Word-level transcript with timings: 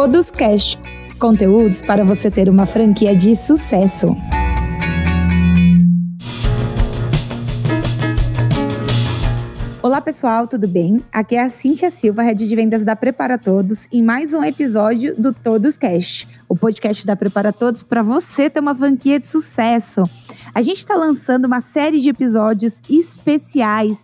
Todos 0.00 0.30
Cash. 0.30 0.78
Conteúdos 1.18 1.82
para 1.82 2.04
você 2.04 2.30
ter 2.30 2.48
uma 2.48 2.66
franquia 2.66 3.16
de 3.16 3.34
sucesso. 3.34 4.16
Olá 9.82 10.00
pessoal, 10.00 10.46
tudo 10.46 10.68
bem? 10.68 11.02
Aqui 11.12 11.34
é 11.34 11.42
a 11.42 11.50
Cintia 11.50 11.90
Silva, 11.90 12.22
head 12.22 12.46
de 12.46 12.54
vendas 12.54 12.84
da 12.84 12.94
Prepara 12.94 13.36
Todos, 13.36 13.88
em 13.90 14.00
mais 14.00 14.32
um 14.32 14.44
episódio 14.44 15.16
do 15.20 15.32
Todos 15.34 15.76
Cash, 15.76 16.28
o 16.48 16.54
podcast 16.54 17.04
da 17.04 17.16
Prepara 17.16 17.52
Todos 17.52 17.82
para 17.82 18.00
você 18.04 18.48
ter 18.48 18.60
uma 18.60 18.76
franquia 18.76 19.18
de 19.18 19.26
sucesso. 19.26 20.04
A 20.58 20.60
gente 20.60 20.78
está 20.78 20.96
lançando 20.96 21.44
uma 21.44 21.60
série 21.60 22.00
de 22.00 22.08
episódios 22.08 22.82
especiais 22.90 23.98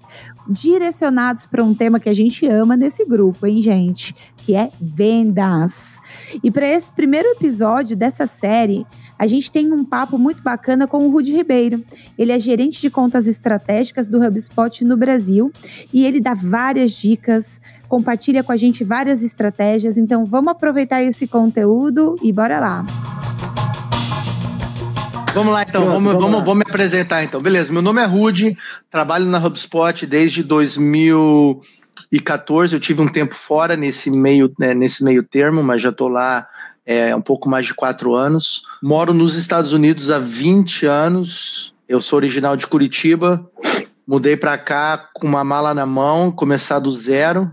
direcionados 0.48 1.46
para 1.46 1.64
um 1.64 1.74
tema 1.74 1.98
que 1.98 2.08
a 2.08 2.14
gente 2.14 2.46
ama 2.46 2.76
nesse 2.76 3.04
grupo, 3.04 3.44
hein, 3.44 3.60
gente? 3.60 4.14
Que 4.36 4.54
é 4.54 4.70
vendas. 4.80 5.98
E 6.44 6.52
para 6.52 6.64
esse 6.64 6.92
primeiro 6.92 7.26
episódio 7.30 7.96
dessa 7.96 8.28
série, 8.28 8.86
a 9.18 9.26
gente 9.26 9.50
tem 9.50 9.72
um 9.72 9.84
papo 9.84 10.16
muito 10.16 10.44
bacana 10.44 10.86
com 10.86 11.04
o 11.04 11.10
Rudy 11.10 11.32
Ribeiro. 11.34 11.84
Ele 12.16 12.30
é 12.30 12.38
gerente 12.38 12.80
de 12.80 12.88
contas 12.88 13.26
estratégicas 13.26 14.06
do 14.06 14.24
HubSpot 14.24 14.84
no 14.84 14.96
Brasil 14.96 15.50
e 15.92 16.06
ele 16.06 16.20
dá 16.20 16.34
várias 16.34 16.92
dicas, 16.92 17.60
compartilha 17.88 18.44
com 18.44 18.52
a 18.52 18.56
gente 18.56 18.84
várias 18.84 19.24
estratégias. 19.24 19.96
Então 19.98 20.24
vamos 20.24 20.52
aproveitar 20.52 21.02
esse 21.02 21.26
conteúdo 21.26 22.14
e 22.22 22.32
bora 22.32 22.60
lá. 22.60 22.86
Vamos 25.34 25.52
lá 25.52 25.62
então, 25.62 25.84
vamos, 25.86 26.12
vamos, 26.12 26.22
vamos, 26.22 26.44
vamos 26.44 26.64
me 26.64 26.70
apresentar 26.70 27.24
então. 27.24 27.40
Beleza, 27.40 27.72
meu 27.72 27.82
nome 27.82 28.00
é 28.00 28.04
Rudy, 28.04 28.56
trabalho 28.88 29.26
na 29.26 29.44
HubSpot 29.44 30.06
desde 30.06 30.44
2014. 30.44 32.72
Eu 32.72 32.78
tive 32.78 33.02
um 33.02 33.08
tempo 33.08 33.34
fora 33.34 33.76
nesse 33.76 34.12
meio, 34.12 34.54
né, 34.56 34.74
nesse 34.74 35.02
meio 35.02 35.24
termo, 35.24 35.60
mas 35.60 35.82
já 35.82 35.88
estou 35.88 36.06
lá 36.06 36.46
é, 36.86 37.16
um 37.16 37.20
pouco 37.20 37.48
mais 37.48 37.66
de 37.66 37.74
quatro 37.74 38.14
anos. 38.14 38.62
Moro 38.80 39.12
nos 39.12 39.36
Estados 39.36 39.72
Unidos 39.72 40.08
há 40.08 40.20
20 40.20 40.86
anos. 40.86 41.74
Eu 41.88 42.00
sou 42.00 42.16
original 42.16 42.56
de 42.56 42.68
Curitiba. 42.68 43.44
Mudei 44.06 44.36
para 44.36 44.56
cá 44.56 45.08
com 45.12 45.26
uma 45.26 45.42
mala 45.42 45.74
na 45.74 45.84
mão, 45.84 46.30
começar 46.30 46.78
do 46.78 46.92
zero 46.92 47.50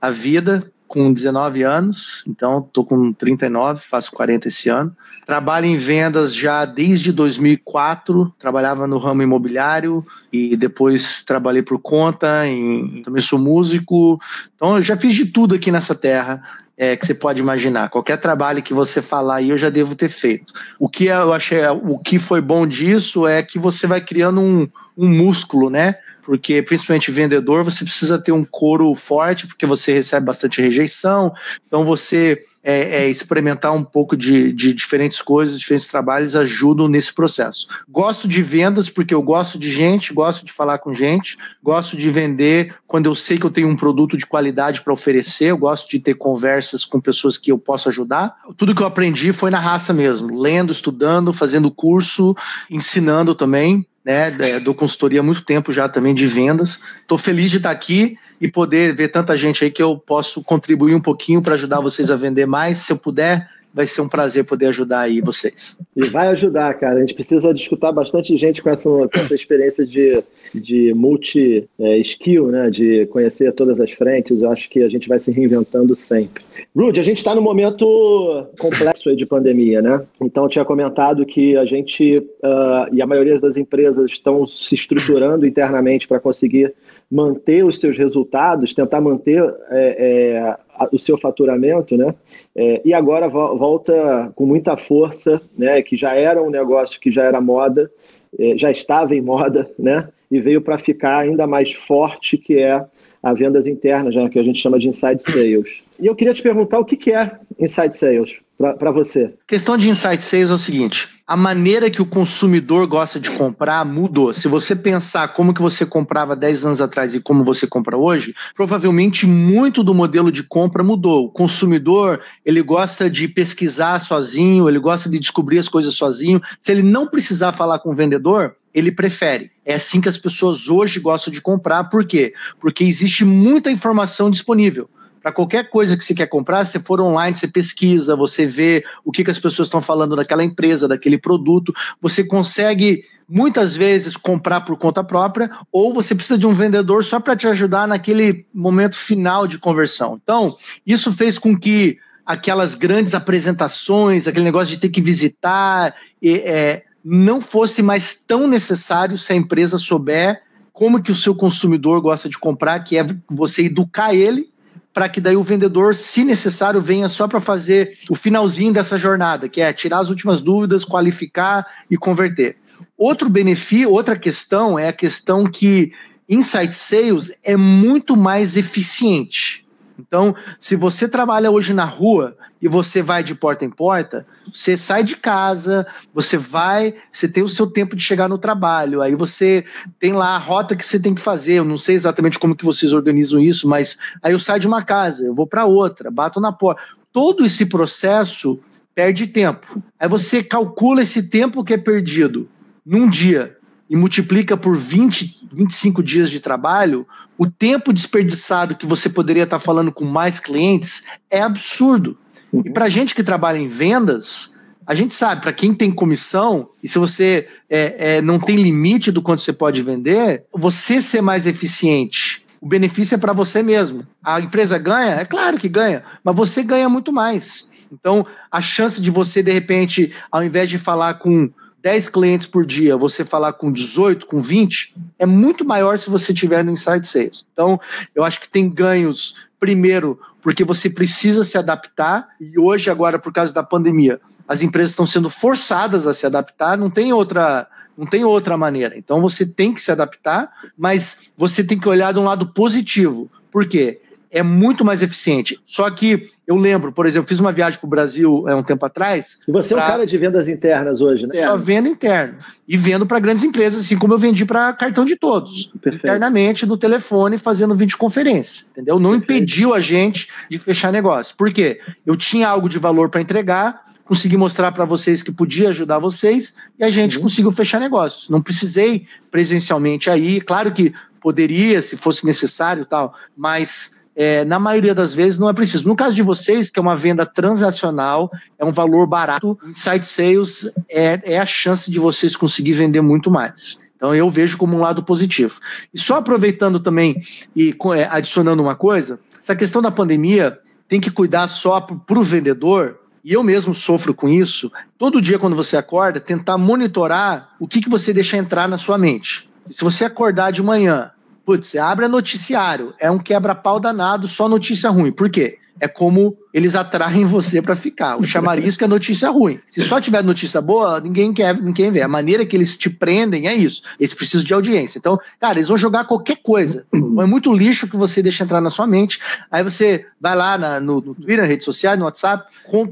a 0.00 0.08
vida 0.08 0.72
com 0.94 1.12
19 1.12 1.64
anos, 1.64 2.24
então 2.28 2.60
estou 2.60 2.84
com 2.84 3.12
39, 3.12 3.82
faço 3.84 4.12
40 4.12 4.46
esse 4.46 4.68
ano. 4.68 4.96
Trabalho 5.26 5.66
em 5.66 5.76
vendas 5.76 6.32
já 6.32 6.64
desde 6.64 7.10
2004, 7.10 8.32
trabalhava 8.38 8.86
no 8.86 8.96
ramo 8.98 9.20
imobiliário 9.20 10.06
e 10.32 10.56
depois 10.56 11.24
trabalhei 11.24 11.62
por 11.62 11.80
conta, 11.80 12.46
em, 12.46 13.02
também 13.02 13.20
sou 13.20 13.40
músico, 13.40 14.20
então 14.54 14.76
eu 14.76 14.82
já 14.82 14.96
fiz 14.96 15.14
de 15.14 15.26
tudo 15.26 15.56
aqui 15.56 15.72
nessa 15.72 15.96
terra. 15.96 16.40
É, 16.76 16.96
que 16.96 17.06
você 17.06 17.14
pode 17.14 17.40
imaginar. 17.40 17.88
Qualquer 17.88 18.16
trabalho 18.16 18.60
que 18.60 18.74
você 18.74 19.00
falar 19.00 19.36
aí, 19.36 19.50
eu 19.50 19.56
já 19.56 19.70
devo 19.70 19.94
ter 19.94 20.08
feito. 20.08 20.52
O 20.76 20.88
que 20.88 21.04
eu 21.04 21.32
achei, 21.32 21.64
o 21.68 21.96
que 22.00 22.18
foi 22.18 22.40
bom 22.40 22.66
disso 22.66 23.28
é 23.28 23.44
que 23.44 23.60
você 23.60 23.86
vai 23.86 24.00
criando 24.00 24.40
um, 24.40 24.68
um 24.98 25.08
músculo, 25.08 25.70
né? 25.70 25.98
Porque 26.24 26.62
principalmente 26.62 27.10
vendedor, 27.10 27.64
você 27.64 27.84
precisa 27.84 28.18
ter 28.18 28.32
um 28.32 28.44
couro 28.44 28.94
forte, 28.94 29.46
porque 29.46 29.66
você 29.66 29.92
recebe 29.92 30.26
bastante 30.26 30.60
rejeição, 30.60 31.32
então 31.66 31.84
você 31.84 32.44
é, 32.64 33.02
é, 33.04 33.10
experimentar 33.10 33.74
um 33.74 33.84
pouco 33.84 34.16
de, 34.16 34.50
de 34.50 34.72
diferentes 34.72 35.20
coisas, 35.20 35.60
diferentes 35.60 35.86
trabalhos 35.86 36.34
ajudam 36.34 36.88
nesse 36.88 37.12
processo. 37.12 37.68
Gosto 37.86 38.26
de 38.26 38.42
vendas 38.42 38.88
porque 38.88 39.12
eu 39.12 39.20
gosto 39.20 39.58
de 39.58 39.70
gente, 39.70 40.14
gosto 40.14 40.46
de 40.46 40.50
falar 40.50 40.78
com 40.78 40.94
gente, 40.94 41.36
gosto 41.62 41.94
de 41.94 42.10
vender 42.10 42.74
quando 42.86 43.06
eu 43.06 43.14
sei 43.14 43.38
que 43.38 43.44
eu 43.44 43.50
tenho 43.50 43.68
um 43.68 43.76
produto 43.76 44.16
de 44.16 44.24
qualidade 44.24 44.80
para 44.80 44.94
oferecer, 44.94 45.50
eu 45.50 45.58
gosto 45.58 45.90
de 45.90 45.98
ter 45.98 46.14
conversas 46.14 46.86
com 46.86 46.98
pessoas 46.98 47.36
que 47.36 47.52
eu 47.52 47.58
posso 47.58 47.90
ajudar. 47.90 48.34
Tudo 48.56 48.74
que 48.74 48.80
eu 48.80 48.86
aprendi 48.86 49.30
foi 49.32 49.50
na 49.50 49.58
raça 49.58 49.92
mesmo, 49.92 50.40
lendo, 50.40 50.72
estudando, 50.72 51.34
fazendo 51.34 51.70
curso, 51.70 52.34
ensinando 52.70 53.34
também 53.34 53.86
né? 54.04 54.30
Consultoria 54.76 55.20
há 55.20 55.22
muito 55.22 55.42
tempo 55.42 55.72
já 55.72 55.88
também 55.88 56.14
de 56.14 56.26
vendas. 56.26 56.78
Estou 57.00 57.16
feliz 57.16 57.50
de 57.50 57.56
estar 57.56 57.70
aqui 57.70 58.18
e 58.40 58.48
poder 58.48 58.94
ver 58.94 59.08
tanta 59.08 59.36
gente 59.36 59.64
aí 59.64 59.70
que 59.70 59.82
eu 59.82 59.96
posso 59.96 60.42
contribuir 60.42 60.94
um 60.94 61.00
pouquinho 61.00 61.40
para 61.40 61.54
ajudar 61.54 61.80
vocês 61.80 62.10
a 62.10 62.16
vender 62.16 62.46
mais. 62.46 62.78
Se 62.78 62.92
eu 62.92 62.98
puder, 62.98 63.48
vai 63.74 63.88
ser 63.88 64.00
um 64.02 64.08
prazer 64.08 64.44
poder 64.44 64.66
ajudar 64.66 65.00
aí 65.00 65.20
vocês. 65.20 65.80
E 65.96 66.04
vai 66.04 66.28
ajudar, 66.28 66.72
cara. 66.74 66.96
A 66.96 67.00
gente 67.00 67.12
precisa 67.14 67.52
discutir 67.52 67.92
bastante 67.92 68.36
gente 68.36 68.62
com 68.62 68.70
essa, 68.70 68.88
com 68.88 69.10
essa 69.14 69.34
experiência 69.34 69.84
de, 69.84 70.22
de 70.54 70.94
multi-skill, 70.94 72.48
é, 72.50 72.52
né? 72.52 72.70
De 72.70 73.06
conhecer 73.06 73.52
todas 73.52 73.80
as 73.80 73.90
frentes. 73.90 74.40
Eu 74.40 74.50
acho 74.50 74.70
que 74.70 74.82
a 74.82 74.88
gente 74.88 75.08
vai 75.08 75.18
se 75.18 75.32
reinventando 75.32 75.94
sempre. 75.96 76.44
Rude, 76.74 77.00
a 77.00 77.02
gente 77.02 77.18
está 77.18 77.34
no 77.34 77.42
momento 77.42 78.46
complexo 78.58 79.08
aí 79.08 79.16
de 79.16 79.26
pandemia, 79.26 79.82
né? 79.82 80.04
Então, 80.22 80.44
eu 80.44 80.48
tinha 80.48 80.64
comentado 80.64 81.26
que 81.26 81.56
a 81.56 81.64
gente 81.64 82.18
uh, 82.18 82.94
e 82.94 83.02
a 83.02 83.06
maioria 83.06 83.40
das 83.40 83.56
empresas 83.56 84.12
estão 84.12 84.46
se 84.46 84.76
estruturando 84.76 85.44
internamente 85.44 86.06
para 86.06 86.20
conseguir 86.20 86.72
manter 87.10 87.64
os 87.64 87.78
seus 87.80 87.98
resultados, 87.98 88.72
tentar 88.72 89.00
manter 89.00 89.42
é, 89.70 89.96
é, 89.98 90.56
o 90.92 90.98
seu 90.98 91.16
faturamento, 91.16 91.96
né? 91.96 92.14
É, 92.54 92.80
e 92.84 92.92
agora 92.94 93.28
volta 93.28 94.32
com 94.34 94.46
muita 94.46 94.76
força, 94.76 95.40
né? 95.56 95.82
Que 95.82 95.96
já 95.96 96.14
era 96.14 96.42
um 96.42 96.50
negócio 96.50 97.00
que 97.00 97.10
já 97.10 97.24
era 97.24 97.40
moda, 97.40 97.90
é, 98.38 98.56
já 98.56 98.70
estava 98.70 99.14
em 99.14 99.20
moda, 99.20 99.70
né? 99.78 100.08
E 100.30 100.40
veio 100.40 100.60
para 100.60 100.78
ficar 100.78 101.18
ainda 101.18 101.46
mais 101.46 101.72
forte, 101.72 102.36
que 102.36 102.58
é 102.58 102.84
a 103.22 103.32
vendas 103.32 103.66
internas, 103.66 104.14
né? 104.14 104.28
que 104.28 104.38
a 104.38 104.42
gente 104.42 104.60
chama 104.60 104.78
de 104.78 104.88
inside 104.88 105.22
sales. 105.22 105.83
E 106.00 106.06
eu 106.06 106.14
queria 106.14 106.34
te 106.34 106.42
perguntar 106.42 106.78
o 106.78 106.84
que, 106.84 106.96
que 106.96 107.12
é 107.12 107.38
inside 107.58 107.96
sales 107.96 108.36
para 108.78 108.90
você. 108.90 109.34
A 109.42 109.46
questão 109.46 109.76
de 109.76 109.88
inside 109.88 110.22
sales 110.22 110.50
é 110.50 110.54
o 110.54 110.58
seguinte: 110.58 111.08
a 111.26 111.36
maneira 111.36 111.90
que 111.90 112.02
o 112.02 112.06
consumidor 112.06 112.86
gosta 112.86 113.18
de 113.18 113.30
comprar 113.30 113.84
mudou. 113.84 114.34
Se 114.34 114.48
você 114.48 114.76
pensar 114.76 115.28
como 115.28 115.54
que 115.54 115.62
você 115.62 115.86
comprava 115.86 116.36
10 116.36 116.64
anos 116.64 116.80
atrás 116.80 117.14
e 117.14 117.20
como 117.20 117.42
você 117.42 117.66
compra 117.66 117.96
hoje, 117.96 118.34
provavelmente 118.54 119.26
muito 119.26 119.82
do 119.82 119.94
modelo 119.94 120.30
de 120.30 120.42
compra 120.42 120.82
mudou. 120.84 121.26
O 121.26 121.30
consumidor, 121.30 122.20
ele 122.44 122.62
gosta 122.62 123.08
de 123.08 123.26
pesquisar 123.26 124.00
sozinho, 124.00 124.68
ele 124.68 124.78
gosta 124.78 125.08
de 125.08 125.18
descobrir 125.18 125.58
as 125.58 125.68
coisas 125.68 125.94
sozinho. 125.94 126.40
Se 126.58 126.70
ele 126.72 126.82
não 126.82 127.06
precisar 127.06 127.52
falar 127.52 127.78
com 127.78 127.90
o 127.90 127.96
vendedor, 127.96 128.56
ele 128.74 128.92
prefere. 128.92 129.50
É 129.64 129.74
assim 129.74 130.00
que 130.00 130.08
as 130.08 130.18
pessoas 130.18 130.68
hoje 130.68 131.00
gostam 131.00 131.32
de 131.32 131.40
comprar. 131.40 131.84
Por 131.84 132.04
quê? 132.04 132.34
Porque 132.60 132.84
existe 132.84 133.24
muita 133.24 133.70
informação 133.70 134.30
disponível 134.30 134.90
para 135.24 135.32
qualquer 135.32 135.70
coisa 135.70 135.96
que 135.96 136.04
você 136.04 136.14
quer 136.14 136.26
comprar, 136.26 136.66
se 136.66 136.78
for 136.78 137.00
online, 137.00 137.34
você 137.34 137.48
pesquisa, 137.48 138.14
você 138.14 138.44
vê 138.44 138.84
o 139.02 139.10
que, 139.10 139.24
que 139.24 139.30
as 139.30 139.38
pessoas 139.38 139.68
estão 139.68 139.80
falando 139.80 140.14
daquela 140.14 140.44
empresa, 140.44 140.86
daquele 140.86 141.16
produto, 141.16 141.72
você 141.98 142.22
consegue 142.22 143.06
muitas 143.26 143.74
vezes 143.74 144.18
comprar 144.18 144.60
por 144.60 144.76
conta 144.76 145.02
própria, 145.02 145.50
ou 145.72 145.94
você 145.94 146.14
precisa 146.14 146.36
de 146.36 146.46
um 146.46 146.52
vendedor 146.52 147.02
só 147.02 147.18
para 147.18 147.34
te 147.34 147.48
ajudar 147.48 147.88
naquele 147.88 148.44
momento 148.52 148.96
final 148.96 149.46
de 149.46 149.58
conversão. 149.58 150.20
Então, 150.22 150.54
isso 150.86 151.10
fez 151.10 151.38
com 151.38 151.58
que 151.58 151.96
aquelas 152.26 152.74
grandes 152.74 153.14
apresentações, 153.14 154.26
aquele 154.26 154.44
negócio 154.44 154.74
de 154.74 154.76
ter 154.76 154.90
que 154.90 155.00
visitar, 155.00 155.94
é, 156.22 156.82
não 157.02 157.40
fosse 157.40 157.82
mais 157.82 158.14
tão 158.14 158.46
necessário 158.46 159.16
se 159.16 159.32
a 159.32 159.36
empresa 159.36 159.78
souber 159.78 160.42
como 160.70 161.02
que 161.02 161.12
o 161.12 161.16
seu 161.16 161.34
consumidor 161.34 162.02
gosta 162.02 162.28
de 162.28 162.36
comprar, 162.36 162.80
que 162.80 162.98
é 162.98 163.06
você 163.30 163.64
educar 163.64 164.12
ele 164.12 164.52
para 164.94 165.08
que 165.08 165.20
daí 165.20 165.36
o 165.36 165.42
vendedor, 165.42 165.96
se 165.96 166.24
necessário, 166.24 166.80
venha 166.80 167.08
só 167.08 167.26
para 167.26 167.40
fazer 167.40 167.98
o 168.08 168.14
finalzinho 168.14 168.72
dessa 168.72 168.96
jornada, 168.96 169.48
que 169.48 169.60
é 169.60 169.72
tirar 169.72 169.98
as 169.98 170.08
últimas 170.08 170.40
dúvidas, 170.40 170.84
qualificar 170.84 171.66
e 171.90 171.96
converter. 171.96 172.56
Outro 172.96 173.28
benefício, 173.28 173.90
outra 173.90 174.16
questão 174.16 174.78
é 174.78 174.88
a 174.88 174.92
questão 174.92 175.44
que 175.44 175.92
Insight 176.28 176.72
Sales 176.72 177.32
é 177.42 177.56
muito 177.56 178.16
mais 178.16 178.56
eficiente. 178.56 179.63
Então, 179.98 180.34
se 180.58 180.74
você 180.74 181.08
trabalha 181.08 181.50
hoje 181.50 181.72
na 181.72 181.84
rua 181.84 182.36
e 182.60 182.66
você 182.66 183.02
vai 183.02 183.22
de 183.22 183.34
porta 183.34 183.64
em 183.64 183.70
porta, 183.70 184.26
você 184.52 184.76
sai 184.76 185.04
de 185.04 185.16
casa, 185.16 185.86
você 186.12 186.36
vai, 186.36 186.94
você 187.12 187.28
tem 187.28 187.42
o 187.42 187.48
seu 187.48 187.66
tempo 187.66 187.94
de 187.94 188.02
chegar 188.02 188.28
no 188.28 188.38
trabalho, 188.38 189.02
aí 189.02 189.14
você 189.14 189.64
tem 190.00 190.12
lá 190.12 190.34
a 190.34 190.38
rota 190.38 190.74
que 190.74 190.84
você 190.84 190.98
tem 190.98 191.14
que 191.14 191.20
fazer. 191.20 191.54
Eu 191.54 191.64
não 191.64 191.78
sei 191.78 191.94
exatamente 191.94 192.38
como 192.38 192.56
que 192.56 192.64
vocês 192.64 192.92
organizam 192.92 193.40
isso, 193.40 193.68
mas 193.68 193.98
aí 194.22 194.32
eu 194.32 194.38
saio 194.38 194.60
de 194.60 194.66
uma 194.66 194.82
casa, 194.82 195.24
eu 195.24 195.34
vou 195.34 195.46
para 195.46 195.64
outra, 195.64 196.10
bato 196.10 196.40
na 196.40 196.52
porta. 196.52 196.82
Todo 197.12 197.44
esse 197.44 197.66
processo 197.66 198.58
perde 198.94 199.26
tempo. 199.26 199.82
Aí 199.98 200.08
você 200.08 200.42
calcula 200.42 201.02
esse 201.02 201.24
tempo 201.24 201.62
que 201.62 201.74
é 201.74 201.78
perdido 201.78 202.48
num 202.84 203.08
dia 203.08 203.56
e 203.88 203.96
multiplica 203.96 204.56
por 204.56 204.76
20, 204.76 205.48
25 205.52 206.02
dias 206.02 206.30
de 206.30 206.40
trabalho, 206.40 207.06
o 207.36 207.46
tempo 207.46 207.92
desperdiçado 207.92 208.76
que 208.76 208.86
você 208.86 209.08
poderia 209.08 209.44
estar 209.44 209.58
falando 209.58 209.92
com 209.92 210.04
mais 210.04 210.40
clientes 210.40 211.04
é 211.30 211.40
absurdo. 211.40 212.16
E 212.64 212.70
para 212.70 212.88
gente 212.88 213.14
que 213.14 213.22
trabalha 213.22 213.58
em 213.58 213.68
vendas, 213.68 214.54
a 214.86 214.94
gente 214.94 215.14
sabe, 215.14 215.42
para 215.42 215.52
quem 215.52 215.74
tem 215.74 215.90
comissão, 215.90 216.68
e 216.82 216.88
se 216.88 216.98
você 216.98 217.48
é, 217.68 218.16
é, 218.16 218.22
não 218.22 218.38
tem 218.38 218.56
limite 218.56 219.10
do 219.10 219.22
quanto 219.22 219.42
você 219.42 219.52
pode 219.52 219.82
vender, 219.82 220.44
você 220.52 221.00
ser 221.00 221.20
mais 221.20 221.46
eficiente, 221.46 222.44
o 222.60 222.68
benefício 222.68 223.14
é 223.14 223.18
para 223.18 223.32
você 223.32 223.62
mesmo. 223.62 224.06
A 224.22 224.40
empresa 224.40 224.78
ganha? 224.78 225.16
É 225.16 225.24
claro 225.24 225.58
que 225.58 225.68
ganha, 225.68 226.02
mas 226.22 226.34
você 226.34 226.62
ganha 226.62 226.88
muito 226.88 227.12
mais. 227.12 227.70
Então, 227.92 228.26
a 228.50 228.60
chance 228.60 229.00
de 229.00 229.10
você, 229.10 229.42
de 229.42 229.52
repente, 229.52 230.14
ao 230.30 230.42
invés 230.42 230.68
de 230.68 230.78
falar 230.78 231.14
com 231.14 231.50
10 231.84 232.08
clientes 232.08 232.46
por 232.46 232.64
dia, 232.64 232.96
você 232.96 233.26
falar 233.26 233.52
com 233.52 233.70
18, 233.70 234.24
com 234.24 234.40
20, 234.40 234.96
é 235.18 235.26
muito 235.26 235.66
maior 235.66 235.98
se 235.98 236.08
você 236.08 236.32
tiver 236.32 236.64
no 236.64 236.72
Inside 236.72 237.06
Sales. 237.06 237.46
Então, 237.52 237.78
eu 238.14 238.24
acho 238.24 238.40
que 238.40 238.48
tem 238.48 238.70
ganhos, 238.70 239.46
primeiro, 239.60 240.18
porque 240.40 240.64
você 240.64 240.88
precisa 240.88 241.44
se 241.44 241.58
adaptar, 241.58 242.26
e 242.40 242.58
hoje, 242.58 242.88
agora, 242.88 243.18
por 243.18 243.34
causa 243.34 243.52
da 243.52 243.62
pandemia, 243.62 244.18
as 244.48 244.62
empresas 244.62 244.92
estão 244.92 245.04
sendo 245.04 245.28
forçadas 245.28 246.06
a 246.06 246.14
se 246.14 246.24
adaptar, 246.24 246.78
não 246.78 246.88
tem 246.88 247.12
outra. 247.12 247.68
Não 247.96 248.06
tem 248.06 248.24
outra 248.24 248.56
maneira. 248.56 248.98
Então 248.98 249.20
você 249.20 249.46
tem 249.46 249.72
que 249.72 249.80
se 249.80 249.92
adaptar, 249.92 250.50
mas 250.76 251.30
você 251.36 251.62
tem 251.62 251.78
que 251.78 251.88
olhar 251.88 252.12
de 252.12 252.18
um 252.18 252.24
lado 252.24 252.48
positivo. 252.48 253.30
Por 253.52 253.68
quê? 253.68 254.02
É 254.34 254.42
muito 254.42 254.84
mais 254.84 255.00
eficiente. 255.00 255.56
Só 255.64 255.88
que 255.88 256.28
eu 256.44 256.56
lembro, 256.56 256.90
por 256.90 257.06
exemplo, 257.06 257.28
fiz 257.28 257.38
uma 257.38 257.52
viagem 257.52 257.78
para 257.78 257.86
o 257.86 257.90
Brasil 257.90 258.44
é, 258.48 258.54
um 258.54 258.64
tempo 258.64 258.84
atrás. 258.84 259.38
E 259.46 259.52
você 259.52 259.76
pra... 259.76 259.82
é 259.82 259.86
um 259.86 259.90
cara 259.90 260.06
de 260.06 260.18
vendas 260.18 260.48
internas 260.48 261.00
hoje, 261.00 261.24
né? 261.24 261.40
Só 261.40 261.56
venda 261.56 261.88
interna. 261.88 262.38
E 262.66 262.76
vendo 262.76 263.06
para 263.06 263.20
grandes 263.20 263.44
empresas, 263.44 263.78
assim 263.78 263.96
como 263.96 264.12
eu 264.12 264.18
vendi 264.18 264.44
para 264.44 264.72
cartão 264.72 265.04
de 265.04 265.14
todos. 265.14 265.70
Perfeito. 265.80 266.04
Internamente, 266.04 266.66
no 266.66 266.76
telefone, 266.76 267.38
fazendo 267.38 267.76
videoconferência. 267.76 268.66
Entendeu? 268.72 268.98
Não 268.98 269.12
Perfeito. 269.12 269.32
impediu 269.32 269.72
a 269.72 269.78
gente 269.78 270.28
de 270.50 270.58
fechar 270.58 270.92
negócio. 270.92 271.36
Por 271.36 271.52
quê? 271.52 271.80
Eu 272.04 272.16
tinha 272.16 272.48
algo 272.48 272.68
de 272.68 272.78
valor 272.78 273.08
para 273.08 273.20
entregar, 273.20 273.84
consegui 274.04 274.36
mostrar 274.36 274.72
para 274.72 274.84
vocês 274.84 275.22
que 275.22 275.30
podia 275.30 275.68
ajudar 275.68 276.00
vocês 276.00 276.56
e 276.76 276.82
a 276.82 276.90
gente 276.90 277.18
uhum. 277.18 277.22
conseguiu 277.22 277.52
fechar 277.52 277.78
negócios. 277.78 278.28
Não 278.28 278.42
precisei 278.42 279.06
presencialmente 279.30 280.10
aí, 280.10 280.40
claro 280.40 280.72
que 280.72 280.92
poderia, 281.20 281.80
se 281.80 281.96
fosse 281.96 282.26
necessário 282.26 282.84
tal, 282.84 283.14
mas 283.36 284.02
é, 284.16 284.44
na 284.44 284.58
maioria 284.58 284.94
das 284.94 285.14
vezes 285.14 285.38
não 285.38 285.48
é 285.48 285.52
preciso. 285.52 285.88
No 285.88 285.96
caso 285.96 286.14
de 286.14 286.22
vocês, 286.22 286.70
que 286.70 286.78
é 286.78 286.82
uma 286.82 286.96
venda 286.96 287.26
transacional, 287.26 288.30
é 288.58 288.64
um 288.64 288.70
valor 288.70 289.06
barato, 289.06 289.58
site 289.72 290.06
sales 290.06 290.70
é, 290.88 291.34
é 291.34 291.38
a 291.38 291.46
chance 291.46 291.90
de 291.90 291.98
vocês 291.98 292.36
conseguir 292.36 292.72
vender 292.72 293.00
muito 293.00 293.30
mais. 293.30 293.90
Então 293.96 294.14
eu 294.14 294.28
vejo 294.28 294.56
como 294.56 294.76
um 294.76 294.80
lado 294.80 295.02
positivo. 295.02 295.58
E 295.92 295.98
só 295.98 296.16
aproveitando 296.16 296.78
também 296.78 297.16
e 297.56 297.74
é, 297.96 298.04
adicionando 298.04 298.62
uma 298.62 298.74
coisa, 298.74 299.18
essa 299.38 299.56
questão 299.56 299.82
da 299.82 299.90
pandemia 299.90 300.58
tem 300.88 301.00
que 301.00 301.10
cuidar 301.10 301.48
só 301.48 301.80
para 301.80 302.18
o 302.18 302.22
vendedor, 302.22 303.00
e 303.24 303.32
eu 303.32 303.42
mesmo 303.42 303.74
sofro 303.74 304.12
com 304.12 304.28
isso, 304.28 304.70
todo 304.98 305.20
dia 305.20 305.38
quando 305.38 305.56
você 305.56 305.76
acorda, 305.76 306.20
tentar 306.20 306.58
monitorar 306.58 307.54
o 307.58 307.66
que, 307.66 307.80
que 307.80 307.88
você 307.88 308.12
deixa 308.12 308.36
entrar 308.36 308.68
na 308.68 308.76
sua 308.76 308.98
mente. 308.98 309.48
Se 309.70 309.82
você 309.82 310.04
acordar 310.04 310.50
de 310.52 310.62
manhã 310.62 311.10
Putz, 311.44 311.68
você 311.68 311.78
abre 311.78 312.06
a 312.06 312.08
noticiário, 312.08 312.94
é 312.98 313.10
um 313.10 313.18
quebra-pau 313.18 313.78
danado, 313.78 314.26
só 314.26 314.48
notícia 314.48 314.88
ruim. 314.90 315.12
Por 315.12 315.28
quê? 315.28 315.58
É 315.80 315.88
como 315.88 316.36
eles 316.52 316.74
atraem 316.76 317.24
você 317.26 317.60
para 317.60 317.74
ficar. 317.74 318.16
O 318.16 318.22
chamariz 318.22 318.76
que 318.76 318.84
é 318.84 318.86
notícia 318.86 319.28
ruim. 319.28 319.58
Se 319.68 319.82
só 319.82 320.00
tiver 320.00 320.22
notícia 320.22 320.60
boa, 320.60 321.00
ninguém 321.00 321.32
quer, 321.32 321.60
ninguém 321.60 321.90
vê. 321.90 322.00
A 322.00 322.08
maneira 322.08 322.46
que 322.46 322.56
eles 322.56 322.76
te 322.76 322.88
prendem 322.88 323.48
é 323.48 323.54
isso. 323.54 323.82
Eles 323.98 324.14
precisam 324.14 324.46
de 324.46 324.54
audiência. 324.54 324.98
Então, 324.98 325.18
cara, 325.40 325.58
eles 325.58 325.68
vão 325.68 325.76
jogar 325.76 326.04
qualquer 326.04 326.36
coisa. 326.42 326.86
É 326.92 327.26
muito 327.26 327.52
lixo 327.52 327.88
que 327.88 327.96
você 327.96 328.22
deixa 328.22 328.44
entrar 328.44 328.60
na 328.60 328.70
sua 328.70 328.86
mente. 328.86 329.18
Aí 329.50 329.64
você 329.64 330.06
vai 330.20 330.36
lá 330.36 330.56
na, 330.56 330.78
no, 330.78 331.00
no 331.00 331.14
Twitter, 331.14 331.38
na 331.38 331.46
rede 331.46 331.64
social, 331.64 331.96
no 331.96 332.04
WhatsApp, 332.04 332.44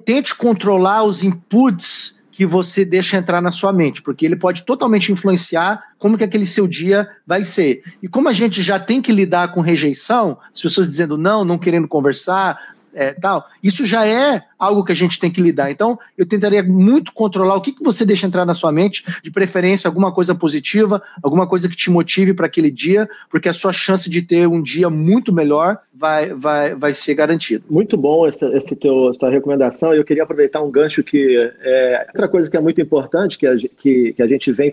tente 0.05 0.35
controlar 0.35 1.05
os 1.05 1.23
inputs 1.23 2.21
que 2.33 2.47
você 2.47 2.83
deixa 2.85 3.19
entrar 3.19 3.43
na 3.43 3.53
sua 3.53 3.73
mente, 3.73 4.01
porque 4.01 4.25
ele 4.25 4.35
pode 4.35 4.65
totalmente 4.65 5.13
influenciar 5.13 5.85
como 5.99 6.17
que 6.17 6.25
aquele 6.25 6.47
seu 6.47 6.67
dia 6.67 7.09
vai 7.27 7.45
ser. 7.45 7.83
E 8.03 8.09
como 8.09 8.29
a 8.29 8.33
gente 8.33 8.63
já 8.63 8.81
tem 8.81 9.03
que 9.03 9.13
lidar 9.13 9.53
com 9.53 9.61
rejeição, 9.61 10.39
as 10.53 10.63
pessoas 10.63 10.89
dizendo 10.89 11.19
não, 11.19 11.45
não 11.45 11.59
querendo 11.59 11.87
conversar, 11.87 12.59
é, 12.95 13.13
tal, 13.13 13.47
isso 13.63 13.85
já 13.87 14.07
é 14.07 14.43
algo 14.63 14.85
que 14.85 14.93
a 14.93 14.97
gente 14.97 15.19
tem 15.19 15.29
que 15.29 15.41
lidar. 15.41 15.73
Então, 15.73 15.99
eu 16.17 16.25
tentaria 16.25 16.63
muito 16.63 17.13
controlar 17.13 17.57
o 17.57 17.61
que, 17.61 17.73
que 17.73 17.83
você 17.83 18.05
deixa 18.05 18.29
entrar 18.29 18.47
na 18.47 18.55
sua 18.55 18.71
mente, 18.71 19.05
de 19.21 19.29
preferência 19.29 19.89
alguma 19.89 20.13
coisa 20.13 20.37
positiva, 20.37 21.03
alguma 21.21 21.49
coisa 21.49 21.69
que 21.69 21.75
te 21.75 21.91
motive 21.91 22.33
para 22.33 22.47
aquele 22.47 22.71
dia, 22.71 23.09
porque 23.29 23.49
a 23.49 23.53
sua 23.53 23.73
chance 23.73 24.09
de 24.09 24.23
ter 24.23 24.47
um 24.47 24.63
dia 24.63 24.89
muito 24.89 25.33
melhor 25.33 25.79
vai, 25.93 26.33
vai, 26.33 26.77
vai 26.77 26.95
ser 26.95 27.15
garantida. 27.15 27.65
Muito 27.69 27.97
bom 27.97 28.25
essa, 28.27 28.47
essa 28.47 28.77
teu, 28.77 29.11
tua 29.19 29.31
recomendação. 29.31 29.93
Eu 29.93 30.05
queria 30.05 30.23
aproveitar 30.23 30.63
um 30.63 30.71
gancho 30.71 31.03
que 31.03 31.37
é 31.61 32.07
outra 32.09 32.29
coisa 32.29 32.49
que 32.49 32.57
é 32.57 32.61
muito 32.61 32.81
importante, 32.81 33.37
que 33.37 33.47
a, 33.47 33.57
que, 33.57 34.13
que 34.13 34.23
a 34.23 34.27
gente 34.29 34.53
vem 34.53 34.73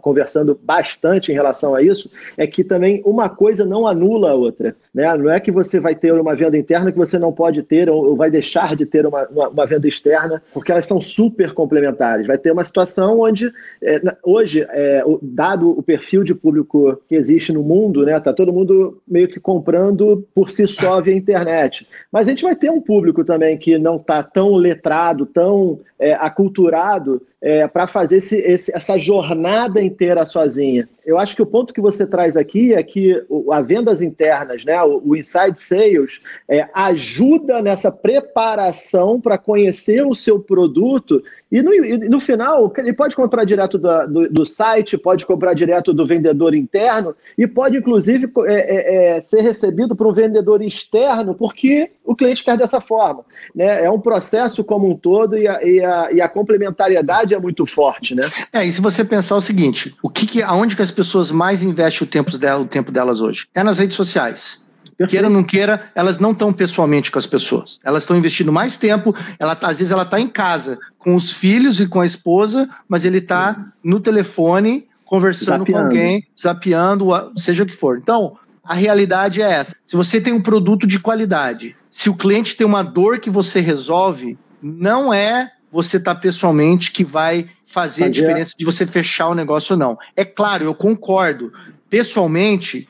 conversando 0.00 0.58
bastante 0.62 1.32
em 1.32 1.34
relação 1.34 1.74
a 1.74 1.82
isso, 1.82 2.08
é 2.36 2.46
que 2.46 2.62
também 2.62 3.02
uma 3.04 3.28
coisa 3.28 3.64
não 3.64 3.84
anula 3.84 4.30
a 4.30 4.34
outra. 4.34 4.76
Né? 4.94 5.16
Não 5.16 5.30
é 5.30 5.40
que 5.40 5.50
você 5.50 5.80
vai 5.80 5.96
ter 5.96 6.12
uma 6.12 6.36
venda 6.36 6.56
interna 6.56 6.92
que 6.92 6.98
você 6.98 7.18
não 7.18 7.32
pode 7.32 7.64
ter 7.64 7.90
ou 7.90 8.16
vai 8.16 8.30
deixar 8.30 8.76
de 8.76 8.86
ter 8.86 9.07
uma, 9.08 9.26
uma, 9.28 9.48
uma, 9.48 9.66
venda 9.66 9.88
externa, 9.88 10.42
porque 10.52 10.70
elas 10.70 10.86
são 10.86 11.00
super 11.00 11.52
complementares. 11.52 12.26
Vai 12.26 12.38
ter 12.38 12.52
uma 12.52 12.64
situação 12.64 13.20
onde, 13.20 13.52
é, 13.82 14.00
hoje, 14.22 14.66
é, 14.70 15.02
dado 15.22 15.70
o 15.70 15.82
perfil 15.82 16.22
de 16.22 16.34
público 16.34 17.00
que 17.08 17.14
existe 17.14 17.52
no 17.52 17.62
mundo, 17.62 18.04
né, 18.04 18.18
tá 18.20 18.32
todo 18.32 18.52
mundo 18.52 19.00
meio 19.06 19.28
que 19.28 19.40
comprando 19.40 20.26
por 20.34 20.50
si 20.50 20.66
só 20.66 21.00
via 21.00 21.14
internet. 21.14 21.86
Mas 22.12 22.26
a 22.26 22.30
gente 22.30 22.42
vai 22.42 22.54
ter 22.54 22.70
um 22.70 22.80
público 22.80 23.24
também 23.24 23.56
que 23.56 23.78
não 23.78 23.96
está 23.96 24.22
tão 24.22 24.54
letrado, 24.54 25.26
tão 25.26 25.80
é, 25.98 26.14
aculturado 26.14 27.20
é, 27.40 27.66
para 27.68 27.86
fazer 27.86 28.18
esse, 28.18 28.36
esse, 28.36 28.74
essa 28.74 28.98
jornada 28.98 29.82
inteira 29.82 30.24
sozinha. 30.26 30.88
Eu 31.04 31.18
acho 31.18 31.34
que 31.34 31.42
o 31.42 31.46
ponto 31.46 31.72
que 31.72 31.80
você 31.80 32.06
traz 32.06 32.36
aqui 32.36 32.74
é 32.74 32.82
que 32.82 33.24
a 33.50 33.60
vendas 33.60 34.02
internas, 34.02 34.64
né, 34.64 34.82
o, 34.82 35.00
o 35.04 35.16
inside 35.16 35.60
sales, 35.60 36.20
é, 36.48 36.68
ajuda 36.74 37.62
nessa 37.62 37.90
preparação 37.90 38.97
para 39.20 39.38
conhecer 39.38 40.04
o 40.04 40.14
seu 40.14 40.38
produto 40.38 41.22
e 41.50 41.62
no, 41.62 41.72
e 41.72 42.08
no, 42.08 42.20
final 42.20 42.72
ele 42.76 42.92
pode 42.92 43.16
comprar 43.16 43.44
direto 43.44 43.78
do, 43.78 44.28
do, 44.28 44.46
site, 44.46 44.98
pode 44.98 45.24
comprar 45.24 45.54
direto 45.54 45.92
do 45.92 46.04
vendedor 46.04 46.54
interno 46.54 47.14
e 47.36 47.46
pode 47.46 47.76
inclusive 47.76 48.30
é, 48.46 48.54
é, 48.54 49.16
é, 49.16 49.20
ser 49.22 49.40
recebido 49.40 49.94
por 49.94 50.06
um 50.06 50.12
vendedor 50.12 50.62
externo 50.62 51.34
porque 51.34 51.90
o 52.04 52.14
cliente 52.14 52.42
quer 52.42 52.56
dessa 52.56 52.80
forma. 52.80 53.24
Né? 53.54 53.84
É 53.84 53.90
um 53.90 54.00
processo 54.00 54.64
como 54.64 54.90
um 54.90 54.96
todo 54.96 55.36
e 55.36 55.46
a, 55.46 55.62
e 55.62 55.82
a, 55.82 56.12
e 56.12 56.20
a 56.20 56.28
complementariedade 56.28 57.34
é 57.34 57.38
muito 57.38 57.64
forte, 57.66 58.14
né? 58.14 58.22
É, 58.52 58.64
e 58.64 58.72
se 58.72 58.80
você 58.80 59.04
pensar 59.04 59.36
o 59.36 59.40
seguinte, 59.40 59.94
o 60.02 60.08
que, 60.08 60.26
que 60.26 60.42
aonde 60.42 60.74
que 60.74 60.82
as 60.82 60.90
pessoas 60.90 61.30
mais 61.30 61.62
investem 61.62 62.06
o 62.06 62.10
tempo, 62.10 62.36
dela, 62.38 62.62
o 62.62 62.66
tempo 62.66 62.90
delas 62.90 63.20
hoje? 63.20 63.46
É 63.54 63.62
nas 63.62 63.78
redes 63.78 63.96
sociais. 63.96 64.67
Queira 65.06 65.28
ou 65.28 65.32
não 65.32 65.44
queira, 65.44 65.90
elas 65.94 66.18
não 66.18 66.32
estão 66.32 66.52
pessoalmente 66.52 67.10
com 67.10 67.18
as 67.18 67.26
pessoas. 67.26 67.78
Elas 67.84 68.02
estão 68.02 68.16
investindo 68.16 68.52
mais 68.52 68.76
tempo. 68.76 69.14
Ela, 69.38 69.54
tá, 69.54 69.68
às 69.68 69.78
vezes 69.78 69.92
ela 69.92 70.02
está 70.02 70.18
em 70.18 70.28
casa 70.28 70.78
com 70.98 71.14
os 71.14 71.30
filhos 71.30 71.78
e 71.78 71.86
com 71.86 72.00
a 72.00 72.06
esposa, 72.06 72.68
mas 72.88 73.04
ele 73.04 73.18
está 73.18 73.72
no 73.82 74.00
telefone 74.00 74.88
conversando 75.04 75.60
zapeando. 75.60 75.72
com 75.72 75.78
alguém, 75.78 76.26
zapeando, 76.40 77.08
seja 77.36 77.62
o 77.62 77.66
que 77.66 77.74
for. 77.74 77.98
Então, 77.98 78.36
a 78.64 78.74
realidade 78.74 79.40
é 79.40 79.50
essa. 79.50 79.74
Se 79.84 79.96
você 79.96 80.20
tem 80.20 80.32
um 80.32 80.42
produto 80.42 80.86
de 80.86 80.98
qualidade, 81.00 81.74
se 81.88 82.10
o 82.10 82.14
cliente 82.14 82.56
tem 82.56 82.66
uma 82.66 82.82
dor 82.82 83.18
que 83.18 83.30
você 83.30 83.60
resolve, 83.60 84.36
não 84.60 85.12
é 85.12 85.50
você 85.72 85.96
estar 85.96 86.14
tá 86.14 86.20
pessoalmente 86.20 86.92
que 86.92 87.04
vai 87.04 87.48
fazer 87.64 88.04
a 88.04 88.08
diferença 88.10 88.54
de 88.58 88.64
você 88.64 88.86
fechar 88.86 89.28
o 89.28 89.34
negócio 89.34 89.74
ou 89.74 89.78
não. 89.78 89.98
É 90.16 90.24
claro, 90.24 90.64
eu 90.64 90.74
concordo. 90.74 91.52
Pessoalmente, 91.90 92.88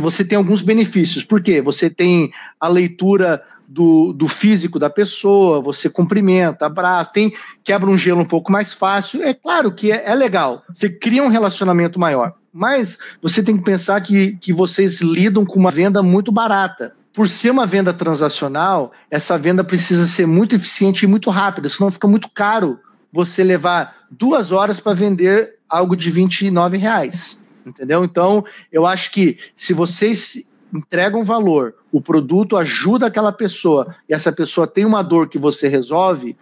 você 0.00 0.24
tem 0.24 0.36
alguns 0.36 0.62
benefícios. 0.62 1.24
Por 1.24 1.42
quê? 1.42 1.60
Você 1.60 1.90
tem 1.90 2.30
a 2.60 2.68
leitura 2.68 3.42
do, 3.66 4.12
do 4.12 4.28
físico 4.28 4.78
da 4.78 4.88
pessoa, 4.88 5.60
você 5.60 5.90
cumprimenta, 5.90 6.66
abraça, 6.66 7.12
tem, 7.12 7.34
quebra 7.62 7.90
um 7.90 7.98
gelo 7.98 8.22
um 8.22 8.26
pouco 8.26 8.50
mais 8.50 8.72
fácil. 8.72 9.22
É 9.22 9.34
claro 9.34 9.72
que 9.72 9.92
é, 9.92 10.04
é 10.06 10.14
legal. 10.14 10.62
Você 10.72 10.88
cria 10.88 11.22
um 11.22 11.28
relacionamento 11.28 11.98
maior. 11.98 12.34
Mas 12.52 12.98
você 13.20 13.42
tem 13.42 13.56
que 13.56 13.62
pensar 13.62 14.00
que, 14.00 14.36
que 14.38 14.52
vocês 14.52 15.00
lidam 15.00 15.44
com 15.44 15.58
uma 15.58 15.70
venda 15.70 16.02
muito 16.02 16.32
barata 16.32 16.94
por 17.12 17.28
ser 17.28 17.50
uma 17.50 17.66
venda 17.66 17.92
transacional, 17.92 18.92
essa 19.10 19.36
venda 19.36 19.64
precisa 19.64 20.06
ser 20.06 20.24
muito 20.24 20.54
eficiente 20.54 21.02
e 21.02 21.08
muito 21.08 21.30
rápida, 21.30 21.68
senão 21.68 21.90
fica 21.90 22.06
muito 22.06 22.30
caro 22.30 22.78
você 23.12 23.42
levar 23.42 24.06
duas 24.08 24.52
horas 24.52 24.78
para 24.78 24.94
vender 24.94 25.56
algo 25.68 25.96
de 25.96 26.12
29 26.12 26.76
reais. 26.76 27.42
Entendeu? 27.64 28.04
Então, 28.04 28.44
eu 28.72 28.86
acho 28.86 29.12
que 29.12 29.38
se 29.54 29.72
vocês 29.72 30.50
entregam 30.72 31.24
valor, 31.24 31.74
o 31.90 32.00
produto 32.00 32.56
ajuda 32.56 33.06
aquela 33.06 33.32
pessoa 33.32 33.88
e 34.08 34.14
essa 34.14 34.32
pessoa 34.32 34.66
tem 34.66 34.84
uma 34.84 35.02
dor 35.02 35.28
que 35.28 35.38
você 35.38 35.68
resolve, 35.68 36.36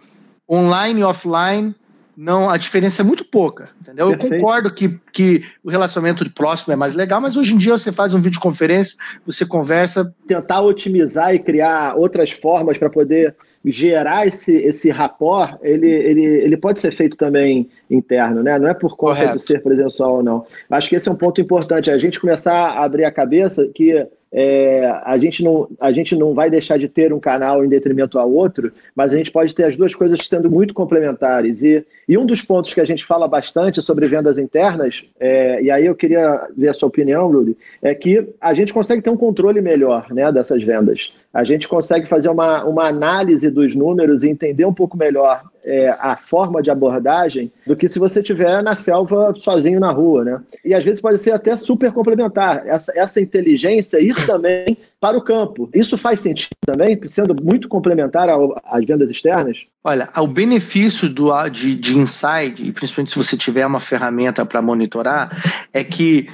online 0.49 1.01
e 1.01 1.03
offline, 1.03 1.75
não 2.17 2.49
a 2.49 2.57
diferença 2.57 3.03
é 3.03 3.05
muito 3.05 3.23
pouca, 3.23 3.69
entendeu? 3.79 4.09
Perfeito. 4.09 4.33
Eu 4.33 4.39
concordo 4.39 4.73
que, 4.73 4.99
que 5.13 5.45
o 5.63 5.69
relacionamento 5.69 6.23
de 6.23 6.31
próximo 6.31 6.73
é 6.73 6.75
mais 6.75 6.95
legal, 6.95 7.21
mas 7.21 7.37
hoje 7.37 7.53
em 7.53 7.57
dia 7.59 7.77
você 7.77 7.91
faz 7.91 8.15
um 8.15 8.19
videoconferência, 8.19 8.97
você 9.23 9.45
conversa. 9.45 10.11
Tentar 10.25 10.61
otimizar 10.61 11.35
e 11.35 11.39
criar 11.39 11.95
outras 11.95 12.31
formas 12.31 12.79
para 12.79 12.89
poder 12.89 13.35
gerar 13.63 14.25
esse, 14.25 14.51
esse 14.51 14.89
rapport, 14.89 15.59
ele, 15.61 15.87
ele, 15.87 16.25
ele 16.25 16.57
pode 16.57 16.79
ser 16.79 16.91
feito 16.91 17.15
também 17.15 17.69
interno, 17.87 18.41
né? 18.41 18.57
Não 18.57 18.67
é 18.67 18.73
por 18.73 18.95
conta 18.95 19.19
Correto. 19.19 19.35
do 19.35 19.39
ser 19.39 19.61
presencial 19.61 20.15
ou 20.15 20.23
não. 20.23 20.43
Acho 20.71 20.89
que 20.89 20.95
esse 20.95 21.07
é 21.07 21.11
um 21.11 21.15
ponto 21.15 21.39
importante, 21.39 21.91
a 21.91 21.97
gente 21.99 22.19
começar 22.19 22.53
a 22.53 22.83
abrir 22.83 23.05
a 23.05 23.11
cabeça 23.11 23.69
que 23.75 24.07
é, 24.31 24.85
a, 25.03 25.17
gente 25.17 25.43
não, 25.43 25.69
a 25.79 25.91
gente 25.91 26.15
não 26.15 26.33
vai 26.33 26.49
deixar 26.49 26.77
de 26.77 26.87
ter 26.87 27.13
um 27.13 27.19
canal 27.19 27.63
em 27.63 27.69
detrimento 27.69 28.19
ao 28.19 28.31
outro, 28.31 28.71
mas 28.95 29.13
a 29.13 29.17
gente 29.17 29.31
pode 29.31 29.55
ter 29.55 29.63
as 29.63 29.75
duas 29.75 29.95
coisas 29.95 30.19
sendo 30.27 30.49
muito 30.49 30.73
complementares. 30.73 31.63
E, 31.63 31.85
e 32.07 32.17
um 32.17 32.25
dos 32.25 32.41
pontos 32.41 32.73
que 32.73 32.81
a 32.81 32.85
gente 32.85 33.05
fala 33.05 33.27
bastante 33.27 33.81
sobre 33.81 34.07
vendas 34.07 34.37
internas, 34.37 35.05
é, 35.19 35.61
e 35.61 35.71
aí 35.71 35.85
eu 35.85 35.95
queria 35.95 36.47
ver 36.55 36.69
a 36.69 36.73
sua 36.73 36.87
opinião, 36.87 37.31
Rudy, 37.31 37.55
é 37.81 37.95
que 37.95 38.27
a 38.39 38.53
gente 38.53 38.73
consegue 38.73 39.01
ter 39.01 39.09
um 39.09 39.17
controle 39.17 39.61
melhor 39.61 40.07
né, 40.11 40.31
dessas 40.31 40.63
vendas. 40.63 41.13
A 41.33 41.43
gente 41.43 41.67
consegue 41.67 42.07
fazer 42.07 42.29
uma, 42.29 42.63
uma 42.65 42.87
análise 42.87 43.49
dos 43.49 43.75
números 43.75 44.23
e 44.23 44.29
entender 44.29 44.65
um 44.65 44.73
pouco 44.73 44.97
melhor 44.97 45.43
é, 45.67 45.89
a 45.99 46.15
forma 46.15 46.63
de 46.63 46.71
abordagem 46.71 47.51
do 47.65 47.75
que 47.75 47.89
se 47.89 47.99
você 47.99 48.21
estiver 48.21 48.63
na 48.63 48.73
selva 48.73 49.33
sozinho 49.35 49.81
na 49.81 49.91
rua, 49.91 50.23
né? 50.23 50.41
E 50.63 50.73
às 50.73 50.83
vezes 50.83 51.01
pode 51.01 51.19
ser 51.19 51.31
até 51.31 51.57
super 51.57 51.91
complementar 51.91 52.65
essa, 52.65 52.93
essa 52.95 53.19
inteligência 53.19 53.99
ir 53.99 54.15
também 54.25 54.77
para 54.99 55.17
o 55.17 55.21
campo. 55.21 55.69
Isso 55.73 55.97
faz 55.97 56.21
sentido 56.21 56.55
também, 56.65 56.97
sendo 57.09 57.35
muito 57.43 57.67
complementar 57.67 58.29
às 58.65 58.85
vendas 58.85 59.09
externas? 59.09 59.65
Olha, 59.83 60.09
o 60.17 60.27
benefício 60.27 61.09
do, 61.09 61.31
de, 61.49 61.75
de 61.75 61.97
Inside, 61.97 62.71
principalmente 62.71 63.11
se 63.11 63.17
você 63.17 63.35
tiver 63.35 63.65
uma 63.65 63.81
ferramenta 63.81 64.45
para 64.45 64.61
monitorar, 64.61 65.29
é 65.73 65.83
que 65.83 66.29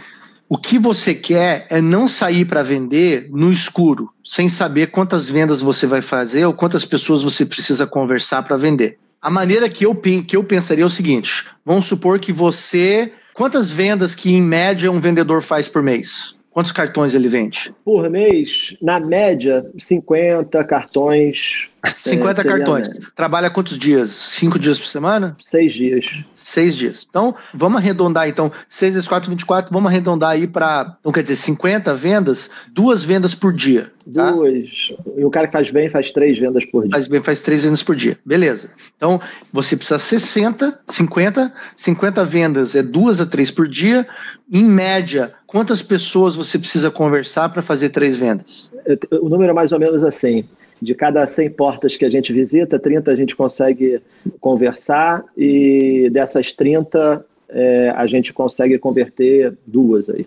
o 0.48 0.58
que 0.58 0.78
você 0.78 1.16
quer 1.16 1.66
é 1.70 1.82
não 1.82 2.08
sair 2.08 2.46
para 2.46 2.62
vender 2.62 3.28
no 3.32 3.52
escuro, 3.52 4.12
sem 4.24 4.48
saber 4.48 4.92
quantas 4.92 5.28
vendas 5.28 5.62
você 5.62 5.88
vai 5.88 6.02
fazer 6.02 6.46
ou 6.46 6.54
quantas 6.54 6.86
pessoas 6.86 7.24
você 7.24 7.44
precisa 7.44 7.88
conversar 7.88 8.44
para 8.44 8.56
vender. 8.56 9.00
A 9.24 9.30
maneira 9.30 9.70
que 9.70 9.86
eu, 9.86 9.96
que 9.96 10.36
eu 10.36 10.44
pensaria 10.44 10.84
é 10.84 10.86
o 10.86 10.89
seguinte: 10.89 11.46
vamos 11.65 11.86
supor 11.86 12.20
que 12.20 12.34
você. 12.34 13.13
Quantas 13.34 13.72
vendas 13.72 14.13
que 14.13 14.32
em 14.32 14.42
média 14.42 14.92
um 14.92 15.00
vendedor 15.00 15.42
faz 15.42 15.68
por 15.68 15.82
mês? 15.82 16.38
Quantos 16.53 16.72
cartões 16.72 17.15
ele 17.15 17.27
vende? 17.27 17.74
Por 17.83 18.07
mês, 18.12 18.77
na 18.79 19.00
média, 19.00 19.65
50 19.75 20.63
cartões 20.63 21.67
50 22.01 22.41
é, 22.41 22.43
cartões. 22.45 22.89
Trabalha 23.13 23.50
quantos 23.50 23.77
dias? 23.77 24.10
Cinco 24.10 24.57
dias 24.57 24.79
por 24.79 24.88
semana? 24.88 25.36
Seis 25.39 25.74
dias. 25.74 26.05
Seis 26.33 26.77
dias. 26.77 27.05
Então, 27.10 27.36
vamos 27.53 27.79
arredondar, 27.79 28.27
então, 28.27 28.51
6 28.69 28.93
vezes 28.93 29.07
4, 29.07 29.29
24, 29.29 29.74
vamos 29.74 29.91
arredondar 29.91 30.31
aí 30.31 30.48
para, 30.48 30.95
então 31.00 31.12
quer 31.12 31.24
dizer, 31.24 31.36
50 31.36 31.93
vendas, 31.93 32.50
duas 32.72 33.03
vendas 33.03 33.36
por 33.36 33.51
dia. 33.51 33.91
Tá? 34.13 34.31
Duas. 34.31 34.93
E 35.17 35.25
o 35.25 35.29
cara 35.29 35.48
que 35.48 35.53
faz 35.53 35.72
bem 35.72 35.89
faz 35.89 36.12
três 36.12 36.39
vendas 36.39 36.65
por 36.65 36.83
dia. 36.83 36.91
Faz 36.91 37.07
bem, 37.07 37.22
faz 37.22 37.41
três 37.41 37.63
vendas 37.63 37.83
por 37.83 37.95
dia. 37.95 38.17
Beleza. 38.25 38.69
Então, 38.95 39.19
você 39.51 39.75
precisa 39.75 40.00
60, 40.00 40.79
50, 40.88 41.53
50 41.75 42.24
vendas 42.24 42.75
é 42.75 42.83
duas 42.83 43.19
a 43.19 43.25
três 43.25 43.51
por 43.51 43.67
dia. 43.67 44.07
Em 44.51 44.63
média, 44.63 45.33
quantas 45.53 45.83
pessoas 45.83 46.36
você 46.36 46.57
precisa 46.57 46.89
conversar 46.89 47.48
para 47.50 47.62
fazer 47.62 47.89
três 47.89 48.17
vendas? 48.17 48.72
O 49.22 49.29
número 49.29 49.51
é 49.51 49.53
mais 49.53 49.72
ou 49.72 49.79
menos 49.79 50.03
assim 50.03 50.43
de 50.81 50.95
cada 50.95 51.25
100 51.25 51.51
portas 51.51 51.95
que 51.95 52.03
a 52.03 52.10
gente 52.10 52.33
visita, 52.33 52.79
30 52.79 53.12
a 53.12 53.15
gente 53.15 53.36
consegue 53.36 54.01
conversar 54.41 55.24
e 55.38 56.10
dessas 56.12 56.51
30 56.51 57.24
é, 57.48 57.93
a 57.95 58.05
gente 58.07 58.33
consegue 58.33 58.77
converter 58.79 59.53
duas 59.65 60.10
aí. 60.10 60.25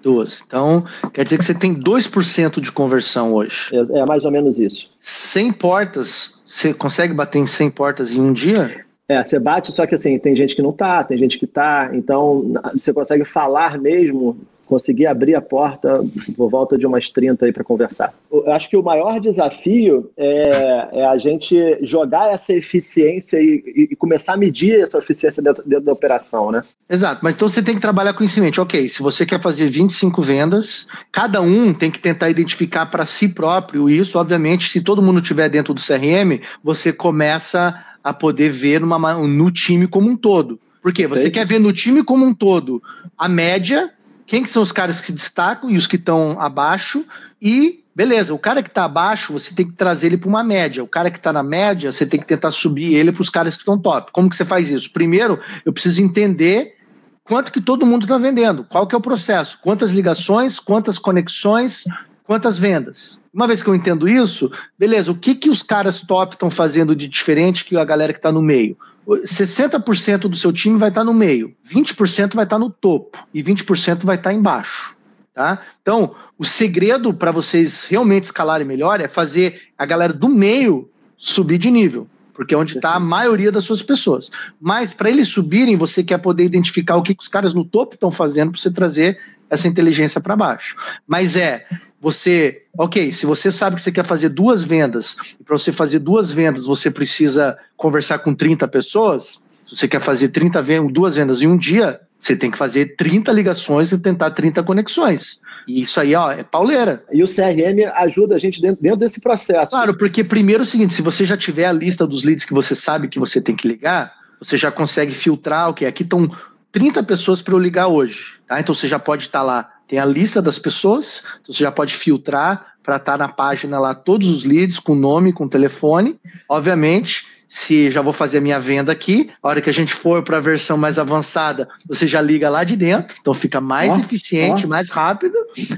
Duas. 0.00 0.42
Então, 0.46 0.84
quer 1.12 1.24
dizer 1.24 1.38
que 1.38 1.44
você 1.44 1.54
tem 1.54 1.74
2% 1.74 2.60
de 2.60 2.72
conversão 2.72 3.34
hoje. 3.34 3.70
É, 3.72 3.98
é, 3.98 4.06
mais 4.06 4.24
ou 4.24 4.30
menos 4.30 4.58
isso. 4.58 4.90
100 4.98 5.52
portas, 5.52 6.40
você 6.46 6.72
consegue 6.72 7.12
bater 7.12 7.38
em 7.38 7.46
100 7.46 7.70
portas 7.70 8.14
em 8.14 8.20
um 8.20 8.32
dia? 8.32 8.84
É, 9.08 9.22
você 9.22 9.38
bate, 9.38 9.72
só 9.72 9.86
que 9.86 9.94
assim, 9.94 10.18
tem 10.18 10.34
gente 10.34 10.56
que 10.56 10.62
não 10.62 10.72
tá, 10.72 11.04
tem 11.04 11.18
gente 11.18 11.38
que 11.38 11.46
tá, 11.46 11.90
então 11.92 12.54
você 12.72 12.92
consegue 12.92 13.24
falar 13.24 13.78
mesmo 13.78 14.38
consegui 14.72 15.04
abrir 15.04 15.34
a 15.34 15.42
porta 15.42 16.02
por 16.34 16.48
volta 16.48 16.78
de 16.78 16.86
umas 16.86 17.10
30 17.10 17.44
aí 17.44 17.52
para 17.52 17.62
conversar. 17.62 18.14
Eu 18.32 18.50
acho 18.50 18.70
que 18.70 18.76
o 18.76 18.82
maior 18.82 19.20
desafio 19.20 20.10
é, 20.16 20.88
é 20.92 21.04
a 21.04 21.18
gente 21.18 21.54
jogar 21.82 22.32
essa 22.32 22.54
eficiência 22.54 23.36
e, 23.38 23.88
e, 23.90 23.96
começar 23.96 24.32
a 24.32 24.36
medir 24.38 24.80
essa 24.80 24.96
eficiência 24.96 25.42
dentro, 25.42 25.62
dentro, 25.66 25.84
da 25.84 25.92
operação, 25.92 26.50
né? 26.50 26.62
Exato, 26.88 27.20
mas 27.22 27.34
então 27.34 27.50
você 27.50 27.62
tem 27.62 27.74
que 27.74 27.82
trabalhar 27.82 28.14
com 28.14 28.24
isso 28.24 28.38
em 28.38 28.42
mente. 28.44 28.62
Ok, 28.62 28.88
se 28.88 29.02
você 29.02 29.26
quer 29.26 29.38
fazer 29.42 29.68
25 29.68 30.22
vendas, 30.22 30.86
cada 31.10 31.42
um 31.42 31.74
tem 31.74 31.90
que 31.90 31.98
tentar 31.98 32.30
identificar 32.30 32.86
para 32.86 33.04
si 33.04 33.28
próprio 33.28 33.90
isso. 33.90 34.18
Obviamente, 34.18 34.70
se 34.70 34.80
todo 34.80 35.02
mundo 35.02 35.20
estiver 35.20 35.50
dentro 35.50 35.74
do 35.74 35.82
CRM, 35.82 36.40
você 36.64 36.94
começa 36.94 37.74
a 38.02 38.14
poder 38.14 38.48
ver 38.48 38.80
numa, 38.80 39.14
no 39.14 39.50
time 39.50 39.86
como 39.86 40.08
um 40.08 40.16
todo. 40.16 40.58
Por 40.80 40.94
quê? 40.94 41.06
Você 41.06 41.30
quer 41.30 41.46
ver 41.46 41.60
no 41.60 41.72
time 41.72 42.02
como 42.02 42.24
um 42.24 42.34
todo 42.34 42.82
a 43.16 43.28
média 43.28 43.92
quem 44.32 44.42
que 44.42 44.48
são 44.48 44.62
os 44.62 44.72
caras 44.72 44.98
que 44.98 45.08
se 45.08 45.12
destacam 45.12 45.68
e 45.68 45.76
os 45.76 45.86
que 45.86 45.96
estão 45.96 46.40
abaixo 46.40 47.04
e 47.38 47.84
beleza, 47.94 48.32
o 48.32 48.38
cara 48.38 48.62
que 48.62 48.70
está 48.70 48.86
abaixo, 48.86 49.30
você 49.30 49.54
tem 49.54 49.66
que 49.66 49.74
trazer 49.74 50.06
ele 50.06 50.16
para 50.16 50.30
uma 50.30 50.42
média. 50.42 50.82
O 50.82 50.88
cara 50.88 51.10
que 51.10 51.18
está 51.18 51.34
na 51.34 51.42
média, 51.42 51.92
você 51.92 52.06
tem 52.06 52.18
que 52.18 52.24
tentar 52.24 52.50
subir 52.50 52.94
ele 52.94 53.12
para 53.12 53.20
os 53.20 53.28
caras 53.28 53.54
que 53.56 53.60
estão 53.60 53.78
top. 53.78 54.10
Como 54.10 54.30
que 54.30 54.34
você 54.34 54.46
faz 54.46 54.70
isso? 54.70 54.90
Primeiro, 54.90 55.38
eu 55.66 55.70
preciso 55.70 56.00
entender 56.00 56.76
quanto 57.22 57.52
que 57.52 57.60
todo 57.60 57.84
mundo 57.84 58.04
está 58.04 58.16
vendendo, 58.16 58.64
qual 58.64 58.86
que 58.86 58.94
é 58.94 58.98
o 58.98 59.02
processo, 59.02 59.58
quantas 59.60 59.90
ligações, 59.90 60.58
quantas 60.58 60.98
conexões, 60.98 61.84
quantas 62.24 62.58
vendas. 62.58 63.20
Uma 63.34 63.46
vez 63.46 63.62
que 63.62 63.68
eu 63.68 63.74
entendo 63.74 64.08
isso, 64.08 64.50
beleza, 64.78 65.12
o 65.12 65.14
que 65.14 65.34
que 65.34 65.50
os 65.50 65.62
caras 65.62 66.00
top 66.00 66.36
estão 66.36 66.48
fazendo 66.48 66.96
de 66.96 67.06
diferente 67.06 67.66
que 67.66 67.76
a 67.76 67.84
galera 67.84 68.14
que 68.14 68.18
está 68.18 68.32
no 68.32 68.40
meio? 68.40 68.78
60% 69.06 70.20
do 70.20 70.36
seu 70.36 70.52
time 70.52 70.78
vai 70.78 70.88
estar 70.88 71.04
no 71.04 71.12
meio, 71.12 71.54
20% 71.68 72.34
vai 72.34 72.44
estar 72.44 72.58
no 72.58 72.70
topo 72.70 73.26
e 73.34 73.42
20% 73.42 74.04
vai 74.04 74.16
estar 74.16 74.32
embaixo. 74.32 74.96
Tá? 75.34 75.60
Então, 75.80 76.14
o 76.38 76.44
segredo 76.44 77.12
para 77.14 77.32
vocês 77.32 77.86
realmente 77.86 78.24
escalarem 78.24 78.66
melhor 78.66 79.00
é 79.00 79.08
fazer 79.08 79.62
a 79.78 79.86
galera 79.86 80.12
do 80.12 80.28
meio 80.28 80.90
subir 81.16 81.56
de 81.56 81.70
nível, 81.70 82.06
porque 82.34 82.54
é 82.54 82.58
onde 82.58 82.76
está 82.76 82.94
a 82.94 83.00
maioria 83.00 83.50
das 83.50 83.64
suas 83.64 83.80
pessoas. 83.80 84.30
Mas 84.60 84.92
para 84.92 85.10
eles 85.10 85.28
subirem, 85.28 85.76
você 85.76 86.02
quer 86.02 86.18
poder 86.18 86.44
identificar 86.44 86.96
o 86.96 87.02
que, 87.02 87.14
que 87.14 87.22
os 87.22 87.28
caras 87.28 87.54
no 87.54 87.64
topo 87.64 87.94
estão 87.94 88.10
fazendo 88.10 88.52
para 88.52 88.60
você 88.60 88.70
trazer 88.70 89.18
essa 89.48 89.68
inteligência 89.68 90.20
para 90.20 90.36
baixo. 90.36 90.76
Mas 91.06 91.34
é 91.34 91.66
você, 92.02 92.64
ok, 92.76 93.12
se 93.12 93.24
você 93.24 93.48
sabe 93.48 93.76
que 93.76 93.82
você 93.82 93.92
quer 93.92 94.04
fazer 94.04 94.28
duas 94.28 94.64
vendas, 94.64 95.14
e 95.40 95.44
para 95.44 95.56
você 95.56 95.72
fazer 95.72 96.00
duas 96.00 96.32
vendas 96.32 96.66
você 96.66 96.90
precisa 96.90 97.56
conversar 97.76 98.18
com 98.18 98.34
30 98.34 98.66
pessoas, 98.66 99.44
se 99.62 99.76
você 99.76 99.86
quer 99.86 100.00
fazer 100.00 100.30
30 100.30 100.60
vendas, 100.62 100.92
duas 100.92 101.14
vendas 101.14 101.40
em 101.42 101.46
um 101.46 101.56
dia, 101.56 102.00
você 102.18 102.34
tem 102.34 102.50
que 102.50 102.58
fazer 102.58 102.96
30 102.96 103.30
ligações 103.30 103.92
e 103.92 103.98
tentar 103.98 104.32
30 104.32 104.64
conexões. 104.64 105.42
E 105.68 105.80
isso 105.80 106.00
aí, 106.00 106.12
ó, 106.16 106.32
é 106.32 106.42
pauleira. 106.42 107.04
E 107.12 107.22
o 107.22 107.26
CRM 107.26 107.88
ajuda 107.94 108.34
a 108.34 108.38
gente 108.38 108.60
dentro, 108.60 108.82
dentro 108.82 108.98
desse 108.98 109.20
processo. 109.20 109.70
Claro, 109.70 109.96
porque 109.96 110.24
primeiro 110.24 110.62
é 110.62 110.64
o 110.64 110.66
seguinte, 110.66 110.94
se 110.94 111.02
você 111.02 111.24
já 111.24 111.36
tiver 111.36 111.66
a 111.66 111.72
lista 111.72 112.04
dos 112.04 112.24
leads 112.24 112.44
que 112.44 112.52
você 112.52 112.74
sabe 112.74 113.06
que 113.06 113.20
você 113.20 113.40
tem 113.40 113.54
que 113.54 113.68
ligar, 113.68 114.12
você 114.40 114.58
já 114.58 114.72
consegue 114.72 115.14
filtrar, 115.14 115.68
ok, 115.68 115.86
aqui 115.86 116.02
estão 116.02 116.28
30 116.72 117.00
pessoas 117.04 117.40
para 117.40 117.54
eu 117.54 117.60
ligar 117.60 117.86
hoje, 117.86 118.40
tá? 118.48 118.58
Então 118.58 118.74
você 118.74 118.88
já 118.88 118.98
pode 118.98 119.22
estar 119.22 119.38
tá 119.38 119.44
lá 119.44 119.70
tem 119.88 119.98
a 119.98 120.04
lista 120.04 120.40
das 120.40 120.58
pessoas, 120.58 121.22
então 121.40 121.54
você 121.54 121.62
já 121.62 121.72
pode 121.72 121.94
filtrar 121.94 122.74
para 122.82 122.96
estar 122.96 123.12
tá 123.12 123.18
na 123.18 123.28
página 123.28 123.78
lá 123.78 123.94
todos 123.94 124.28
os 124.28 124.44
leads 124.44 124.78
com 124.78 124.94
nome, 124.94 125.32
com 125.32 125.46
telefone. 125.46 126.18
Obviamente, 126.48 127.26
se 127.48 127.90
já 127.90 128.00
vou 128.00 128.14
fazer 128.14 128.38
a 128.38 128.40
minha 128.40 128.58
venda 128.58 128.90
aqui, 128.90 129.30
a 129.42 129.48
hora 129.48 129.60
que 129.60 129.68
a 129.68 129.74
gente 129.74 129.92
for 129.92 130.22
para 130.22 130.38
a 130.38 130.40
versão 130.40 130.78
mais 130.78 130.98
avançada, 130.98 131.68
você 131.86 132.06
já 132.06 132.18
liga 132.18 132.48
lá 132.48 132.64
de 132.64 132.76
dentro, 132.76 133.14
então 133.20 133.34
fica 133.34 133.60
mais 133.60 133.94
oh, 133.94 134.00
eficiente, 134.00 134.64
oh. 134.64 134.68
mais 134.68 134.88
rápido. 134.88 135.36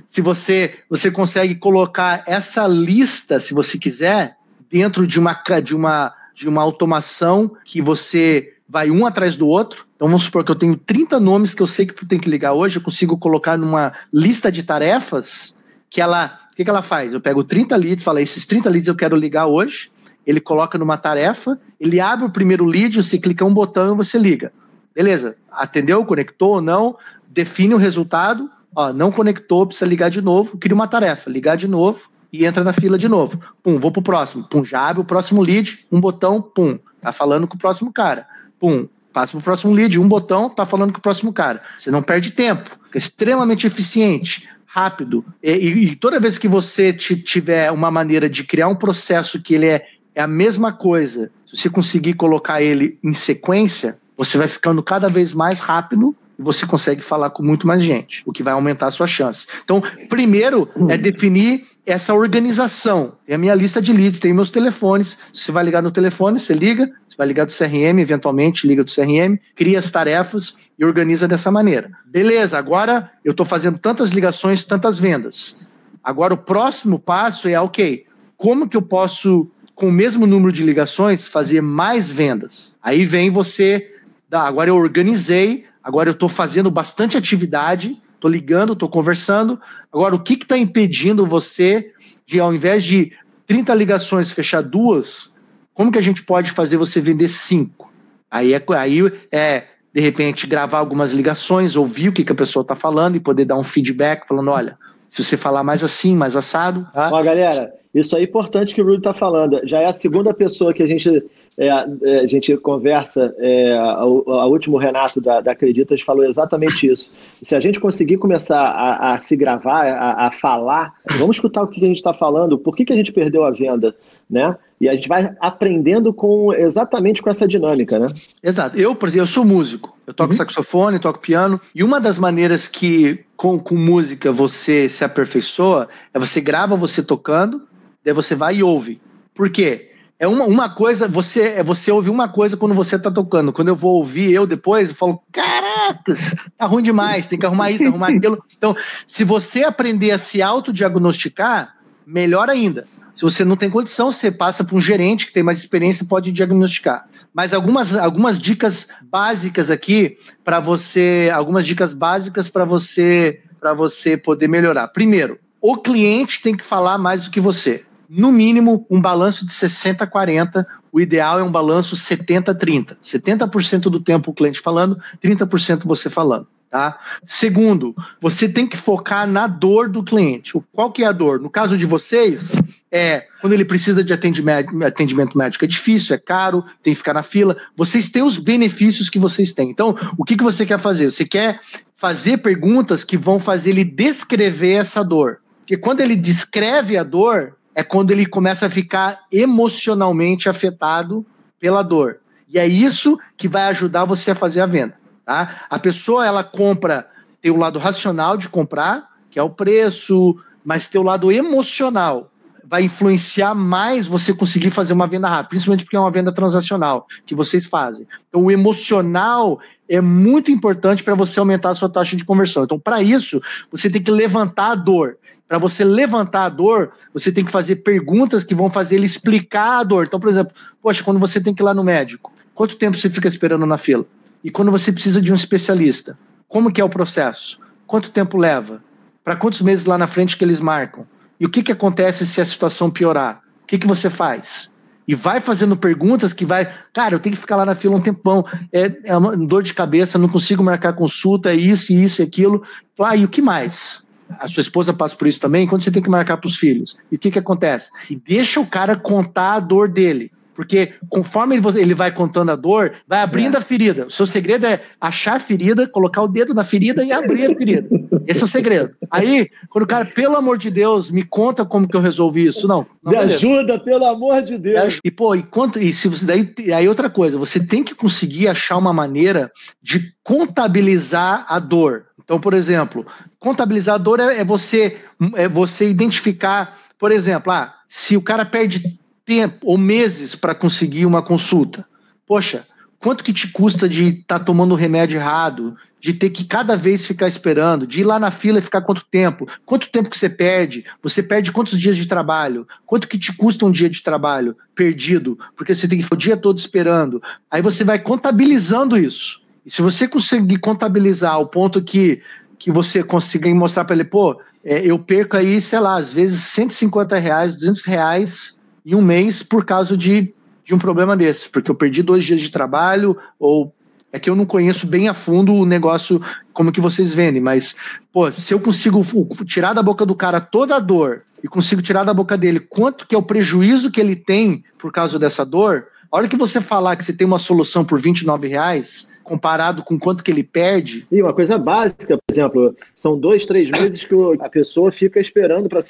Se 0.08 0.20
você 0.20 0.76
você 0.88 1.10
consegue 1.10 1.56
colocar 1.56 2.22
essa 2.26 2.64
lista, 2.68 3.40
se 3.40 3.52
você 3.52 3.76
quiser, 3.76 4.36
dentro 4.70 5.04
de 5.04 5.18
uma 5.18 5.34
de 5.60 5.74
uma 5.74 6.14
de 6.32 6.48
uma 6.48 6.62
automação 6.62 7.56
que 7.64 7.82
você 7.82 8.53
vai 8.74 8.90
um 8.90 9.06
atrás 9.06 9.36
do 9.36 9.46
outro. 9.46 9.86
Então 9.94 10.08
vamos 10.08 10.24
supor 10.24 10.42
que 10.42 10.50
eu 10.50 10.56
tenho 10.56 10.76
30 10.76 11.20
nomes 11.20 11.54
que 11.54 11.62
eu 11.62 11.66
sei 11.66 11.86
que 11.86 12.02
eu 12.02 12.08
tenho 12.08 12.20
que 12.20 12.28
ligar 12.28 12.54
hoje, 12.54 12.76
eu 12.76 12.82
consigo 12.82 13.16
colocar 13.16 13.56
numa 13.56 13.92
lista 14.12 14.50
de 14.50 14.64
tarefas 14.64 15.62
que 15.88 16.00
ela. 16.00 16.40
O 16.50 16.56
que, 16.56 16.64
que 16.64 16.70
ela 16.70 16.82
faz? 16.82 17.12
Eu 17.12 17.20
pego 17.20 17.44
30 17.44 17.76
leads, 17.76 18.02
falo, 18.04 18.18
esses 18.18 18.46
30 18.46 18.68
leads 18.68 18.88
eu 18.88 18.96
quero 18.96 19.16
ligar 19.16 19.46
hoje, 19.46 19.92
ele 20.26 20.40
coloca 20.40 20.76
numa 20.76 20.96
tarefa, 20.96 21.56
ele 21.78 22.00
abre 22.00 22.24
o 22.24 22.30
primeiro 22.30 22.64
lead, 22.64 23.00
você 23.00 23.16
clica 23.16 23.44
um 23.44 23.54
botão 23.54 23.92
e 23.92 23.96
você 23.96 24.18
liga. 24.18 24.52
Beleza, 24.92 25.36
atendeu, 25.52 26.04
conectou 26.04 26.54
ou 26.54 26.60
não, 26.60 26.96
define 27.28 27.74
o 27.74 27.78
resultado, 27.78 28.50
ó, 28.74 28.92
não 28.92 29.12
conectou, 29.12 29.66
precisa 29.66 29.86
ligar 29.86 30.10
de 30.10 30.20
novo, 30.20 30.58
cria 30.58 30.74
uma 30.74 30.88
tarefa, 30.88 31.30
ligar 31.30 31.56
de 31.56 31.68
novo 31.68 32.08
e 32.32 32.44
entra 32.44 32.64
na 32.64 32.72
fila 32.72 32.98
de 32.98 33.08
novo. 33.08 33.40
Pum, 33.62 33.78
vou 33.78 33.92
pro 33.92 34.02
próximo. 34.02 34.44
Pum, 34.44 34.64
já 34.64 34.88
abre 34.88 35.02
o 35.02 35.04
próximo 35.04 35.42
lead, 35.42 35.86
um 35.90 36.00
botão, 36.00 36.40
pum, 36.40 36.78
tá 37.00 37.12
falando 37.12 37.46
com 37.46 37.54
o 37.54 37.58
próximo 37.58 37.92
cara 37.92 38.33
pum, 38.58 38.88
passa 39.12 39.32
para 39.32 39.38
o 39.38 39.42
próximo 39.42 39.72
lead, 39.72 39.98
um 39.98 40.08
botão, 40.08 40.50
tá 40.50 40.66
falando 40.66 40.92
com 40.92 40.98
o 40.98 41.02
próximo 41.02 41.32
cara. 41.32 41.62
Você 41.78 41.90
não 41.90 42.02
perde 42.02 42.32
tempo, 42.32 42.70
é 42.92 42.98
extremamente 42.98 43.66
eficiente, 43.66 44.48
rápido. 44.66 45.24
E, 45.40 45.52
e, 45.52 45.96
toda 45.96 46.18
vez 46.18 46.36
que 46.36 46.48
você 46.48 46.92
tiver 46.92 47.70
uma 47.70 47.90
maneira 47.90 48.28
de 48.28 48.42
criar 48.42 48.66
um 48.66 48.74
processo 48.74 49.40
que 49.40 49.54
ele 49.54 49.66
é, 49.66 49.86
é 50.14 50.22
a 50.22 50.26
mesma 50.26 50.72
coisa, 50.72 51.30
se 51.46 51.56
você 51.56 51.70
conseguir 51.70 52.14
colocar 52.14 52.60
ele 52.60 52.98
em 53.02 53.14
sequência, 53.14 53.98
você 54.16 54.36
vai 54.36 54.48
ficando 54.48 54.82
cada 54.82 55.08
vez 55.08 55.32
mais 55.32 55.60
rápido 55.60 56.14
e 56.36 56.42
você 56.42 56.66
consegue 56.66 57.02
falar 57.02 57.30
com 57.30 57.42
muito 57.42 57.66
mais 57.66 57.82
gente, 57.82 58.22
o 58.26 58.32
que 58.32 58.42
vai 58.42 58.52
aumentar 58.52 58.88
a 58.88 58.90
sua 58.90 59.06
chance. 59.06 59.46
Então, 59.62 59.80
primeiro 60.08 60.68
é 60.88 60.98
definir 60.98 61.66
essa 61.86 62.14
organização. 62.14 63.12
Tem 63.26 63.34
a 63.34 63.38
minha 63.38 63.54
lista 63.54 63.80
de 63.80 63.92
leads, 63.92 64.18
tem 64.18 64.32
meus 64.32 64.50
telefones. 64.50 65.18
Você 65.32 65.52
vai 65.52 65.64
ligar 65.64 65.82
no 65.82 65.90
telefone, 65.90 66.40
você 66.40 66.54
liga, 66.54 66.90
você 67.08 67.16
vai 67.16 67.26
ligar 67.26 67.44
do 67.44 67.52
CRM, 67.52 67.98
eventualmente 68.00 68.66
liga 68.66 68.82
do 68.82 68.90
CRM, 68.90 69.38
cria 69.54 69.78
as 69.78 69.90
tarefas 69.90 70.58
e 70.78 70.84
organiza 70.84 71.28
dessa 71.28 71.50
maneira. 71.50 71.90
Beleza, 72.06 72.58
agora 72.58 73.10
eu 73.24 73.32
estou 73.32 73.44
fazendo 73.44 73.78
tantas 73.78 74.10
ligações, 74.10 74.64
tantas 74.64 74.98
vendas. 74.98 75.66
Agora 76.02 76.34
o 76.34 76.38
próximo 76.38 76.98
passo 76.98 77.48
é, 77.48 77.58
ok, 77.58 78.06
como 78.36 78.68
que 78.68 78.76
eu 78.76 78.82
posso, 78.82 79.50
com 79.74 79.88
o 79.88 79.92
mesmo 79.92 80.26
número 80.26 80.52
de 80.52 80.62
ligações, 80.62 81.28
fazer 81.28 81.60
mais 81.60 82.10
vendas? 82.10 82.76
Aí 82.82 83.04
vem 83.04 83.30
você, 83.30 83.94
agora 84.30 84.70
eu 84.70 84.76
organizei, 84.76 85.64
agora 85.82 86.08
eu 86.08 86.14
estou 86.14 86.28
fazendo 86.28 86.70
bastante 86.70 87.16
atividade, 87.16 88.02
estou 88.24 88.30
ligando, 88.30 88.72
estou 88.72 88.88
conversando. 88.88 89.60
Agora, 89.92 90.14
o 90.14 90.22
que 90.22 90.34
está 90.34 90.56
impedindo 90.56 91.26
você 91.26 91.92
de, 92.24 92.40
ao 92.40 92.54
invés 92.54 92.82
de 92.82 93.12
30 93.46 93.74
ligações, 93.74 94.32
fechar 94.32 94.62
duas? 94.62 95.34
Como 95.74 95.92
que 95.92 95.98
a 95.98 96.02
gente 96.02 96.24
pode 96.24 96.50
fazer 96.50 96.78
você 96.78 97.00
vender 97.00 97.28
cinco? 97.28 97.92
Aí 98.30 98.54
é, 98.54 98.64
aí 98.78 99.00
é 99.30 99.64
de 99.92 100.00
repente, 100.00 100.46
gravar 100.46 100.78
algumas 100.78 101.12
ligações, 101.12 101.76
ouvir 101.76 102.08
o 102.08 102.12
que, 102.12 102.24
que 102.24 102.32
a 102.32 102.34
pessoa 102.34 102.62
está 102.62 102.74
falando 102.74 103.14
e 103.14 103.20
poder 103.20 103.44
dar 103.44 103.58
um 103.58 103.62
feedback, 103.62 104.26
falando: 104.26 104.50
olha, 104.50 104.76
se 105.08 105.22
você 105.22 105.36
falar 105.36 105.62
mais 105.62 105.84
assim, 105.84 106.16
mais 106.16 106.34
assado. 106.34 106.86
Tá? 106.92 107.10
Ó, 107.12 107.22
galera, 107.22 107.72
isso 107.94 108.16
é 108.16 108.22
importante 108.22 108.74
que 108.74 108.82
o 108.82 108.84
Rudy 108.84 108.98
está 108.98 109.14
falando. 109.14 109.60
Já 109.64 109.80
é 109.80 109.86
a 109.86 109.92
segunda 109.92 110.34
pessoa 110.34 110.72
que 110.72 110.82
a 110.82 110.86
gente, 110.86 111.24
é, 111.56 111.68
é 111.68 112.20
a 112.20 112.26
gente 112.26 112.56
conversa. 112.56 113.34
É, 113.38 113.76
a, 113.76 114.00
a 114.00 114.46
último 114.46 114.76
Renato 114.76 115.20
da, 115.20 115.40
da 115.40 115.52
Acreditas 115.52 116.00
falou 116.00 116.24
exatamente 116.24 116.90
isso. 116.90 117.10
Se 117.42 117.54
a 117.54 117.60
gente 117.60 117.80
conseguir 117.80 118.18
começar 118.18 118.60
a, 118.60 119.14
a 119.14 119.18
se 119.18 119.36
gravar, 119.36 119.86
a, 119.86 120.26
a, 120.26 120.30
falar, 120.30 120.94
vamos 121.18 121.36
escutar 121.36 121.62
o 121.62 121.68
que 121.68 121.84
a 121.84 121.88
gente 121.88 121.98
está 121.98 122.12
falando, 122.12 122.58
por 122.58 122.74
que, 122.74 122.84
que 122.84 122.92
a 122.92 122.96
gente 122.96 123.12
perdeu 123.12 123.44
a 123.44 123.50
venda, 123.50 123.94
né? 124.28 124.56
E 124.80 124.88
a 124.88 124.94
gente 124.94 125.08
vai 125.08 125.34
aprendendo 125.40 126.12
com 126.12 126.52
exatamente 126.52 127.22
com 127.22 127.30
essa 127.30 127.46
dinâmica, 127.46 127.98
né? 127.98 128.08
Exato. 128.42 128.78
Eu, 128.78 128.94
por 128.94 129.08
exemplo, 129.08 129.24
eu 129.24 129.28
sou 129.28 129.44
músico. 129.44 129.96
Eu 130.06 130.12
toco 130.12 130.32
uhum. 130.32 130.36
saxofone, 130.36 130.98
toco 130.98 131.20
piano. 131.20 131.60
E 131.74 131.82
uma 131.82 132.00
das 132.00 132.18
maneiras 132.18 132.68
que 132.68 133.24
com, 133.36 133.58
com 133.58 133.76
música 133.76 134.32
você 134.32 134.88
se 134.88 135.04
aperfeiçoa 135.04 135.88
é 136.12 136.18
você 136.18 136.40
grava 136.40 136.76
você 136.76 137.02
tocando 137.02 137.62
Daí 138.04 138.12
você 138.12 138.34
vai 138.34 138.56
e 138.56 138.62
ouve. 138.62 139.00
Por 139.34 139.48
quê? 139.50 139.90
É 140.18 140.28
uma, 140.28 140.44
uma 140.44 140.70
coisa, 140.70 141.08
você 141.08 141.54
é 141.56 141.62
você 141.62 141.90
ouve 141.90 142.08
uma 142.08 142.28
coisa 142.28 142.56
quando 142.56 142.74
você 142.74 142.98
tá 142.98 143.10
tocando. 143.10 143.52
Quando 143.52 143.68
eu 143.68 143.76
vou 143.76 143.96
ouvir 143.96 144.32
eu 144.32 144.46
depois, 144.46 144.90
eu 144.90 144.94
falo, 144.94 145.20
caracas, 145.32 146.34
tá 146.56 146.66
ruim 146.66 146.82
demais, 146.82 147.26
tem 147.26 147.38
que 147.38 147.44
arrumar 147.44 147.70
isso, 147.70 147.86
arrumar 147.86 148.08
aquilo. 148.08 148.42
Então, 148.56 148.76
se 149.06 149.24
você 149.24 149.64
aprender 149.64 150.12
a 150.12 150.18
se 150.18 150.40
autodiagnosticar, 150.40 151.74
melhor 152.06 152.48
ainda. 152.48 152.86
Se 153.14 153.22
você 153.22 153.44
não 153.44 153.56
tem 153.56 153.70
condição, 153.70 154.10
você 154.10 154.30
passa 154.30 154.64
para 154.64 154.76
um 154.76 154.80
gerente 154.80 155.26
que 155.26 155.32
tem 155.32 155.42
mais 155.42 155.58
experiência 155.58 156.06
pode 156.06 156.32
diagnosticar. 156.32 157.06
Mas 157.32 157.52
algumas, 157.52 157.94
algumas 157.94 158.38
dicas 158.38 158.88
básicas 159.02 159.70
aqui 159.70 160.16
para 160.44 160.58
você, 160.60 161.30
algumas 161.32 161.66
dicas 161.66 161.92
básicas 161.92 162.48
para 162.48 162.64
você 162.64 163.40
para 163.60 163.72
você 163.72 164.16
poder 164.16 164.46
melhorar. 164.46 164.88
Primeiro, 164.88 165.38
o 165.60 165.78
cliente 165.78 166.42
tem 166.42 166.54
que 166.54 166.64
falar 166.64 166.98
mais 166.98 167.24
do 167.24 167.30
que 167.30 167.40
você 167.40 167.84
no 168.08 168.30
mínimo, 168.30 168.86
um 168.90 169.00
balanço 169.00 169.46
de 169.46 169.52
60-40. 169.52 170.64
O 170.92 171.00
ideal 171.00 171.38
é 171.38 171.42
um 171.42 171.50
balanço 171.50 171.96
70-30. 171.96 172.96
70%, 173.02 173.82
do 173.82 174.00
tempo 174.00 174.30
o 174.30 174.34
cliente 174.34 174.60
falando, 174.60 174.98
30% 175.22 175.84
você 175.84 176.08
falando. 176.08 176.46
Tá? 176.70 176.98
Segundo, 177.24 177.94
você 178.20 178.48
tem 178.48 178.66
que 178.66 178.76
focar 178.76 179.28
na 179.28 179.46
dor 179.46 179.88
do 179.88 180.02
cliente. 180.02 180.52
Qual 180.72 180.90
que 180.90 181.04
é 181.04 181.06
a 181.06 181.12
dor? 181.12 181.38
No 181.38 181.48
caso 181.48 181.78
de 181.78 181.86
vocês, 181.86 182.52
é 182.90 183.26
quando 183.40 183.52
ele 183.52 183.64
precisa 183.64 184.02
de 184.02 184.12
atendimento, 184.12 184.84
atendimento 184.84 185.38
médico 185.38 185.64
é 185.64 185.68
difícil, 185.68 186.16
é 186.16 186.18
caro, 186.18 186.64
tem 186.82 186.92
que 186.92 186.98
ficar 186.98 187.14
na 187.14 187.22
fila. 187.22 187.56
Vocês 187.76 188.08
têm 188.08 188.22
os 188.22 188.38
benefícios 188.38 189.08
que 189.08 189.20
vocês 189.20 189.52
têm. 189.52 189.70
Então, 189.70 189.94
o 190.18 190.24
que, 190.24 190.36
que 190.36 190.42
você 190.42 190.66
quer 190.66 190.80
fazer? 190.80 191.10
Você 191.10 191.24
quer 191.24 191.60
fazer 191.94 192.38
perguntas 192.38 193.04
que 193.04 193.16
vão 193.16 193.38
fazer 193.38 193.70
ele 193.70 193.84
descrever 193.84 194.72
essa 194.72 195.04
dor. 195.04 195.38
Porque 195.60 195.76
quando 195.76 196.00
ele 196.00 196.16
descreve 196.16 196.96
a 196.96 197.02
dor, 197.02 197.56
é 197.74 197.82
quando 197.82 198.10
ele 198.10 198.26
começa 198.26 198.66
a 198.66 198.70
ficar 198.70 199.20
emocionalmente 199.32 200.48
afetado 200.48 201.26
pela 201.58 201.82
dor. 201.82 202.18
E 202.48 202.58
é 202.58 202.66
isso 202.66 203.18
que 203.36 203.48
vai 203.48 203.64
ajudar 203.64 204.04
você 204.04 204.30
a 204.30 204.34
fazer 204.34 204.60
a 204.60 204.66
venda. 204.66 204.96
Tá? 205.24 205.66
A 205.68 205.78
pessoa 205.78 206.26
ela 206.26 206.44
compra, 206.44 207.08
tem 207.40 207.50
o 207.50 207.56
lado 207.56 207.78
racional 207.78 208.36
de 208.36 208.48
comprar, 208.48 209.10
que 209.30 209.38
é 209.38 209.42
o 209.42 209.50
preço, 209.50 210.38
mas 210.64 210.88
tem 210.88 211.00
o 211.00 211.04
lado 211.04 211.32
emocional. 211.32 212.30
Vai 212.66 212.84
influenciar 212.84 213.54
mais 213.54 214.06
você 214.06 214.32
conseguir 214.32 214.70
fazer 214.70 214.92
uma 214.92 215.06
venda 215.06 215.28
rápida, 215.28 215.48
principalmente 215.50 215.84
porque 215.84 215.96
é 215.96 216.00
uma 216.00 216.10
venda 216.10 216.32
transacional 216.32 217.06
que 217.26 217.34
vocês 217.34 217.66
fazem. 217.66 218.06
Então, 218.28 218.42
o 218.42 218.50
emocional 218.50 219.58
é 219.88 220.00
muito 220.00 220.50
importante 220.50 221.02
para 221.02 221.14
você 221.14 221.38
aumentar 221.38 221.70
a 221.70 221.74
sua 221.74 221.88
taxa 221.88 222.16
de 222.16 222.24
conversão. 222.24 222.64
Então, 222.64 222.78
para 222.78 223.02
isso, 223.02 223.42
você 223.70 223.90
tem 223.90 224.02
que 224.02 224.10
levantar 224.10 224.70
a 224.70 224.74
dor 224.74 225.18
para 225.54 225.60
você 225.60 225.84
levantar 225.84 226.46
a 226.46 226.48
dor, 226.48 226.90
você 227.12 227.30
tem 227.30 227.44
que 227.44 227.52
fazer 227.52 227.76
perguntas 227.76 228.42
que 228.42 228.56
vão 228.56 228.68
fazer 228.68 228.96
ele 228.96 229.06
explicar 229.06 229.78
a 229.78 229.84
dor. 229.84 230.04
Então, 230.04 230.18
por 230.18 230.28
exemplo, 230.28 230.52
poxa, 230.82 231.04
quando 231.04 231.20
você 231.20 231.40
tem 231.40 231.54
que 231.54 231.62
ir 231.62 231.64
lá 231.64 231.72
no 231.72 231.84
médico, 231.84 232.32
quanto 232.52 232.74
tempo 232.74 232.96
você 232.96 233.08
fica 233.08 233.28
esperando 233.28 233.64
na 233.64 233.78
fila? 233.78 234.04
E 234.42 234.50
quando 234.50 234.72
você 234.72 234.90
precisa 234.90 235.22
de 235.22 235.30
um 235.30 235.36
especialista, 235.36 236.18
como 236.48 236.72
que 236.72 236.80
é 236.80 236.84
o 236.84 236.88
processo? 236.88 237.60
Quanto 237.86 238.10
tempo 238.10 238.36
leva? 238.36 238.82
Para 239.22 239.36
quantos 239.36 239.60
meses 239.60 239.86
lá 239.86 239.96
na 239.96 240.08
frente 240.08 240.36
que 240.36 240.42
eles 240.42 240.58
marcam? 240.58 241.06
E 241.38 241.46
o 241.46 241.48
que, 241.48 241.62
que 241.62 241.70
acontece 241.70 242.26
se 242.26 242.40
a 242.40 242.44
situação 242.44 242.90
piorar? 242.90 243.40
O 243.62 243.66
que, 243.66 243.78
que 243.78 243.86
você 243.86 244.10
faz? 244.10 244.72
E 245.06 245.14
vai 245.14 245.40
fazendo 245.40 245.76
perguntas 245.76 246.32
que 246.32 246.44
vai, 246.44 246.68
cara, 246.92 247.14
eu 247.14 247.20
tenho 247.20 247.36
que 247.36 247.40
ficar 247.40 247.54
lá 247.54 247.64
na 247.64 247.76
fila 247.76 247.94
um 247.94 248.00
tempão, 248.00 248.44
é, 248.72 248.92
é 249.04 249.16
uma 249.16 249.36
dor 249.36 249.62
de 249.62 249.72
cabeça, 249.72 250.18
não 250.18 250.28
consigo 250.28 250.64
marcar 250.64 250.94
consulta, 250.94 251.52
é 251.52 251.54
isso, 251.54 251.92
isso 251.92 252.24
aquilo. 252.24 252.64
Ah, 252.98 253.14
e 253.14 253.24
o 253.24 253.28
que 253.28 253.40
mais? 253.40 254.03
A 254.38 254.48
sua 254.48 254.60
esposa 254.60 254.92
passa 254.92 255.16
por 255.16 255.28
isso 255.28 255.40
também, 255.40 255.66
quando 255.66 255.82
você 255.82 255.90
tem 255.90 256.02
que 256.02 256.10
marcar 256.10 256.36
para 256.36 256.48
os 256.48 256.56
filhos. 256.56 256.96
E 257.10 257.16
o 257.16 257.18
que, 257.18 257.30
que 257.30 257.38
acontece? 257.38 257.90
E 258.10 258.16
deixa 258.16 258.60
o 258.60 258.66
cara 258.66 258.96
contar 258.96 259.54
a 259.54 259.60
dor 259.60 259.90
dele. 259.90 260.30
Porque 260.54 260.94
conforme 261.08 261.60
ele 261.76 261.94
vai 261.94 262.12
contando 262.12 262.50
a 262.50 262.56
dor, 262.56 262.92
vai 263.08 263.20
abrindo 263.20 263.56
é. 263.56 263.58
a 263.58 263.60
ferida. 263.60 264.06
O 264.06 264.10
seu 264.10 264.26
segredo 264.26 264.66
é 264.66 264.80
achar 265.00 265.36
a 265.36 265.40
ferida, 265.40 265.86
colocar 265.86 266.22
o 266.22 266.28
dedo 266.28 266.54
na 266.54 266.62
ferida 266.62 267.04
e 267.04 267.12
abrir 267.12 267.46
a 267.46 267.56
ferida. 267.56 267.88
Esse 268.26 268.42
é 268.42 268.44
o 268.44 268.48
segredo. 268.48 268.94
Aí, 269.10 269.48
quando 269.68 269.84
o 269.84 269.86
cara, 269.86 270.06
pelo 270.06 270.36
amor 270.36 270.56
de 270.56 270.70
Deus, 270.70 271.10
me 271.10 271.24
conta 271.24 271.64
como 271.64 271.88
que 271.88 271.96
eu 271.96 272.00
resolvi 272.00 272.46
isso. 272.46 272.68
Não. 272.68 272.86
não 273.02 273.12
me 273.12 273.18
ajuda, 273.18 273.78
pelo 273.78 274.06
amor 274.06 274.42
de 274.42 274.56
Deus. 274.56 275.00
E, 275.04 275.10
pô, 275.10 275.34
e, 275.34 275.42
quanto, 275.42 275.78
e 275.78 275.92
se 275.92 276.08
você 276.08 276.24
daí. 276.24 276.54
Aí 276.72 276.88
outra 276.88 277.10
coisa, 277.10 277.36
você 277.36 277.64
tem 277.64 277.82
que 277.82 277.94
conseguir 277.94 278.48
achar 278.48 278.76
uma 278.76 278.92
maneira 278.92 279.50
de 279.82 280.14
contabilizar 280.22 281.44
a 281.48 281.58
dor. 281.58 282.06
Então, 282.24 282.40
por 282.40 282.54
exemplo, 282.54 283.06
contabilizador 283.38 284.18
é, 284.18 284.40
é 284.40 284.44
você 284.44 284.98
é 285.36 285.48
você 285.48 285.88
identificar, 285.88 286.78
por 286.98 287.12
exemplo, 287.12 287.52
ah, 287.52 287.74
se 287.86 288.16
o 288.16 288.22
cara 288.22 288.44
perde 288.44 288.98
tempo 289.24 289.58
ou 289.62 289.78
meses 289.78 290.34
para 290.34 290.54
conseguir 290.54 291.06
uma 291.06 291.22
consulta, 291.22 291.86
poxa, 292.26 292.66
quanto 292.98 293.22
que 293.22 293.32
te 293.32 293.52
custa 293.52 293.88
de 293.88 294.08
estar 294.08 294.38
tá 294.38 294.44
tomando 294.44 294.74
remédio 294.74 295.18
errado, 295.18 295.76
de 296.00 296.12
ter 296.12 296.28
que 296.28 296.44
cada 296.44 296.76
vez 296.76 297.06
ficar 297.06 297.28
esperando, 297.28 297.86
de 297.86 298.00
ir 298.00 298.04
lá 298.04 298.18
na 298.18 298.30
fila 298.30 298.58
e 298.58 298.62
ficar 298.62 298.82
quanto 298.82 299.04
tempo, 299.06 299.46
quanto 299.64 299.90
tempo 299.90 300.10
que 300.10 300.18
você 300.18 300.28
perde, 300.28 300.84
você 301.02 301.22
perde 301.22 301.50
quantos 301.50 301.80
dias 301.80 301.96
de 301.96 302.06
trabalho, 302.06 302.66
quanto 302.84 303.08
que 303.08 303.18
te 303.18 303.34
custa 303.34 303.64
um 303.64 303.70
dia 303.70 303.88
de 303.88 304.02
trabalho 304.02 304.54
perdido, 304.74 305.38
porque 305.56 305.74
você 305.74 305.88
tem 305.88 305.96
que 305.96 306.04
ficar 306.04 306.16
o 306.16 306.18
dia 306.18 306.36
todo 306.36 306.58
esperando. 306.58 307.22
Aí 307.50 307.62
você 307.62 307.84
vai 307.84 307.98
contabilizando 307.98 308.98
isso. 308.98 309.43
E 309.64 309.70
se 309.70 309.82
você 309.82 310.06
conseguir 310.06 310.58
contabilizar 310.58 311.34
ao 311.34 311.46
ponto 311.46 311.82
que, 311.82 312.20
que 312.58 312.70
você 312.70 313.02
consiga 313.02 313.52
mostrar 313.54 313.84
para 313.84 313.94
ele, 313.94 314.04
pô, 314.04 314.40
é, 314.64 314.80
eu 314.84 314.98
perco 314.98 315.36
aí, 315.36 315.60
sei 315.60 315.78
lá, 315.78 315.96
às 315.96 316.12
vezes 316.12 316.42
150 316.44 317.18
reais, 317.18 317.54
200 317.54 317.82
reais 317.82 318.60
em 318.84 318.94
um 318.94 319.02
mês 319.02 319.42
por 319.42 319.64
causa 319.64 319.96
de, 319.96 320.34
de 320.64 320.74
um 320.74 320.78
problema 320.78 321.16
desse, 321.16 321.48
porque 321.48 321.70
eu 321.70 321.74
perdi 321.74 322.02
dois 322.02 322.24
dias 322.24 322.40
de 322.40 322.50
trabalho, 322.50 323.16
ou 323.38 323.74
é 324.12 324.18
que 324.18 324.30
eu 324.30 324.36
não 324.36 324.46
conheço 324.46 324.86
bem 324.86 325.08
a 325.08 325.14
fundo 325.14 325.52
o 325.52 325.66
negócio 325.66 326.22
como 326.52 326.70
que 326.70 326.80
vocês 326.80 327.12
vendem, 327.12 327.42
mas, 327.42 327.74
pô, 328.12 328.30
se 328.30 328.54
eu 328.54 328.60
consigo 328.60 329.04
tirar 329.44 329.72
da 329.72 329.82
boca 329.82 330.06
do 330.06 330.14
cara 330.14 330.40
toda 330.40 330.76
a 330.76 330.80
dor 330.80 331.22
e 331.42 331.48
consigo 331.48 331.82
tirar 331.82 332.04
da 332.04 332.14
boca 332.14 332.38
dele 332.38 332.60
quanto 332.60 333.06
que 333.06 333.14
é 333.14 333.18
o 333.18 333.22
prejuízo 333.22 333.90
que 333.90 334.00
ele 334.00 334.14
tem 334.14 334.62
por 334.78 334.92
causa 334.92 335.18
dessa 335.18 335.44
dor, 335.44 335.88
a 336.12 336.16
hora 336.16 336.28
que 336.28 336.36
você 336.36 336.60
falar 336.60 336.94
que 336.94 337.04
você 337.04 337.12
tem 337.12 337.26
uma 337.26 337.40
solução 337.40 337.84
por 337.84 338.00
29 338.00 338.46
reais, 338.46 339.08
comparado 339.24 339.82
com 339.82 339.98
quanto 339.98 340.22
que 340.22 340.30
ele 340.30 340.44
perde. 340.44 341.06
E 341.10 341.20
uma 341.20 341.32
coisa 341.32 341.58
básica, 341.58 342.16
por 342.16 342.32
exemplo, 342.32 342.76
são 342.94 343.18
dois, 343.18 343.46
três 343.46 343.70
meses 343.70 344.04
que 344.04 344.14
a 344.40 344.48
pessoa 344.48 344.92
fica 344.92 345.18
esperando 345.18 345.68
para 345.68 345.80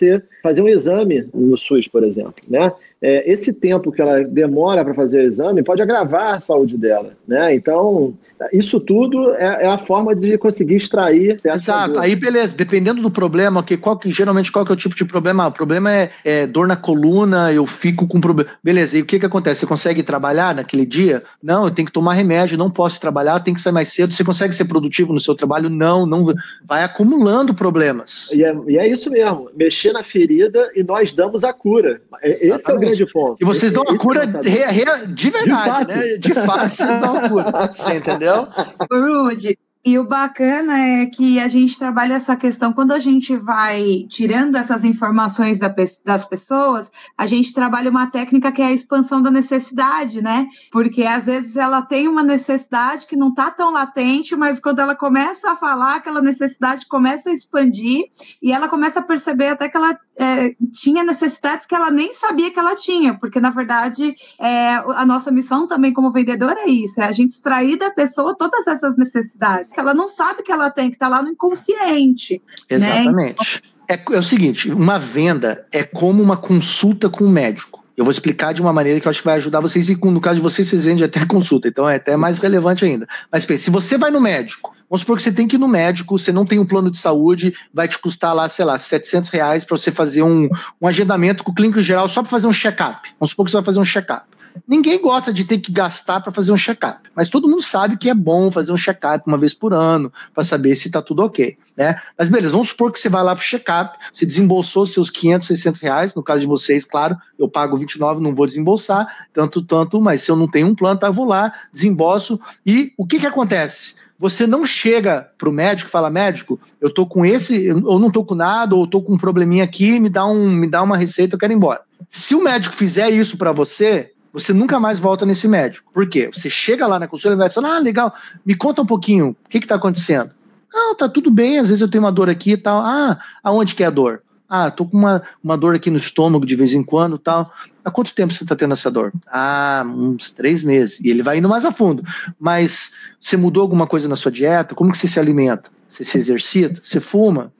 fazer 0.42 0.62
um 0.62 0.68
exame 0.68 1.28
no 1.34 1.56
SUS, 1.56 1.88
por 1.88 2.04
exemplo, 2.04 2.34
né? 2.48 2.72
É, 3.02 3.30
esse 3.30 3.52
tempo 3.52 3.92
que 3.92 4.00
ela 4.00 4.24
demora 4.24 4.82
para 4.82 4.94
fazer 4.94 5.18
o 5.18 5.22
exame 5.22 5.62
pode 5.62 5.82
agravar 5.82 6.36
a 6.36 6.40
saúde 6.40 6.78
dela, 6.78 7.12
né? 7.28 7.54
Então, 7.54 8.14
isso 8.52 8.80
tudo 8.80 9.34
é, 9.34 9.64
é 9.64 9.66
a 9.66 9.78
forma 9.78 10.14
de 10.14 10.36
conseguir 10.38 10.76
extrair. 10.76 11.38
Exato. 11.44 11.98
Aí, 11.98 12.16
beleza. 12.16 12.56
Dependendo 12.56 13.02
do 13.02 13.10
problema, 13.10 13.62
que 13.62 13.76
qual 13.76 13.98
que 13.98 14.10
geralmente 14.10 14.50
qual 14.50 14.64
que 14.64 14.72
é 14.72 14.74
o 14.74 14.78
tipo 14.78 14.94
de 14.94 15.04
problema? 15.04 15.44
Ah, 15.44 15.48
o 15.48 15.52
problema 15.52 15.92
é, 15.92 16.10
é 16.24 16.46
dor 16.46 16.66
na 16.66 16.76
coluna. 16.76 17.52
Eu 17.52 17.66
fico 17.66 18.06
com 18.06 18.20
problema. 18.20 18.50
Beleza. 18.62 18.96
E 18.96 19.02
o 19.02 19.04
que 19.04 19.18
que 19.18 19.26
acontece? 19.26 19.60
Você 19.60 19.66
consegue 19.66 20.02
trabalhar 20.02 20.54
naquele 20.54 20.86
dia? 20.86 21.22
Não. 21.42 21.64
Eu 21.64 21.70
tenho 21.70 21.86
que 21.86 21.92
tomar 21.92 22.14
remédio. 22.14 22.58
Não 22.58 22.70
posso 22.70 23.00
trabalhar. 23.00 23.23
Tem 23.40 23.54
que 23.54 23.60
sair 23.60 23.72
mais 23.72 23.88
cedo. 23.88 24.12
Você 24.12 24.24
consegue 24.24 24.54
ser 24.54 24.64
produtivo 24.66 25.12
no 25.12 25.20
seu 25.20 25.34
trabalho? 25.34 25.68
Não. 25.68 26.06
Não 26.06 26.24
vai 26.64 26.82
acumulando 26.82 27.54
problemas. 27.54 28.30
E 28.32 28.44
é, 28.44 28.54
e 28.68 28.78
é 28.78 28.88
isso 28.88 29.10
mesmo. 29.10 29.50
Mexer 29.56 29.92
na 29.92 30.02
ferida 30.02 30.70
e 30.74 30.82
nós 30.82 31.12
damos 31.12 31.44
a 31.44 31.52
cura. 31.52 32.00
Exatamente. 32.22 32.54
Esse 32.54 32.70
é 32.70 32.74
o 32.74 32.78
grande 32.78 33.06
ponto. 33.06 33.36
E 33.40 33.44
vocês 33.44 33.72
dão 33.72 33.82
a 33.82 33.98
cura 33.98 34.24
re, 34.42 34.64
re, 34.66 35.06
de 35.08 35.30
verdade, 35.30 35.86
de 35.86 35.94
né? 35.94 36.16
De 36.18 36.34
fato, 36.34 36.68
vocês 36.68 37.00
dão 37.00 37.16
a 37.16 37.28
cura. 37.28 37.68
Você 37.70 37.94
entendeu? 37.94 38.48
Rude, 38.90 39.58
e 39.86 39.98
o 39.98 40.06
bacana 40.06 40.78
é 40.78 41.06
que 41.06 41.38
a 41.38 41.46
gente 41.46 41.78
trabalha 41.78 42.14
essa 42.14 42.34
questão, 42.34 42.72
quando 42.72 42.92
a 42.92 42.98
gente 42.98 43.36
vai 43.36 44.06
tirando 44.08 44.56
essas 44.56 44.82
informações 44.82 45.58
da, 45.58 45.72
das 46.04 46.24
pessoas, 46.24 46.90
a 47.18 47.26
gente 47.26 47.52
trabalha 47.52 47.90
uma 47.90 48.06
técnica 48.06 48.50
que 48.50 48.62
é 48.62 48.66
a 48.66 48.72
expansão 48.72 49.20
da 49.20 49.30
necessidade, 49.30 50.22
né? 50.22 50.48
Porque 50.72 51.02
às 51.02 51.26
vezes 51.26 51.56
ela 51.56 51.82
tem 51.82 52.08
uma 52.08 52.22
necessidade 52.22 53.06
que 53.06 53.14
não 53.14 53.28
está 53.28 53.50
tão 53.50 53.70
latente, 53.70 54.34
mas 54.34 54.58
quando 54.58 54.78
ela 54.78 54.96
começa 54.96 55.50
a 55.50 55.56
falar, 55.56 55.96
aquela 55.96 56.22
necessidade 56.22 56.86
começa 56.86 57.28
a 57.28 57.34
expandir 57.34 58.06
e 58.42 58.52
ela 58.52 58.68
começa 58.68 59.00
a 59.00 59.02
perceber 59.02 59.48
até 59.48 59.68
que 59.68 59.76
ela 59.76 59.98
é, 60.18 60.54
tinha 60.72 61.04
necessidades 61.04 61.66
que 61.66 61.74
ela 61.74 61.90
nem 61.90 62.10
sabia 62.10 62.50
que 62.50 62.58
ela 62.58 62.74
tinha, 62.74 63.18
porque 63.18 63.38
na 63.38 63.50
verdade 63.50 64.14
é, 64.40 64.76
a 64.76 65.04
nossa 65.04 65.30
missão 65.30 65.66
também 65.66 65.92
como 65.92 66.10
vendedor 66.10 66.56
é 66.56 66.70
isso, 66.70 67.02
é 67.02 67.04
a 67.04 67.12
gente 67.12 67.30
extrair 67.30 67.76
da 67.76 67.90
pessoa 67.90 68.34
todas 68.34 68.66
essas 68.66 68.96
necessidades 68.96 69.73
ela 69.80 69.94
não 69.94 70.08
sabe 70.08 70.42
que 70.42 70.52
ela 70.52 70.70
tem, 70.70 70.90
que 70.90 70.96
está 70.96 71.08
lá 71.08 71.22
no 71.22 71.30
inconsciente. 71.30 72.40
Né? 72.70 72.76
Exatamente. 72.76 73.62
Né? 73.62 73.74
É, 73.88 74.00
é 74.12 74.18
o 74.18 74.22
seguinte, 74.22 74.70
uma 74.70 74.98
venda 74.98 75.66
é 75.70 75.82
como 75.82 76.22
uma 76.22 76.36
consulta 76.36 77.08
com 77.08 77.24
um 77.24 77.30
médico. 77.30 77.84
Eu 77.96 78.04
vou 78.04 78.10
explicar 78.10 78.52
de 78.52 78.60
uma 78.60 78.72
maneira 78.72 78.98
que 78.98 79.06
eu 79.06 79.10
acho 79.10 79.20
que 79.20 79.26
vai 79.26 79.36
ajudar 79.36 79.60
vocês, 79.60 79.88
e 79.88 79.94
no 79.94 80.20
caso 80.20 80.36
de 80.36 80.42
vocês, 80.42 80.66
vocês 80.66 80.84
vendem 80.84 81.04
até 81.04 81.24
consulta, 81.26 81.68
então 81.68 81.88
é 81.88 81.96
até 81.96 82.16
mais 82.16 82.38
relevante 82.38 82.84
ainda. 82.84 83.06
Mas 83.30 83.46
pense, 83.46 83.64
se 83.64 83.70
você 83.70 83.96
vai 83.96 84.10
no 84.10 84.20
médico, 84.20 84.74
vamos 84.90 85.02
supor 85.02 85.16
que 85.16 85.22
você 85.22 85.30
tem 85.30 85.46
que 85.46 85.54
ir 85.54 85.58
no 85.60 85.68
médico, 85.68 86.18
você 86.18 86.32
não 86.32 86.44
tem 86.44 86.58
um 86.58 86.64
plano 86.64 86.90
de 86.90 86.98
saúde, 86.98 87.54
vai 87.72 87.86
te 87.86 87.96
custar 87.98 88.34
lá, 88.34 88.48
sei 88.48 88.64
lá, 88.64 88.78
700 88.78 89.30
reais 89.30 89.64
para 89.64 89.76
você 89.76 89.92
fazer 89.92 90.22
um, 90.22 90.48
um 90.80 90.88
agendamento 90.88 91.44
com 91.44 91.52
o 91.52 91.54
clínico 91.54 91.80
geral 91.80 92.08
só 92.08 92.20
para 92.20 92.30
fazer 92.30 92.48
um 92.48 92.52
check-up. 92.52 93.08
Vamos 93.20 93.30
supor 93.30 93.44
que 93.44 93.52
você 93.52 93.58
vai 93.58 93.64
fazer 93.64 93.78
um 93.78 93.84
check-up. 93.84 94.26
Ninguém 94.66 95.00
gosta 95.00 95.32
de 95.32 95.44
ter 95.44 95.58
que 95.58 95.72
gastar 95.72 96.20
para 96.20 96.32
fazer 96.32 96.52
um 96.52 96.56
check-up, 96.56 97.00
mas 97.14 97.28
todo 97.28 97.48
mundo 97.48 97.62
sabe 97.62 97.96
que 97.96 98.08
é 98.08 98.14
bom 98.14 98.50
fazer 98.50 98.72
um 98.72 98.76
check-up 98.76 99.24
uma 99.26 99.36
vez 99.36 99.52
por 99.52 99.74
ano 99.74 100.12
para 100.32 100.44
saber 100.44 100.76
se 100.76 100.86
está 100.86 101.02
tudo 101.02 101.24
ok, 101.24 101.56
né? 101.76 102.00
Mas 102.16 102.28
beleza, 102.28 102.52
vamos 102.52 102.68
supor 102.68 102.92
que 102.92 103.00
você 103.00 103.08
vai 103.08 103.22
lá 103.24 103.34
para 103.34 103.42
o 103.42 103.44
check-up, 103.44 103.98
você 104.12 104.24
desembolsou 104.24 104.86
seus 104.86 105.10
500, 105.10 105.48
600 105.48 105.80
reais, 105.80 106.14
no 106.14 106.22
caso 106.22 106.40
de 106.40 106.46
vocês, 106.46 106.84
claro, 106.84 107.16
eu 107.38 107.48
pago 107.48 107.76
29, 107.76 108.22
não 108.22 108.34
vou 108.34 108.46
desembolsar 108.46 109.08
tanto, 109.32 109.60
tanto, 109.60 110.00
mas 110.00 110.22
se 110.22 110.30
eu 110.30 110.36
não 110.36 110.48
tenho 110.48 110.68
um 110.68 110.74
plano, 110.74 111.00
tá, 111.00 111.08
eu 111.08 111.12
vou 111.12 111.26
lá, 111.26 111.52
desembolso 111.72 112.40
e 112.64 112.92
o 112.96 113.06
que 113.06 113.18
que 113.18 113.26
acontece? 113.26 113.96
Você 114.18 114.46
não 114.46 114.64
chega 114.64 115.28
para 115.36 115.48
o 115.48 115.52
médico 115.52 115.88
e 115.88 115.92
fala, 115.92 116.08
médico, 116.08 116.60
eu 116.80 116.92
tô 116.92 117.04
com 117.04 117.26
esse, 117.26 117.66
eu 117.66 117.98
não 117.98 118.10
tô 118.10 118.24
com 118.24 118.36
nada, 118.36 118.74
ou 118.74 118.86
tô 118.86 119.02
com 119.02 119.14
um 119.14 119.18
probleminha 119.18 119.64
aqui, 119.64 119.98
me 119.98 120.08
dá, 120.08 120.24
um, 120.24 120.48
me 120.48 120.68
dá 120.68 120.82
uma 120.82 120.96
receita, 120.96 121.34
eu 121.34 121.38
quero 121.38 121.52
ir 121.52 121.56
embora. 121.56 121.82
Se 122.08 122.34
o 122.34 122.42
médico 122.42 122.74
fizer 122.74 123.10
isso 123.10 123.36
para 123.36 123.50
você, 123.50 124.13
você 124.34 124.52
nunca 124.52 124.80
mais 124.80 124.98
volta 124.98 125.24
nesse 125.24 125.46
médico. 125.46 125.92
Por 125.92 126.08
quê? 126.08 126.28
Você 126.32 126.50
chega 126.50 126.88
lá 126.88 126.98
na 126.98 127.06
consulta 127.06 127.36
e 127.36 127.38
vai 127.38 127.48
dizer, 127.48 127.64
ah, 127.64 127.78
legal, 127.78 128.12
me 128.44 128.56
conta 128.56 128.82
um 128.82 128.86
pouquinho, 128.86 129.28
o 129.28 129.48
que 129.48 129.58
está 129.58 129.76
acontecendo? 129.76 130.30
Não, 130.72 130.92
tá 130.96 131.08
tudo 131.08 131.30
bem, 131.30 131.58
às 131.58 131.68
vezes 131.68 131.80
eu 131.80 131.88
tenho 131.88 132.02
uma 132.02 132.10
dor 132.10 132.28
aqui 132.28 132.52
e 132.52 132.56
tal. 132.56 132.80
Ah, 132.80 133.16
aonde 133.44 133.76
que 133.76 133.84
é 133.84 133.86
a 133.86 133.90
dor? 133.90 134.22
Ah, 134.48 134.72
tô 134.72 134.84
com 134.84 134.96
uma, 134.96 135.22
uma 135.42 135.56
dor 135.56 135.76
aqui 135.76 135.88
no 135.88 135.98
estômago 135.98 136.44
de 136.44 136.56
vez 136.56 136.74
em 136.74 136.82
quando 136.82 137.16
tal. 137.16 137.52
Há 137.84 137.92
quanto 137.92 138.12
tempo 138.12 138.32
você 138.32 138.42
está 138.42 138.56
tendo 138.56 138.72
essa 138.72 138.90
dor? 138.90 139.12
Ah, 139.30 139.84
uns 139.86 140.32
três 140.32 140.64
meses. 140.64 140.98
E 141.00 141.10
ele 141.10 141.22
vai 141.22 141.38
indo 141.38 141.48
mais 141.48 141.64
a 141.64 141.70
fundo. 141.70 142.02
Mas 142.38 142.92
você 143.20 143.36
mudou 143.36 143.62
alguma 143.62 143.86
coisa 143.86 144.08
na 144.08 144.16
sua 144.16 144.32
dieta? 144.32 144.74
Como 144.74 144.90
que 144.90 144.98
você 144.98 145.06
se 145.06 145.20
alimenta? 145.20 145.70
Você 145.88 146.04
se 146.04 146.18
exercita? 146.18 146.80
Você 146.82 146.98
fuma? 146.98 147.52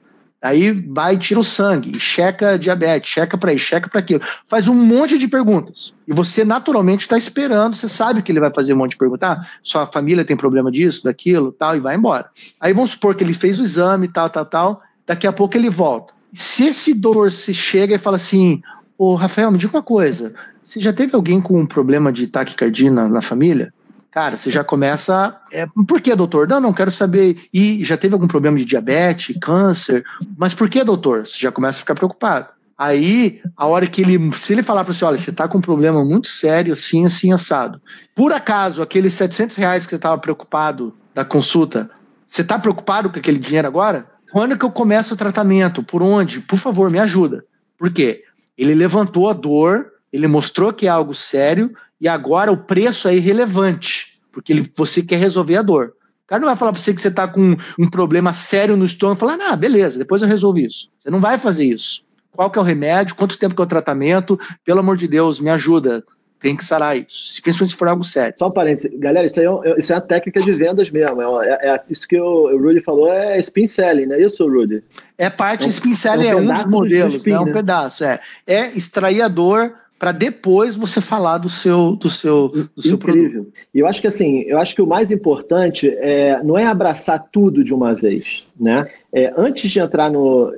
Aí 0.45 0.71
vai 0.71 1.17
tira 1.17 1.39
o 1.39 1.43
sangue, 1.43 1.99
checa 1.99 2.57
diabetes, 2.57 3.09
checa 3.09 3.35
para 3.35 3.51
isso, 3.51 3.65
checa 3.65 3.89
para 3.89 3.99
aquilo. 3.99 4.21
Faz 4.47 4.67
um 4.67 4.75
monte 4.75 5.17
de 5.17 5.27
perguntas. 5.27 5.91
E 6.07 6.13
você 6.13 6.45
naturalmente 6.45 7.01
está 7.01 7.17
esperando, 7.17 7.75
você 7.75 7.89
sabe 7.89 8.21
que 8.21 8.31
ele 8.31 8.39
vai 8.39 8.53
fazer 8.53 8.75
um 8.75 8.77
monte 8.77 8.91
de 8.91 8.97
perguntas. 8.97 9.27
Ah, 9.27 9.45
sua 9.63 9.87
família 9.87 10.23
tem 10.23 10.37
problema 10.37 10.71
disso, 10.71 11.03
daquilo, 11.03 11.51
tal, 11.51 11.75
e 11.75 11.79
vai 11.79 11.95
embora. 11.95 12.29
Aí 12.61 12.73
vamos 12.73 12.91
supor 12.91 13.15
que 13.15 13.23
ele 13.23 13.33
fez 13.33 13.59
o 13.59 13.63
exame, 13.63 14.07
tal, 14.07 14.29
tal, 14.29 14.45
tal. 14.45 14.81
Daqui 15.07 15.25
a 15.25 15.33
pouco 15.33 15.57
ele 15.57 15.69
volta. 15.69 16.13
Se 16.31 16.65
esse 16.65 16.93
doutor 16.93 17.31
se 17.31 17.51
chega 17.51 17.95
e 17.95 17.99
fala 17.99 18.17
assim: 18.17 18.61
Ô 18.99 19.15
Rafael, 19.15 19.49
me 19.49 19.57
diga 19.57 19.75
uma 19.75 19.83
coisa. 19.83 20.35
Você 20.63 20.79
já 20.79 20.93
teve 20.93 21.15
alguém 21.15 21.41
com 21.41 21.59
um 21.59 21.65
problema 21.65 22.11
de 22.11 22.27
taquicardia 22.27 22.91
na, 22.91 23.07
na 23.07 23.21
família? 23.21 23.73
Cara, 24.15 24.37
você 24.37 24.49
já 24.49 24.63
começa. 24.63 25.35
É, 25.51 25.67
por 25.85 25.99
que, 25.99 26.15
doutor? 26.15 26.47
Não, 26.47 26.61
não 26.61 26.71
quero 26.71 26.89
saber. 26.89 27.49
E 27.53 27.83
já 27.83 27.97
teve 27.97 28.13
algum 28.13 28.29
problema 28.29 28.57
de 28.57 28.63
diabetes, 28.63 29.37
câncer? 29.41 30.05
Mas 30.37 30.53
por 30.53 30.69
que, 30.69 30.81
doutor? 30.85 31.27
Você 31.27 31.37
já 31.37 31.51
começa 31.51 31.79
a 31.79 31.81
ficar 31.81 31.95
preocupado. 31.95 32.47
Aí, 32.77 33.41
a 33.57 33.67
hora 33.67 33.85
que 33.85 34.01
ele. 34.01 34.31
Se 34.31 34.53
ele 34.53 34.63
falar 34.63 34.85
para 34.85 34.93
você, 34.93 35.03
olha, 35.03 35.17
você 35.17 35.31
está 35.31 35.49
com 35.49 35.57
um 35.57 35.61
problema 35.61 36.01
muito 36.05 36.29
sério, 36.29 36.71
assim, 36.71 37.05
assim, 37.05 37.33
assado. 37.33 37.81
Por 38.15 38.31
acaso, 38.31 38.81
aqueles 38.81 39.13
700 39.15 39.57
reais 39.57 39.83
que 39.83 39.89
você 39.89 39.97
estava 39.97 40.17
preocupado 40.17 40.95
da 41.13 41.25
consulta, 41.25 41.91
você 42.25 42.41
está 42.41 42.57
preocupado 42.57 43.09
com 43.09 43.19
aquele 43.19 43.37
dinheiro 43.37 43.67
agora? 43.67 44.05
Quando 44.31 44.57
que 44.57 44.63
eu 44.63 44.71
começo 44.71 45.13
o 45.13 45.17
tratamento? 45.17 45.83
Por 45.83 46.01
onde? 46.01 46.39
Por 46.39 46.57
favor, 46.57 46.89
me 46.89 46.99
ajuda. 46.99 47.43
Por 47.77 47.91
quê? 47.91 48.23
Ele 48.57 48.75
levantou 48.75 49.29
a 49.29 49.33
dor, 49.33 49.87
ele 50.11 50.25
mostrou 50.25 50.71
que 50.71 50.87
é 50.87 50.89
algo 50.89 51.13
sério, 51.13 51.75
e 52.05 52.07
agora 52.07 52.51
o 52.51 52.57
preço 52.57 53.07
é 53.07 53.15
irrelevante, 53.15 54.21
porque 54.31 54.53
ele, 54.53 54.71
você 54.75 55.01
quer 55.01 55.17
resolver 55.17 55.55
a 55.55 55.63
dor. 55.63 55.93
O 56.23 56.27
cara 56.27 56.39
não 56.39 56.47
vai 56.47 56.55
falar 56.55 56.71
para 56.71 56.79
você 56.79 56.93
que 56.93 57.01
você 57.01 57.07
está 57.07 57.27
com 57.27 57.57
um 57.79 57.89
problema 57.89 58.31
sério 58.31 58.77
no 58.77 58.85
estômago 58.85 59.17
e 59.17 59.21
falar, 59.21 59.39
ah, 59.49 59.55
beleza, 59.55 59.97
depois 59.97 60.21
eu 60.21 60.27
resolvo 60.27 60.59
isso. 60.59 60.87
Você 60.99 61.09
não 61.09 61.19
vai 61.19 61.39
fazer 61.39 61.65
isso. 61.65 62.03
Qual 62.31 62.51
que 62.51 62.59
é 62.59 62.61
o 62.61 62.65
remédio? 62.65 63.15
Quanto 63.15 63.39
tempo 63.39 63.55
que 63.55 63.61
é 63.61 63.63
o 63.63 63.67
tratamento? 63.67 64.39
Pelo 64.63 64.81
amor 64.81 64.97
de 64.97 65.07
Deus, 65.07 65.39
me 65.39 65.49
ajuda. 65.49 66.03
Tem 66.39 66.55
que 66.55 66.63
sarar 66.63 66.95
isso, 66.95 67.41
principalmente 67.41 67.71
se 67.71 67.77
for 67.77 67.87
algo 67.87 68.03
sério. 68.03 68.37
Só 68.37 68.49
um 68.49 68.51
parênteses. 68.51 68.91
Galera, 68.99 69.25
isso, 69.25 69.39
é, 69.39 69.79
isso 69.79 69.91
é 69.91 69.95
uma 69.95 70.01
técnica 70.01 70.39
de 70.41 70.51
vendas 70.51 70.91
mesmo. 70.91 71.41
É, 71.41 71.49
é, 71.49 71.69
é 71.69 71.83
isso 71.89 72.07
que 72.07 72.19
o, 72.19 72.53
o 72.53 72.61
Rudy 72.61 72.81
falou 72.81 73.11
é 73.11 73.39
spin 73.39 73.65
selling, 73.65 74.05
não 74.05 74.15
é 74.15 74.21
isso, 74.21 74.47
Rudy? 74.47 74.83
É 75.17 75.27
parte, 75.27 75.63
é 75.63 75.65
um, 75.65 75.69
spin 75.69 75.95
selling 75.95 76.27
é 76.27 76.35
um, 76.35 76.51
é 76.51 76.53
um 76.53 76.55
dos 76.61 76.69
modelos, 76.69 77.15
spin, 77.15 77.31
né? 77.31 77.37
é 77.37 77.39
um 77.39 77.45
né? 77.45 77.53
pedaço. 77.53 78.03
É, 78.03 78.19
é 78.45 78.67
extrair 78.77 79.23
a 79.23 79.27
dor 79.27 79.73
para 79.97 80.11
depois 80.11 80.75
você 80.75 80.99
falar 80.99 81.37
do 81.37 81.49
seu 81.49 81.95
do 81.95 82.09
seu 82.09 82.49
do 82.75 82.81
seu 82.81 82.97
produto. 82.97 83.47
E 83.73 83.79
eu 83.79 83.87
acho 83.87 84.01
que 84.01 84.07
assim, 84.07 84.41
eu 84.41 84.59
acho 84.59 84.75
que 84.75 84.81
o 84.81 84.87
mais 84.87 85.09
importante 85.09 85.89
é 85.89 86.41
não 86.43 86.57
é 86.57 86.65
abraçar 86.65 87.27
tudo 87.31 87.63
de 87.63 87.73
uma 87.73 87.93
vez, 87.93 88.45
né? 88.59 88.87
É, 89.11 89.33
antes 89.37 89.71
de 89.71 89.79
entrar 89.79 90.11
no 90.11 90.53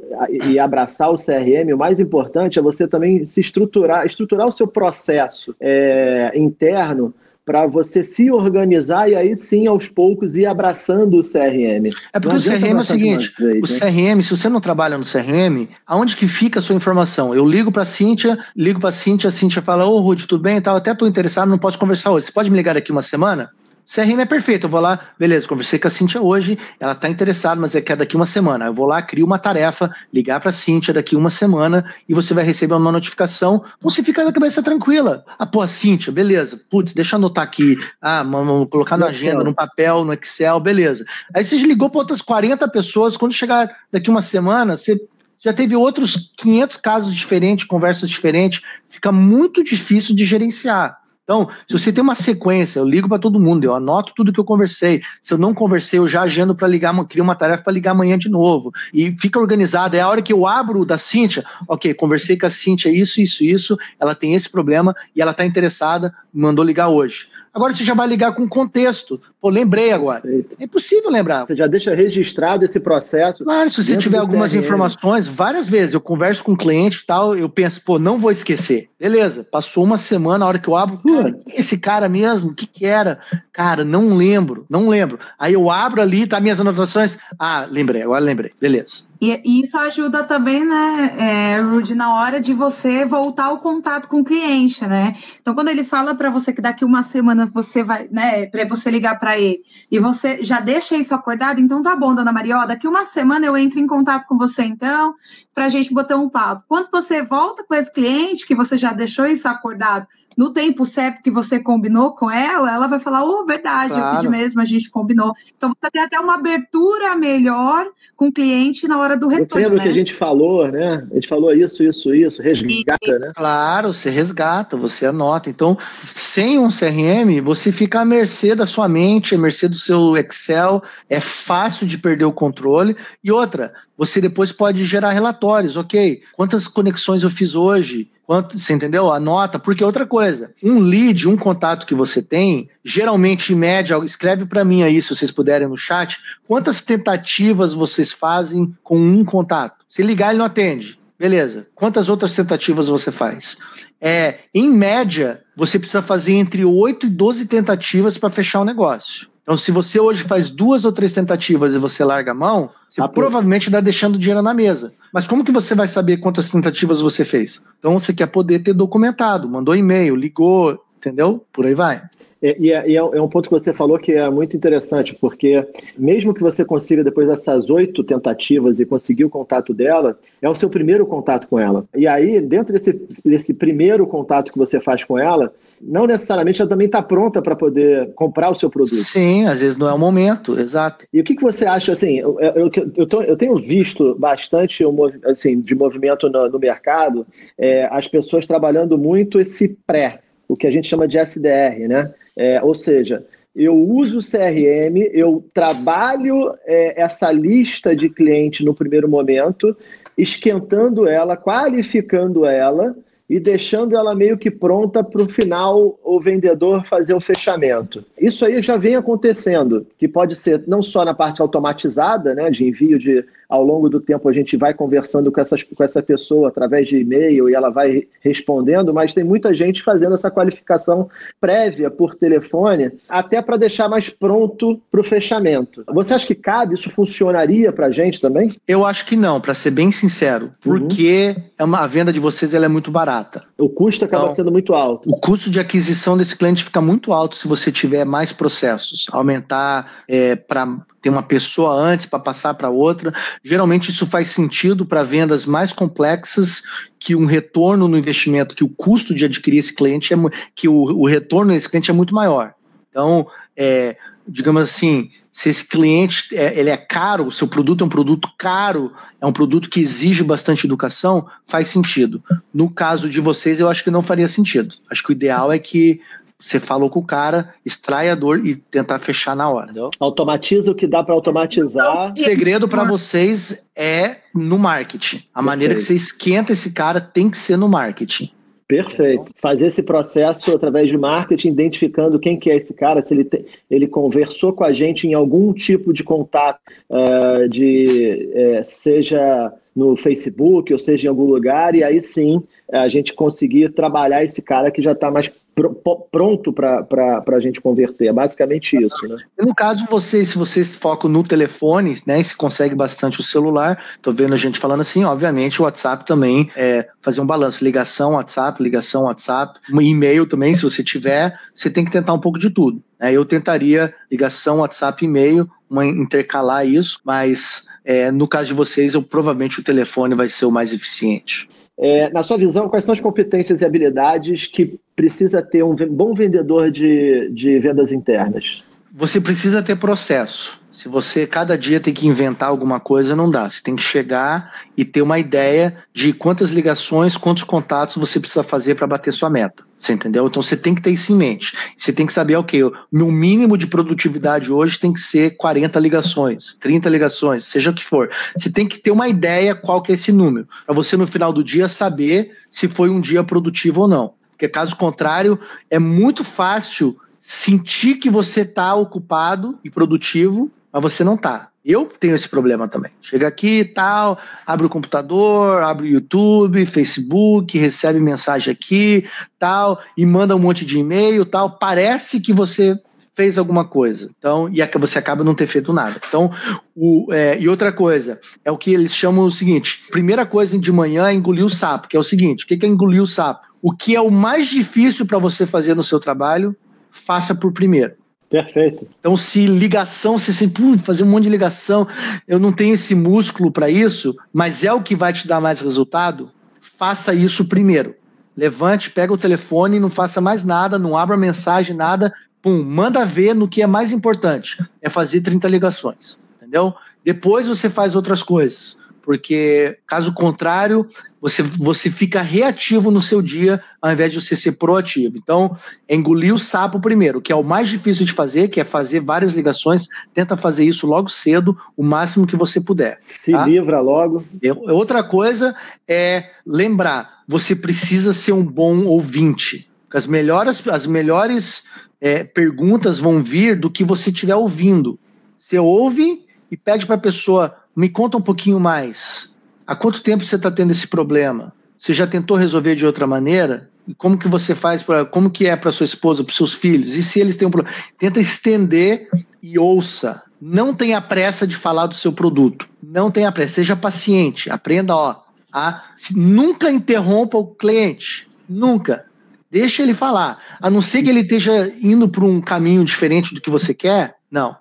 e 0.46 0.58
abraçar 0.58 1.12
o 1.12 1.16
CRM, 1.16 1.74
o 1.74 1.78
mais 1.78 2.00
importante 2.00 2.58
é 2.58 2.62
você 2.62 2.88
também 2.88 3.24
se 3.26 3.40
estruturar, 3.40 4.06
estruturar 4.06 4.48
o 4.48 4.52
seu 4.52 4.68
processo 4.68 5.56
é, 5.60 6.32
interno 6.36 7.14
para 7.48 7.66
você 7.66 8.04
se 8.04 8.30
organizar 8.30 9.10
e 9.10 9.16
aí 9.16 9.34
sim, 9.34 9.68
aos 9.68 9.88
poucos, 9.88 10.36
ir 10.36 10.46
abraçando 10.46 11.18
o 11.18 11.22
CRM. 11.22 11.90
É 12.12 12.20
porque 12.20 12.36
o 12.36 12.42
CRM 12.42 12.78
é 12.78 12.82
o 12.82 12.84
seguinte: 12.84 13.32
vez, 13.40 13.64
o 13.64 13.86
né? 13.86 13.92
CRM, 13.92 14.22
se 14.22 14.36
você 14.36 14.50
não 14.50 14.60
trabalha 14.60 14.98
no 14.98 15.06
CRM, 15.06 15.66
aonde 15.88 16.18
que 16.18 16.28
fica 16.28 16.60
a 16.60 16.62
sua 16.62 16.76
informação? 16.76 17.34
Eu 17.34 17.48
ligo 17.48 17.72
para 17.72 17.84
a 17.84 17.86
Cíntia, 17.86 18.38
ligo 18.54 18.82
para 18.82 18.90
a 18.90 18.92
Cíntia, 18.92 19.30
a 19.30 19.32
Cíntia 19.32 19.62
fala: 19.62 19.86
Ô, 19.86 19.98
Rude, 20.02 20.28
tudo 20.28 20.44
bem? 20.44 20.60
Tal, 20.60 20.76
até 20.76 20.92
estou 20.92 21.08
interessado, 21.08 21.48
não 21.48 21.58
posso 21.58 21.80
conversar 21.80 22.12
hoje. 22.12 22.26
Você 22.26 22.34
pode 22.34 22.52
me 22.52 22.58
ligar 22.58 22.74
daqui 22.74 22.92
uma 22.92 23.02
semana? 23.02 23.50
CRM 23.88 24.20
é 24.20 24.26
perfeito, 24.26 24.66
eu 24.66 24.70
vou 24.70 24.82
lá, 24.82 25.00
beleza, 25.18 25.48
conversei 25.48 25.80
com 25.80 25.88
a 25.88 25.90
Cintia 25.90 26.22
hoje, 26.22 26.60
ela 26.78 26.92
está 26.92 27.08
interessada, 27.08 27.60
mas 27.60 27.74
é 27.74 27.80
que 27.80 27.94
é 27.94 27.96
daqui 27.96 28.18
uma 28.18 28.26
semana. 28.28 28.66
Eu 28.66 28.74
vou 28.74 28.86
lá, 28.86 29.02
crio 29.02 29.26
uma 29.26 29.40
tarefa, 29.40 29.90
ligar 30.14 30.42
para 30.42 30.50
a 30.50 30.54
Cintia 30.54 30.94
daqui 30.94 31.16
uma 31.16 31.30
semana 31.30 31.86
e 32.08 32.14
você 32.14 32.34
vai 32.34 32.44
receber 32.44 32.74
uma 32.74 32.92
notificação. 32.92 33.64
Você 33.82 34.04
fica 34.04 34.22
com 34.22 34.30
a 34.30 34.34
cabeça 34.34 34.62
tranquila. 34.62 35.24
Ah, 35.40 35.46
pô, 35.46 35.66
Cintia, 35.66 36.12
beleza. 36.12 36.60
Putz, 36.70 36.94
deixa 36.94 37.16
eu 37.16 37.18
anotar 37.18 37.46
aqui. 37.46 37.80
Ah, 38.02 38.24
vamos 38.24 38.68
colocar 38.70 38.98
na 38.98 39.06
agenda, 39.06 39.42
no 39.42 39.56
papel, 39.56 40.04
no 40.04 40.12
Excel, 40.12 40.60
beleza. 40.60 41.06
Aí 41.34 41.46
você 41.46 41.56
ligou 41.56 41.90
para 41.90 42.00
outras 42.00 42.22
40 42.22 42.68
pessoas, 42.68 43.16
quando 43.16 43.34
chegar 43.34 43.74
daqui 43.90 44.10
uma 44.10 44.22
semana, 44.22 44.76
você 44.76 45.00
já 45.40 45.54
teve 45.54 45.78
outros 45.78 46.34
500 46.36 46.78
casos 46.78 47.16
diferentes, 47.16 47.66
conversas 47.66 48.10
diferentes, 48.10 48.64
fica 48.90 49.14
muito 49.14 49.64
difícil 49.64 50.14
de 50.14 50.26
gerenciar. 50.26 50.98
Então, 51.28 51.50
se 51.68 51.78
você 51.78 51.92
tem 51.92 52.02
uma 52.02 52.16
sequência, 52.16 52.80
eu 52.80 52.88
ligo 52.88 53.10
para 53.10 53.20
todo 53.20 53.38
mundo, 53.38 53.66
eu 53.66 53.76
anoto 53.76 54.14
tudo 54.16 54.32
que 54.32 54.40
eu 54.40 54.46
conversei. 54.46 55.02
Se 55.22 55.34
eu 55.34 55.38
não 55.38 55.54
conversei, 55.54 56.00
eu 56.00 56.08
já 56.08 56.22
agendo 56.22 56.56
para 56.56 56.70
ligar, 56.70 56.96
crio 57.06 57.22
uma 57.22 57.36
tarefa 57.36 57.64
para 57.64 57.74
ligar 57.74 57.92
amanhã 57.92 58.18
de 58.18 58.30
novo. 58.30 58.72
E 58.94 59.12
fica 59.12 59.38
organizado. 59.38 59.98
É 59.98 60.00
a 60.00 60.08
hora 60.08 60.22
que 60.22 60.32
eu 60.32 60.48
abro 60.48 60.86
da 60.86 60.98
Cíntia, 60.98 61.44
ok, 61.68 61.94
conversei 61.94 62.38
com 62.38 62.46
a 62.46 62.50
Cíntia, 62.50 62.88
isso, 62.88 63.20
isso, 63.20 63.44
isso, 63.44 63.78
ela 64.00 64.16
tem 64.16 64.36
esse 64.36 64.50
problema 64.50 64.96
e 65.14 65.22
ela 65.22 65.32
está 65.32 65.46
interessada, 65.46 66.16
mandou 66.34 66.64
ligar 66.64 66.88
hoje. 66.88 67.28
Agora 67.58 67.74
você 67.74 67.84
já 67.84 67.96
vai 67.96 68.08
ligar 68.08 68.36
com 68.36 68.48
contexto. 68.48 69.20
Pô, 69.42 69.50
lembrei 69.50 69.92
agora. 69.92 70.22
É 70.60 70.64
impossível 70.64 71.10
lembrar. 71.10 71.48
Você 71.48 71.56
já 71.56 71.66
deixa 71.66 71.96
registrado 71.96 72.64
esse 72.64 72.80
processo. 72.80 73.44
Claro, 73.44 73.68
se 73.68 73.84
você 73.84 73.98
tiver 73.98 74.20
algumas 74.20 74.52
CRM. 74.52 74.60
informações, 74.60 75.28
várias 75.28 75.68
vezes 75.68 75.96
eu 75.96 76.00
converso 76.00 76.44
com 76.44 76.52
o 76.52 76.54
um 76.54 76.58
cliente 76.58 77.00
e 77.02 77.06
tal, 77.08 77.36
eu 77.36 77.50
penso, 77.50 77.82
pô, 77.84 77.98
não 77.98 78.20
vou 78.20 78.30
esquecer. 78.30 78.90
Beleza, 79.00 79.44
passou 79.44 79.84
uma 79.84 79.98
semana, 79.98 80.46
a 80.46 80.48
hora 80.48 80.60
que 80.60 80.68
eu 80.68 80.76
abro, 80.76 81.00
cara, 81.00 81.36
esse 81.48 81.80
cara 81.80 82.08
mesmo, 82.08 82.52
o 82.52 82.54
que 82.54 82.68
que 82.68 82.86
era? 82.86 83.20
Cara, 83.52 83.84
não 83.84 84.16
lembro, 84.16 84.64
não 84.70 84.88
lembro. 84.88 85.18
Aí 85.40 85.54
eu 85.54 85.72
abro 85.72 86.00
ali, 86.00 86.28
tá 86.28 86.40
minhas 86.40 86.60
anotações. 86.60 87.18
Ah, 87.40 87.66
lembrei, 87.68 88.04
agora 88.04 88.24
lembrei. 88.24 88.52
Beleza. 88.62 89.07
E, 89.20 89.42
e 89.44 89.62
isso 89.62 89.78
ajuda 89.78 90.24
também, 90.24 90.64
né, 90.66 91.16
é, 91.18 91.96
na 91.96 92.14
hora 92.14 92.40
de 92.40 92.54
você 92.54 93.06
voltar 93.06 93.46
ao 93.46 93.58
contato 93.60 94.08
com 94.08 94.20
o 94.20 94.24
cliente, 94.24 94.86
né? 94.86 95.16
Então, 95.42 95.56
quando 95.56 95.70
ele 95.70 95.84
fala 95.84 96.14
para 96.14 96.30
você 96.30 96.54
que 96.54 96.62
daqui 96.62 96.86
uma 96.86 97.02
semana 97.02 97.50
você 97.52 97.84
vai, 97.84 98.08
né, 98.12 98.46
para 98.48 98.66
você 98.66 98.90
ligar 98.92 99.18
para 99.20 99.38
ele 99.38 99.62
e 99.92 100.00
você 100.00 100.44
já 100.44 100.60
deixa 100.60 100.96
isso 100.96 101.16
acordado, 101.16 101.60
então 101.60 101.82
tá 101.82 101.96
bom, 101.96 102.14
dona 102.14 102.32
Maria, 102.32 102.60
ó, 102.60 102.66
daqui 102.66 102.88
uma 102.88 103.06
semana 103.06 103.46
eu 103.46 103.58
entro 103.58 103.80
em 103.80 103.88
contato 103.88 104.28
com 104.28 104.38
você, 104.38 104.64
então, 104.64 105.16
pra 105.54 105.70
gente 105.70 105.94
botar 105.94 106.18
um 106.18 106.30
papo. 106.30 106.64
Quando 106.68 106.90
você 106.92 107.24
volta 107.24 107.64
com 107.64 107.74
esse 107.74 107.92
cliente, 107.92 108.46
que 108.46 108.56
você 108.56 108.78
já 108.78 108.94
deixou 108.94 109.26
isso 109.26 109.48
acordado, 109.48 110.08
no 110.38 110.54
tempo 110.54 110.86
certo 110.86 111.24
que 111.24 111.32
você 111.32 111.60
combinou 111.60 112.14
com 112.14 112.30
ela, 112.30 112.72
ela 112.72 112.88
vai 112.88 113.00
falar, 113.00 113.26
oh, 113.26 113.44
verdade, 113.44 113.94
claro. 113.94 114.08
eu 114.08 114.16
pedi 114.18 114.30
mesmo, 114.30 114.62
a 114.62 114.66
gente 114.66 114.92
combinou. 114.92 115.34
Então, 115.56 115.74
você 115.82 115.90
tem 115.90 116.04
até 116.04 116.20
uma 116.20 116.36
abertura 116.36 117.16
melhor 117.16 117.88
com 118.16 118.28
o 118.28 118.32
cliente 118.32 118.88
na 118.88 119.00
hora 119.00 119.18
do 119.18 119.28
retorno. 119.28 119.48
Você 119.48 119.60
lembra 119.60 119.78
né? 119.78 119.84
que 119.84 119.90
a 119.90 119.94
gente 119.94 120.14
falou, 120.14 120.68
né? 120.68 121.08
A 121.10 121.16
gente 121.16 121.28
falou 121.28 121.54
isso, 121.54 121.82
isso, 121.82 122.14
isso, 122.14 122.42
resgata, 122.42 122.98
e, 123.04 123.12
né? 123.12 123.28
Claro, 123.36 123.94
você 123.94 124.12
resgata, 124.12 124.78
você 124.78 125.08
anota. 125.08 125.50
Então, 125.50 125.76
sem 126.06 126.60
um 126.60 126.70
CRM, 126.70 127.42
você 127.44 127.72
fica 127.72 128.02
à 128.02 128.06
mercê 128.06 128.54
da 128.54 128.68
sua 128.68 128.88
mente, 128.88 129.34
à 129.34 129.38
mercê 129.38 129.68
do 129.68 129.76
seu 129.76 130.16
Excel, 130.18 130.84
é 131.10 131.20
fácil 131.20 131.88
de 131.88 131.98
perder 131.98 132.26
o 132.26 132.34
controle. 132.34 132.96
E 133.24 133.32
outra, 133.32 133.74
você 133.98 134.22
depois 134.22 134.52
pode 134.52 134.86
gerar 134.86 135.12
relatórios, 135.12 135.76
ok? 135.76 136.22
Quantas 136.34 136.68
conexões 136.68 137.24
eu 137.24 137.30
fiz 137.30 137.56
hoje? 137.56 138.10
Quanto, 138.26 138.60
você 138.60 138.74
entendeu? 138.74 139.12
Anota, 139.12 139.58
porque 139.58 139.84
outra 139.84 140.06
coisa, 140.06 140.54
um 140.62 140.80
lead, 140.80 141.28
um 141.28 141.38
contato 141.38 141.86
que 141.86 141.96
você 141.96 142.22
tem, 142.22 142.70
geralmente, 142.84 143.54
em 143.54 143.56
média, 143.56 143.98
escreve 144.04 144.46
para 144.46 144.66
mim 144.66 144.84
aí, 144.84 145.02
se 145.02 145.16
vocês 145.16 145.32
puderem 145.32 145.68
no 145.68 145.78
chat, 145.78 146.18
quantas 146.46 146.82
tentativas 146.82 147.72
vocês 147.72 148.12
fazem 148.12 148.76
com 148.84 149.00
um 149.00 149.24
contato? 149.24 149.78
Se 149.88 150.04
ligar, 150.04 150.30
ele 150.30 150.40
não 150.40 150.46
atende. 150.46 151.00
Beleza. 151.18 151.68
Quantas 151.74 152.10
outras 152.10 152.36
tentativas 152.36 152.90
você 152.90 153.12
faz? 153.12 153.58
É, 154.00 154.40
em 154.54 154.70
média, 154.70 155.42
você 155.56 155.80
precisa 155.80 156.02
fazer 156.02 156.34
entre 156.34 156.64
8 156.64 157.08
e 157.08 157.10
12 157.10 157.48
tentativas 157.48 158.18
para 158.18 158.30
fechar 158.30 158.60
o 158.60 158.66
negócio. 158.66 159.28
Então, 159.48 159.56
se 159.56 159.72
você 159.72 159.98
hoje 159.98 160.24
faz 160.24 160.50
duas 160.50 160.84
ou 160.84 160.92
três 160.92 161.14
tentativas 161.14 161.74
e 161.74 161.78
você 161.78 162.04
larga 162.04 162.32
a 162.32 162.36
mão, 162.36 162.70
você 162.90 163.02
ah, 163.02 163.08
provavelmente 163.08 163.68
está 163.68 163.80
deixando 163.80 164.18
dinheiro 164.18 164.42
na 164.42 164.54
mesa. 164.54 164.94
Mas 165.14 165.26
como 165.26 165.42
que 165.42 165.54
você 165.54 165.74
vai 165.74 165.88
saber 165.88 166.18
quantas 166.18 166.52
tentativas 166.52 167.00
você 167.00 167.24
fez? 167.24 167.64
Então, 167.80 167.98
você 167.98 168.14
quer 168.14 168.26
poder 168.26 168.60
ter 168.60 168.74
documentado, 168.74 169.48
mandou 169.48 169.74
e-mail, 169.74 170.18
ligou, 170.18 170.78
entendeu? 170.98 171.46
Por 171.54 171.66
aí 171.66 171.74
vai. 171.74 172.04
É, 172.42 172.56
e 172.60 172.72
é, 172.72 172.94
é, 172.94 173.22
um 173.22 173.28
ponto 173.28 173.50
que 173.50 173.60
você 173.60 173.74
falou 173.74 173.98
que 173.98 174.14
é 174.14 174.30
muito 174.30 174.56
interessante, 174.56 175.16
porque 175.16 175.66
mesmo 175.98 176.34
que 176.34 176.42
você 176.42 176.64
consiga, 176.64 177.04
depois 177.04 177.28
dessas 177.28 177.70
oito 177.70 178.04
tentativas 178.04 178.80
e 178.80 178.86
conseguir 178.86 179.26
o 179.26 179.30
contato 179.30 179.74
dela, 179.74 180.18
é 180.42 180.50
o 180.50 180.56
seu 180.56 180.70
primeiro 180.70 181.06
contato 181.06 181.48
com 181.48 181.60
ela. 181.60 181.86
E 181.96 182.08
aí, 182.08 182.40
dentro 182.42 182.74
desse, 182.74 182.94
desse 183.26 183.54
primeiro 183.54 184.06
contato 184.06 184.52
que 184.52 184.58
você 184.58 184.80
faz 184.80 185.04
com 185.04 185.18
ela, 185.18 185.52
não 185.82 186.06
necessariamente 186.06 186.62
ela 186.62 186.70
também 186.70 186.86
está 186.86 187.02
pronta 187.02 187.42
para 187.42 187.56
poder 187.56 188.12
comprar 188.14 188.52
o 188.52 188.56
seu 188.56 188.70
produto. 188.70 188.96
Sim, 188.96 189.46
às 189.46 189.60
vezes 189.60 189.78
não 189.78 189.90
é 189.90 189.94
o 189.94 190.00
momento, 190.00 190.60
exato. 190.60 191.06
E 191.12 191.20
o 191.20 191.24
que, 191.24 191.36
que 191.36 191.44
você 191.44 191.66
acha, 191.66 191.92
assim, 191.92 192.20
eu, 192.20 192.40
eu, 192.40 192.72
eu, 192.96 193.08
tô, 193.08 193.22
eu 193.22 193.36
tenho 193.36 193.56
visto 193.56 194.16
bastante 194.16 194.84
assim, 195.26 195.60
de 195.60 195.76
movimento 195.76 196.30
no, 196.30 196.50
no 196.50 196.60
mercado, 196.60 197.26
é, 197.58 197.88
as 197.92 198.08
pessoas 198.08 198.46
trabalhando 198.46 198.98
muito 198.98 199.40
esse 199.40 199.78
pré, 199.88 200.20
o 200.48 200.56
que 200.56 200.68
a 200.68 200.72
gente 200.72 200.88
chama 200.88 201.08
de 201.08 201.18
SDR, 201.18 201.88
né? 201.88 202.14
É, 202.38 202.62
ou 202.62 202.76
seja, 202.76 203.26
eu 203.56 203.76
uso 203.76 204.20
o 204.20 204.24
CRM, 204.24 205.10
eu 205.12 205.44
trabalho 205.52 206.54
é, 206.64 207.02
essa 207.02 207.32
lista 207.32 207.96
de 207.96 208.08
cliente 208.08 208.64
no 208.64 208.76
primeiro 208.76 209.10
momento, 209.10 209.76
esquentando 210.16 211.08
ela, 211.08 211.36
qualificando 211.36 212.46
ela 212.46 212.96
e 213.30 213.40
deixando 213.40 213.96
ela 213.96 214.16
meio 214.16 214.38
que 214.38 214.50
pronta 214.50 215.04
para 215.04 215.22
o 215.22 215.30
final 215.30 216.00
o 216.04 216.20
vendedor 216.20 216.86
fazer 216.86 217.14
o 217.14 217.20
fechamento. 217.20 218.04
Isso 218.20 218.46
aí 218.46 218.62
já 218.62 218.78
vem 218.78 218.96
acontecendo, 218.96 219.86
que 219.98 220.08
pode 220.08 220.36
ser 220.36 220.64
não 220.68 220.82
só 220.82 221.04
na 221.04 221.14
parte 221.14 221.42
automatizada, 221.42 222.34
né, 222.34 222.50
de 222.50 222.66
envio 222.66 222.98
de 222.98 223.26
ao 223.50 223.64
longo 223.64 223.90
do 223.90 224.00
tempo 224.00 224.28
a 224.28 224.34
gente 224.34 224.58
vai 224.58 224.74
conversando 224.74 225.32
com, 225.32 225.40
essas, 225.40 225.64
com 225.64 225.84
essa 225.84 226.02
pessoa 226.02 226.50
através 226.50 226.88
de 226.88 226.98
e-mail 226.98 227.50
e 227.50 227.56
ela 227.56 227.70
vai 227.70 228.08
respondendo, 228.22 228.94
mas 228.94 229.14
tem 229.14 229.24
muita 229.24 229.54
gente 229.54 229.82
fazendo 229.82 230.16
essa 230.16 230.30
qualificação 230.30 231.10
prévia 231.40 231.90
por 231.90 232.16
telefone, 232.16 232.92
até 233.08 233.42
para 233.42 233.58
deixar 233.58 233.88
mais 233.88 234.10
pronto 234.10 234.80
para 234.92 235.00
o 235.00 235.04
fechamento. 235.04 235.84
Você 235.88 236.14
acha 236.14 236.28
que 236.28 236.36
cabe? 236.36 236.76
Isso 236.76 236.90
funcionaria 236.90 237.72
para 237.72 237.88
a 237.88 237.92
gente 237.92 238.20
também? 238.20 238.54
Eu 238.68 238.86
acho 238.86 239.06
que 239.06 239.16
não, 239.16 239.40
para 239.40 239.54
ser 239.54 239.72
bem 239.72 239.92
sincero, 239.92 240.46
uhum. 240.46 240.52
porque 240.80 241.36
uhum. 241.38 241.44
é 241.58 241.64
uma, 241.64 241.80
a 241.80 241.88
venda 241.88 242.12
de 242.12 242.20
vocês 242.20 242.54
ela 242.54 242.66
é 242.66 242.70
muito 242.70 242.92
barata. 242.92 243.17
O 243.58 243.70
custo 243.70 244.06
acaba 244.06 244.24
então, 244.24 244.36
sendo 244.36 244.52
muito 244.52 244.74
alto. 244.74 245.10
O 245.10 245.18
custo 245.18 245.50
de 245.50 245.60
aquisição 245.60 246.18
desse 246.18 246.36
cliente 246.36 246.64
fica 246.64 246.82
muito 246.82 247.14
alto 247.14 247.36
se 247.36 247.48
você 247.48 247.72
tiver 247.72 248.06
mais 248.06 248.32
processos. 248.32 249.08
Aumentar 249.12 250.04
é, 250.08 250.36
para 250.36 250.78
ter 251.02 251.10
uma 251.10 251.24
pessoa 251.24 251.74
antes 251.74 252.06
para 252.06 252.20
passar 252.20 252.54
para 252.54 252.70
outra. 252.70 253.14
Geralmente 253.44 253.92
isso 253.92 254.06
faz 254.06 254.30
sentido 254.30 254.86
para 254.86 255.04
vendas 255.04 255.46
mais 255.46 255.72
complexas 255.72 256.64
que 257.00 257.16
um 257.16 257.26
retorno 257.26 257.88
no 257.88 257.98
investimento, 257.98 258.56
que 258.56 258.64
o 258.64 258.70
custo 258.70 259.14
de 259.14 259.26
adquirir 259.26 259.60
esse 259.60 259.74
cliente 259.74 260.14
é 260.14 260.18
que 260.56 260.68
o, 260.68 260.74
o 260.74 261.08
retorno 261.08 261.54
desse 261.54 261.70
cliente 261.70 261.92
é 261.92 261.94
muito 261.94 262.14
maior. 262.14 262.54
Então, 262.90 263.28
é, 263.56 263.96
digamos 264.28 264.64
assim, 264.64 265.10
se 265.32 265.50
esse 265.50 265.66
cliente 265.66 266.36
é, 266.36 266.60
ele 266.60 266.70
é 266.70 266.78
caro, 266.78 267.28
o 267.28 267.32
seu 267.32 267.48
produto 267.48 267.84
é 267.84 267.86
um 267.86 267.90
produto 267.90 268.30
caro, 268.38 268.92
é 269.22 269.26
um 269.26 269.32
produto 269.32 269.70
que 269.70 269.80
exige 269.80 270.24
bastante 270.24 270.66
educação, 270.66 271.28
faz 271.46 271.68
sentido. 271.68 272.22
No 272.54 272.70
caso 272.70 273.10
de 273.10 273.22
vocês, 273.22 273.60
eu 273.60 273.70
acho 273.70 273.84
que 273.84 273.92
não 273.92 274.02
faria 274.02 274.28
sentido. 274.28 274.76
Acho 274.90 275.04
que 275.04 275.12
o 275.12 275.14
ideal 275.14 275.52
é 275.52 275.60
que 275.60 276.02
você 276.40 276.60
falou 276.60 276.90
com 276.90 277.00
o 277.00 277.06
cara, 277.06 277.54
extrai 277.66 278.10
a 278.10 278.16
dor 278.16 278.46
e 278.46 278.56
tentar 278.56 279.00
fechar 279.00 279.36
na 279.36 279.50
hora. 279.50 279.72
Entendeu? 279.72 279.90
Automatiza 280.00 280.72
o 280.72 280.76
que 280.76 280.86
dá 280.86 281.04
para 281.04 281.16
automatizar. 281.16 282.14
O 282.14 282.18
segredo 282.18 282.68
para 282.68 282.84
vocês 282.84 283.70
é 283.76 284.18
no 284.36 284.60
marketing. 284.60 285.18
A 285.18 285.20
Perfeito. 285.20 285.46
maneira 285.46 285.76
que 285.76 285.82
você 285.82 285.96
esquenta 285.96 286.54
esse 286.54 286.74
cara 286.74 287.02
tem 287.02 287.30
que 287.30 287.38
ser 287.38 287.58
no 287.58 287.68
marketing. 287.68 288.32
Perfeito. 288.68 289.32
Fazer 289.38 289.68
esse 289.68 289.82
processo 289.82 290.54
através 290.54 290.90
de 290.90 290.98
marketing, 290.98 291.50
identificando 291.50 292.20
quem 292.20 292.38
que 292.38 292.50
é 292.50 292.58
esse 292.58 292.74
cara, 292.74 293.02
se 293.02 293.14
ele, 293.14 293.24
te, 293.24 293.46
ele 293.72 293.88
conversou 293.88 294.52
com 294.52 294.64
a 294.66 294.74
gente 294.74 295.08
em 295.08 295.14
algum 295.14 295.54
tipo 295.54 295.94
de 295.94 296.04
contato, 296.04 296.60
uh, 296.90 297.48
de 297.48 298.30
uh, 298.34 298.66
seja 298.66 299.54
no 299.74 299.96
Facebook 299.96 300.74
ou 300.74 300.80
seja 300.80 301.08
em 301.08 301.10
algum 301.10 301.26
lugar, 301.26 301.76
e 301.76 301.84
aí 301.84 302.02
sim 302.02 302.44
a 302.70 302.90
gente 302.90 303.14
conseguir 303.14 303.70
trabalhar 303.70 304.24
esse 304.24 304.42
cara 304.42 304.70
que 304.70 304.82
já 304.82 304.92
está 304.92 305.10
mais 305.10 305.32
pr 305.58 305.98
pronto 306.12 306.54
para 306.54 307.24
a 307.28 307.40
gente 307.40 307.60
converter. 307.60 308.08
É 308.08 308.14
basicamente 308.14 308.78
isso. 308.78 309.08
Né? 309.08 309.18
No 309.40 309.56
caso, 309.56 309.86
vocês, 309.90 310.30
se 310.30 310.38
vocês 310.38 310.76
focam 310.76 311.10
no 311.10 311.24
telefone, 311.24 311.96
né, 312.06 312.24
se 312.24 312.36
consegue 312.36 312.76
bastante 312.76 313.20
o 313.20 313.24
celular, 313.24 313.84
estou 313.96 314.14
vendo 314.14 314.34
a 314.34 314.38
gente 314.38 314.60
falando 314.60 314.82
assim, 314.82 315.04
obviamente 315.04 315.60
o 315.60 315.66
WhatsApp 315.66 316.06
também 316.06 316.50
é 316.56 316.88
fazer 317.02 317.22
um 317.22 317.26
balanço, 317.26 317.64
ligação, 317.64 318.14
WhatsApp, 318.14 318.62
ligação, 318.62 319.04
WhatsApp, 319.04 319.60
e-mail 319.70 320.28
também, 320.28 320.54
se 320.54 320.64
você 320.64 320.84
tiver, 320.84 321.38
você 321.54 321.70
tem 321.70 321.84
que 321.84 321.92
tentar 321.92 322.14
um 322.14 322.20
pouco 322.20 322.38
de 322.38 322.50
tudo. 322.50 322.82
Né? 323.00 323.14
Eu 323.14 323.26
tentaria 323.26 323.94
ligação, 324.12 324.60
WhatsApp, 324.60 325.04
e-mail, 325.04 325.50
uma, 325.70 325.86
intercalar 325.86 326.68
isso, 326.68 327.00
mas 327.04 327.66
é, 327.84 328.12
no 328.12 328.28
caso 328.28 328.48
de 328.48 328.54
vocês, 328.54 328.94
eu, 328.94 329.02
provavelmente 329.02 329.60
o 329.60 329.64
telefone 329.64 330.14
vai 330.14 330.30
ser 330.30 330.46
o 330.46 330.52
mais 330.52 330.72
eficiente. 330.72 331.50
É, 331.80 332.10
na 332.12 332.24
sua 332.24 332.38
visão, 332.38 332.68
quais 332.70 332.86
são 332.86 332.94
as 332.94 333.00
competências 333.00 333.62
e 333.62 333.66
habilidades 333.66 334.48
que 334.48 334.80
precisa 334.98 335.44
ter 335.44 335.64
um 335.64 335.76
bom 335.76 336.14
vendedor 336.14 336.72
de, 336.72 337.30
de 337.32 337.60
vendas 337.60 337.94
internas? 337.94 338.64
você 338.98 339.22
precisa 339.22 339.62
ter 339.62 339.76
processo. 339.76 340.60
Se 340.72 340.90
você 340.90 341.28
cada 341.28 341.56
dia 341.56 341.80
tem 341.80 341.94
que 341.94 342.08
inventar 342.08 342.50
alguma 342.50 342.80
coisa, 342.80 343.16
não 343.16 343.30
dá. 343.30 343.48
Você 343.48 343.62
tem 343.62 343.76
que 343.76 343.84
chegar 343.84 344.64
e 344.76 344.84
ter 344.84 345.04
uma 345.04 345.20
ideia 345.20 345.78
de 345.94 346.14
quantas 346.14 346.50
ligações, 346.50 347.16
quantos 347.16 347.44
contatos 347.44 347.98
você 347.98 348.20
precisa 348.20 348.42
fazer 348.42 348.74
para 348.74 348.88
bater 348.88 349.14
sua 349.14 349.30
meta. 349.30 349.64
Você 349.78 349.94
entendeu? 349.94 350.26
Então 350.26 350.42
você 350.42 350.58
tem 350.58 350.74
que 350.74 350.82
ter 350.82 350.92
isso 350.92 351.14
em 351.14 351.16
mente. 351.16 351.56
Você 351.78 351.94
tem 351.94 352.08
que 352.08 352.14
saber, 352.14 352.38
ok, 352.38 352.64
o 352.64 352.74
meu 352.92 353.12
mínimo 353.12 353.56
de 353.56 353.68
produtividade 353.68 354.52
hoje 354.52 354.80
tem 354.80 354.92
que 354.92 355.00
ser 355.00 355.38
40 355.38 355.80
ligações, 355.80 356.56
30 356.56 356.90
ligações, 356.90 357.46
seja 357.46 357.70
o 357.70 357.76
que 357.76 357.84
for. 357.84 358.10
Você 358.36 358.52
tem 358.52 358.68
que 358.68 358.80
ter 358.80 358.90
uma 358.90 359.08
ideia 359.08 359.54
qual 359.54 359.80
que 359.82 359.92
é 359.92 359.96
esse 359.96 360.12
número, 360.12 360.48
para 360.66 360.74
você 360.74 360.98
no 360.98 361.06
final 361.06 361.32
do 361.32 361.44
dia 361.44 361.70
saber 361.70 362.36
se 362.50 362.68
foi 362.68 362.90
um 362.90 363.00
dia 363.00 363.24
produtivo 363.24 363.82
ou 363.82 363.88
não. 363.88 364.18
Porque 364.38 364.48
caso 364.48 364.76
contrário, 364.76 365.40
é 365.70 365.80
muito 365.80 366.24
fácil 366.24 366.96
sentir 367.20 367.96
que 367.96 368.10
você 368.10 368.42
está 368.42 368.76
ocupado 368.76 369.58
e 369.64 369.70
produtivo 369.70 370.52
mas 370.72 370.94
você 370.94 371.04
não 371.04 371.18
tá. 371.18 371.50
Eu 371.66 371.86
tenho 372.00 372.16
esse 372.16 372.30
problema 372.30 372.68
também. 372.68 372.92
Chega 373.02 373.28
aqui 373.28 373.60
e 373.60 373.66
tal, 373.66 374.18
abre 374.46 374.66
o 374.66 374.70
computador, 374.70 375.62
abre 375.64 375.88
o 375.88 375.92
YouTube, 375.92 376.66
Facebook, 376.66 377.58
recebe 377.58 378.00
mensagem 378.00 378.52
aqui, 378.54 379.06
tal, 379.38 379.82
e 379.98 380.06
manda 380.06 380.36
um 380.36 380.40
monte 380.40 380.66
de 380.66 380.80
e-mail, 380.80 381.26
tal. 381.26 381.50
Parece 381.50 382.22
que 382.22 382.32
você 382.32 382.80
fez 383.14 383.38
alguma 383.38 383.66
coisa. 383.66 384.10
Então, 384.18 384.48
e 384.48 384.64
você 384.80 385.00
acaba 385.00 385.24
não 385.24 385.34
ter 385.34 385.48
feito 385.48 385.74
nada. 385.74 386.00
Então, 386.08 386.32
o, 386.76 387.12
é, 387.12 387.38
e 387.40 387.50
outra 387.50 387.72
coisa, 387.72 388.22
é 388.46 388.52
o 388.52 388.58
que 388.58 388.72
eles 388.72 388.96
chamam 388.96 389.26
o 389.26 389.32
seguinte: 389.32 389.84
primeira 389.90 390.26
coisa 390.26 390.58
de 390.58 390.72
manhã 390.72 391.08
é 391.10 391.14
engolir 391.14 391.46
o 391.46 391.50
sapo, 391.50 391.88
que 391.88 391.98
é 391.98 392.00
o 392.00 392.04
seguinte: 392.04 392.46
o 392.46 392.48
que 392.48 392.64
é 392.64 392.70
engolir 392.70 393.02
o 393.02 393.08
sapo? 393.08 393.47
O 393.68 393.74
que 393.74 393.98
é 393.98 394.00
o 394.00 394.10
mais 394.10 394.48
difícil 394.48 395.06
para 395.06 395.20
você 395.20 395.46
fazer 395.46 395.76
no 395.76 395.84
seu 395.84 396.00
trabalho, 396.00 396.56
faça 396.90 397.36
por 397.36 397.52
primeiro. 397.52 397.96
Perfeito. 398.30 398.88
Então, 398.98 399.18
se 399.18 399.46
ligação, 399.46 400.18
se 400.18 400.32
assim, 400.32 400.50
fazer 400.78 401.04
um 401.04 401.08
monte 401.08 401.24
de 401.24 401.30
ligação, 401.30 401.86
eu 402.26 402.40
não 402.40 402.54
tenho 402.54 402.76
esse 402.76 402.96
músculo 402.96 403.52
para 403.52 403.70
isso, 403.70 404.16
mas 404.32 404.64
é 404.64 404.72
o 404.72 404.82
que 404.82 404.96
vai 404.96 405.12
te 405.12 405.28
dar 405.28 405.42
mais 405.42 405.60
resultado, 405.60 406.32
faça 406.62 407.14
isso 407.14 407.44
primeiro. 407.44 407.94
Levante, 408.38 408.90
pega 408.90 409.12
o 409.12 409.18
telefone, 409.18 409.82
não 409.82 409.90
faça 409.90 410.22
mais 410.22 410.46
nada, 410.46 410.80
não 410.80 410.96
abra 410.96 411.18
mensagem, 411.18 411.76
nada, 411.76 412.14
pum, 412.42 412.64
manda 412.64 413.06
ver 413.06 413.36
no 413.36 413.50
que 413.50 413.62
é 413.62 413.68
mais 413.68 413.92
importante. 413.92 414.64
É 414.82 414.90
fazer 414.90 415.20
30 415.20 415.46
ligações, 415.50 416.22
entendeu? 416.38 416.74
Depois 417.04 417.50
você 417.50 417.70
faz 417.70 417.96
outras 417.96 418.24
coisas 418.24 418.78
porque 419.08 419.78
caso 419.88 420.12
contrário, 420.12 420.86
você, 421.22 421.42
você 421.42 421.90
fica 421.90 422.22
reativo 422.22 422.92
no 422.92 423.00
seu 423.00 423.22
dia 423.22 423.64
ao 423.82 423.90
invés 423.90 424.12
de 424.12 424.20
você 424.20 424.36
ser 424.36 424.58
proativo. 424.58 425.16
Então, 425.16 425.56
engolir 425.88 426.36
o 426.36 426.38
sapo 426.38 426.78
primeiro, 426.78 427.22
que 427.22 427.32
é 427.32 427.36
o 427.36 427.42
mais 427.42 427.70
difícil 427.70 428.06
de 428.06 428.12
fazer, 428.12 428.50
que 428.50 428.60
é 428.60 428.66
fazer 428.66 429.00
várias 429.00 429.32
ligações, 429.32 429.88
tenta 430.14 430.36
fazer 430.36 430.66
isso 430.66 430.86
logo 430.86 431.08
cedo, 431.08 431.58
o 431.78 431.84
máximo 431.84 432.28
que 432.28 432.36
você 432.36 432.60
puder. 432.60 433.00
Se 433.02 433.32
tá? 433.32 433.46
livra 433.46 433.80
logo. 433.80 434.26
Outra 434.74 435.02
coisa 435.02 435.56
é 435.88 436.26
lembrar, 436.46 437.24
você 437.26 437.56
precisa 437.56 438.12
ser 438.12 438.34
um 438.34 438.44
bom 438.44 438.84
ouvinte. 438.84 439.72
As 439.94 440.06
melhores, 440.06 440.68
as 440.68 440.86
melhores 440.86 441.64
é, 442.02 442.26
perguntas 442.26 443.00
vão 443.00 443.24
vir 443.24 443.58
do 443.58 443.70
que 443.70 443.86
você 443.86 444.10
estiver 444.10 444.36
ouvindo. 444.36 445.00
Você 445.40 445.58
ouve 445.58 446.26
e 446.52 446.58
pede 446.58 446.86
para 446.86 446.96
a 446.96 447.00
pessoa 447.00 447.56
me 447.78 447.90
conta 447.90 448.18
um 448.18 448.22
pouquinho 448.22 448.60
mais. 448.60 449.36
Há 449.68 449.76
quanto 449.76 450.02
tempo 450.02 450.26
você 450.26 450.36
está 450.36 450.50
tendo 450.50 450.72
esse 450.72 450.88
problema? 450.88 451.54
Você 451.78 451.94
já 451.94 452.08
tentou 452.08 452.36
resolver 452.36 452.76
de 452.76 452.84
outra 452.84 453.06
maneira? 453.06 453.70
Como 454.00 454.18
que 454.18 454.28
você 454.28 454.56
faz 454.56 454.82
para, 454.82 455.06
como 455.06 455.30
que 455.30 455.46
é 455.46 455.56
para 455.56 455.72
sua 455.72 455.84
esposa, 455.84 456.24
para 456.24 456.34
seus 456.34 456.56
filhos? 456.56 456.94
E 456.94 457.04
se 457.04 457.20
eles 457.20 457.38
têm 457.38 457.48
um 457.48 457.52
problema, 457.52 457.78
tenta 458.00 458.20
estender 458.20 459.08
e 459.44 459.60
ouça. 459.60 460.24
Não 460.42 460.74
tenha 460.74 461.00
pressa 461.00 461.46
de 461.46 461.56
falar 461.56 461.86
do 461.86 461.94
seu 461.94 462.12
produto. 462.12 462.68
Não 462.82 463.12
tenha 463.12 463.32
pressa, 463.32 463.56
seja 463.56 463.76
paciente. 463.76 464.50
Aprenda, 464.50 464.96
ó, 464.96 465.16
a 465.54 465.84
nunca 466.16 466.72
interrompa 466.72 467.38
o 467.38 467.46
cliente, 467.46 468.28
nunca. 468.50 469.06
Deixa 469.52 469.84
ele 469.84 469.94
falar. 469.94 470.40
A 470.60 470.70
não 470.70 470.82
ser 470.82 471.04
que 471.04 471.10
ele 471.10 471.22
esteja 471.22 471.72
indo 471.80 472.10
para 472.10 472.26
um 472.26 472.42
caminho 472.42 472.84
diferente 472.84 473.36
do 473.36 473.42
que 473.42 473.52
você 473.52 473.72
quer, 473.72 474.16
não. 474.32 474.58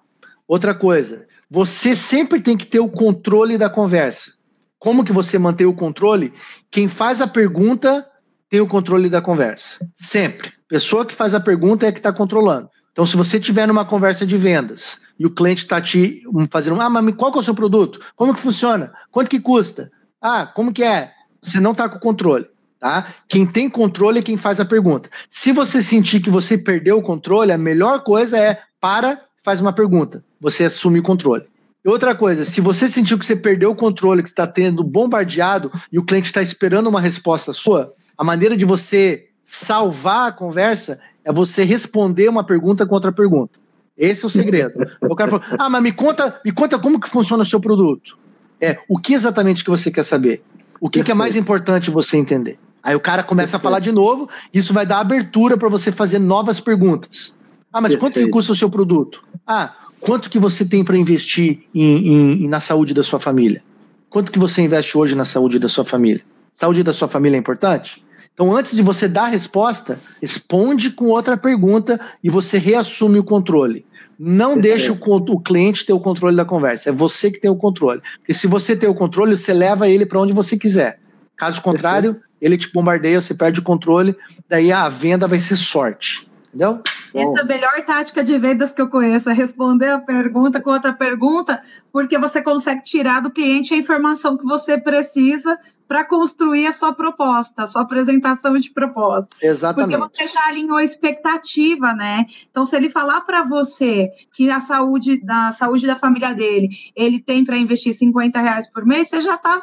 Outra 0.46 0.74
coisa, 0.74 1.26
você 1.50 1.94
sempre 1.94 2.40
tem 2.40 2.56
que 2.56 2.66
ter 2.66 2.80
o 2.80 2.88
controle 2.88 3.56
da 3.56 3.70
conversa. 3.70 4.32
Como 4.78 5.04
que 5.04 5.12
você 5.12 5.38
mantém 5.38 5.66
o 5.66 5.74
controle? 5.74 6.32
Quem 6.70 6.88
faz 6.88 7.20
a 7.20 7.26
pergunta 7.26 8.06
tem 8.48 8.60
o 8.60 8.66
controle 8.66 9.08
da 9.08 9.20
conversa. 9.20 9.88
Sempre. 9.94 10.52
Pessoa 10.68 11.06
que 11.06 11.14
faz 11.14 11.34
a 11.34 11.40
pergunta 11.40 11.86
é 11.86 11.92
que 11.92 11.98
está 11.98 12.12
controlando. 12.12 12.68
Então, 12.92 13.04
se 13.04 13.16
você 13.16 13.38
tiver 13.38 13.66
numa 13.66 13.84
conversa 13.84 14.24
de 14.24 14.36
vendas 14.36 15.02
e 15.18 15.26
o 15.26 15.30
cliente 15.30 15.62
está 15.62 15.80
te 15.80 16.22
fazendo, 16.50 16.80
ah, 16.80 16.88
mas 16.88 17.14
qual 17.14 17.30
que 17.30 17.38
é 17.38 17.40
o 17.40 17.44
seu 17.44 17.54
produto? 17.54 18.00
Como 18.14 18.34
que 18.34 18.40
funciona? 18.40 18.92
Quanto 19.10 19.28
que 19.28 19.40
custa? 19.40 19.90
Ah, 20.20 20.46
como 20.46 20.72
que 20.72 20.82
é? 20.82 21.12
Você 21.42 21.60
não 21.60 21.72
está 21.72 21.88
com 21.88 21.98
controle. 21.98 22.46
Tá? 22.80 23.14
Quem 23.28 23.46
tem 23.46 23.68
controle 23.68 24.18
é 24.18 24.22
quem 24.22 24.36
faz 24.36 24.60
a 24.60 24.64
pergunta. 24.64 25.10
Se 25.28 25.52
você 25.52 25.82
sentir 25.82 26.20
que 26.20 26.30
você 26.30 26.56
perdeu 26.56 26.98
o 26.98 27.02
controle, 27.02 27.52
a 27.52 27.58
melhor 27.58 28.02
coisa 28.02 28.38
é 28.38 28.60
para, 28.80 29.20
faz 29.46 29.60
uma 29.60 29.72
pergunta 29.72 30.24
você 30.40 30.64
assume 30.64 30.98
o 30.98 31.02
controle. 31.04 31.44
Outra 31.86 32.16
coisa, 32.16 32.44
se 32.44 32.60
você 32.60 32.88
sentiu 32.88 33.16
que 33.16 33.24
você 33.24 33.36
perdeu 33.36 33.70
o 33.70 33.76
controle, 33.76 34.20
que 34.20 34.28
está 34.28 34.44
tendo 34.44 34.82
bombardeado 34.82 35.70
e 35.92 36.00
o 36.00 36.04
cliente 36.04 36.26
está 36.26 36.42
esperando 36.42 36.88
uma 36.88 37.00
resposta 37.00 37.52
sua, 37.52 37.94
a 38.18 38.24
maneira 38.24 38.56
de 38.56 38.64
você 38.64 39.26
salvar 39.44 40.30
a 40.30 40.32
conversa 40.32 40.98
é 41.24 41.32
você 41.32 41.62
responder 41.62 42.28
uma 42.28 42.42
pergunta 42.42 42.84
com 42.84 42.92
outra 42.96 43.12
pergunta. 43.12 43.60
Esse 43.96 44.24
é 44.24 44.26
o 44.26 44.30
segredo. 44.30 44.74
O 45.00 45.14
cara 45.14 45.30
falou: 45.30 45.46
Ah, 45.56 45.70
mas 45.70 45.80
me 45.80 45.92
conta, 45.92 46.40
me 46.44 46.50
conta 46.50 46.76
como 46.76 46.98
que 46.98 47.08
funciona 47.08 47.44
o 47.44 47.46
seu 47.46 47.60
produto. 47.60 48.18
É, 48.60 48.78
o 48.88 48.98
que 48.98 49.14
exatamente 49.14 49.62
que 49.62 49.70
você 49.70 49.92
quer 49.92 50.02
saber? 50.02 50.42
O 50.80 50.90
que, 50.90 51.04
que 51.04 51.12
é 51.12 51.14
mais 51.14 51.36
importante 51.36 51.88
você 51.88 52.16
entender? 52.16 52.58
Aí 52.82 52.96
o 52.96 53.00
cara 53.00 53.22
começa 53.22 53.58
a 53.58 53.60
falar 53.60 53.78
de 53.78 53.92
novo, 53.92 54.28
isso 54.52 54.74
vai 54.74 54.84
dar 54.84 54.98
abertura 54.98 55.56
para 55.56 55.68
você 55.68 55.92
fazer 55.92 56.18
novas 56.18 56.58
perguntas. 56.58 57.35
Ah, 57.76 57.80
mas 57.80 57.96
quanto 57.96 58.14
que 58.14 58.28
custa 58.28 58.52
o 58.52 58.56
seu 58.56 58.70
produto? 58.70 59.22
Ah, 59.46 59.74
Quanto 60.00 60.28
que 60.30 60.38
você 60.38 60.64
tem 60.64 60.84
para 60.84 60.96
investir 60.96 61.60
em, 61.74 62.44
em, 62.44 62.48
na 62.48 62.60
saúde 62.60 62.92
da 62.94 63.02
sua 63.02 63.18
família? 63.18 63.62
Quanto 64.10 64.30
que 64.30 64.38
você 64.38 64.62
investe 64.62 64.96
hoje 64.96 65.14
na 65.14 65.24
saúde 65.24 65.58
da 65.58 65.68
sua 65.68 65.84
família? 65.84 66.22
Saúde 66.54 66.82
da 66.82 66.92
sua 66.92 67.08
família 67.08 67.36
é 67.36 67.40
importante? 67.40 68.04
Então, 68.32 68.54
antes 68.54 68.76
de 68.76 68.82
você 68.82 69.08
dar 69.08 69.24
a 69.24 69.28
resposta, 69.28 69.98
responde 70.20 70.90
com 70.90 71.06
outra 71.06 71.36
pergunta 71.36 71.98
e 72.22 72.28
você 72.28 72.58
reassume 72.58 73.18
o 73.18 73.24
controle. 73.24 73.84
Não 74.18 74.58
deixe 74.58 74.90
o, 74.90 74.96
o, 74.96 75.40
cliente 75.40 75.84
ter 75.84 75.92
o 75.92 76.00
controle 76.00 76.36
da 76.36 76.44
conversa, 76.44 76.90
é 76.90 76.92
você 76.92 77.30
que 77.30 77.40
tem 77.40 77.50
o 77.50 77.56
controle. 77.56 78.00
Porque 78.18 78.32
se 78.32 78.46
você 78.46 78.76
tem 78.76 78.88
o 78.88 78.94
controle, 78.94 79.36
você 79.36 79.52
leva 79.52 79.88
ele 79.88 80.06
para 80.06 80.20
onde 80.20 80.32
você 80.32 80.56
quiser. 80.56 80.98
Caso 81.36 81.60
contrário, 81.60 82.16
ele 82.40 82.56
te 82.56 82.72
bombardeia, 82.72 83.20
você 83.20 83.34
perde 83.34 83.60
o 83.60 83.62
controle, 83.62 84.14
daí 84.48 84.70
a 84.70 84.88
venda 84.88 85.26
vai 85.26 85.40
ser 85.40 85.56
sorte. 85.56 86.30
Entendeu? 86.56 86.80
Essa 87.14 87.38
é 87.38 87.42
a 87.42 87.44
melhor 87.44 87.84
tática 87.86 88.22
de 88.22 88.36
vendas 88.38 88.72
que 88.72 88.80
eu 88.80 88.88
conheço, 88.88 89.30
é 89.30 89.32
responder 89.32 89.88
a 89.88 89.98
pergunta 89.98 90.60
com 90.60 90.70
outra 90.70 90.92
pergunta, 90.92 91.60
porque 91.92 92.18
você 92.18 92.42
consegue 92.42 92.82
tirar 92.82 93.20
do 93.20 93.30
cliente 93.30 93.72
a 93.72 93.76
informação 93.76 94.36
que 94.36 94.44
você 94.44 94.78
precisa 94.78 95.58
para 95.88 96.04
construir 96.04 96.66
a 96.66 96.72
sua 96.72 96.92
proposta, 96.92 97.62
a 97.62 97.66
sua 97.66 97.82
apresentação 97.82 98.56
de 98.58 98.70
proposta. 98.70 99.28
Exatamente. 99.40 99.98
Porque 99.98 100.18
você 100.18 100.28
já 100.28 100.40
alinhou 100.48 100.76
a 100.76 100.82
expectativa, 100.82 101.94
né? 101.94 102.26
Então, 102.50 102.66
se 102.66 102.74
ele 102.76 102.90
falar 102.90 103.20
para 103.20 103.44
você 103.44 104.10
que 104.34 104.50
a 104.50 104.58
saúde 104.58 105.24
da 105.24 105.52
saúde 105.52 105.86
da 105.86 105.94
família 105.94 106.34
dele, 106.34 106.68
ele 106.94 107.20
tem 107.20 107.44
para 107.44 107.56
investir 107.56 107.94
50 107.94 108.40
reais 108.40 108.70
por 108.70 108.84
mês, 108.84 109.08
você 109.08 109.20
já 109.20 109.36
está 109.36 109.62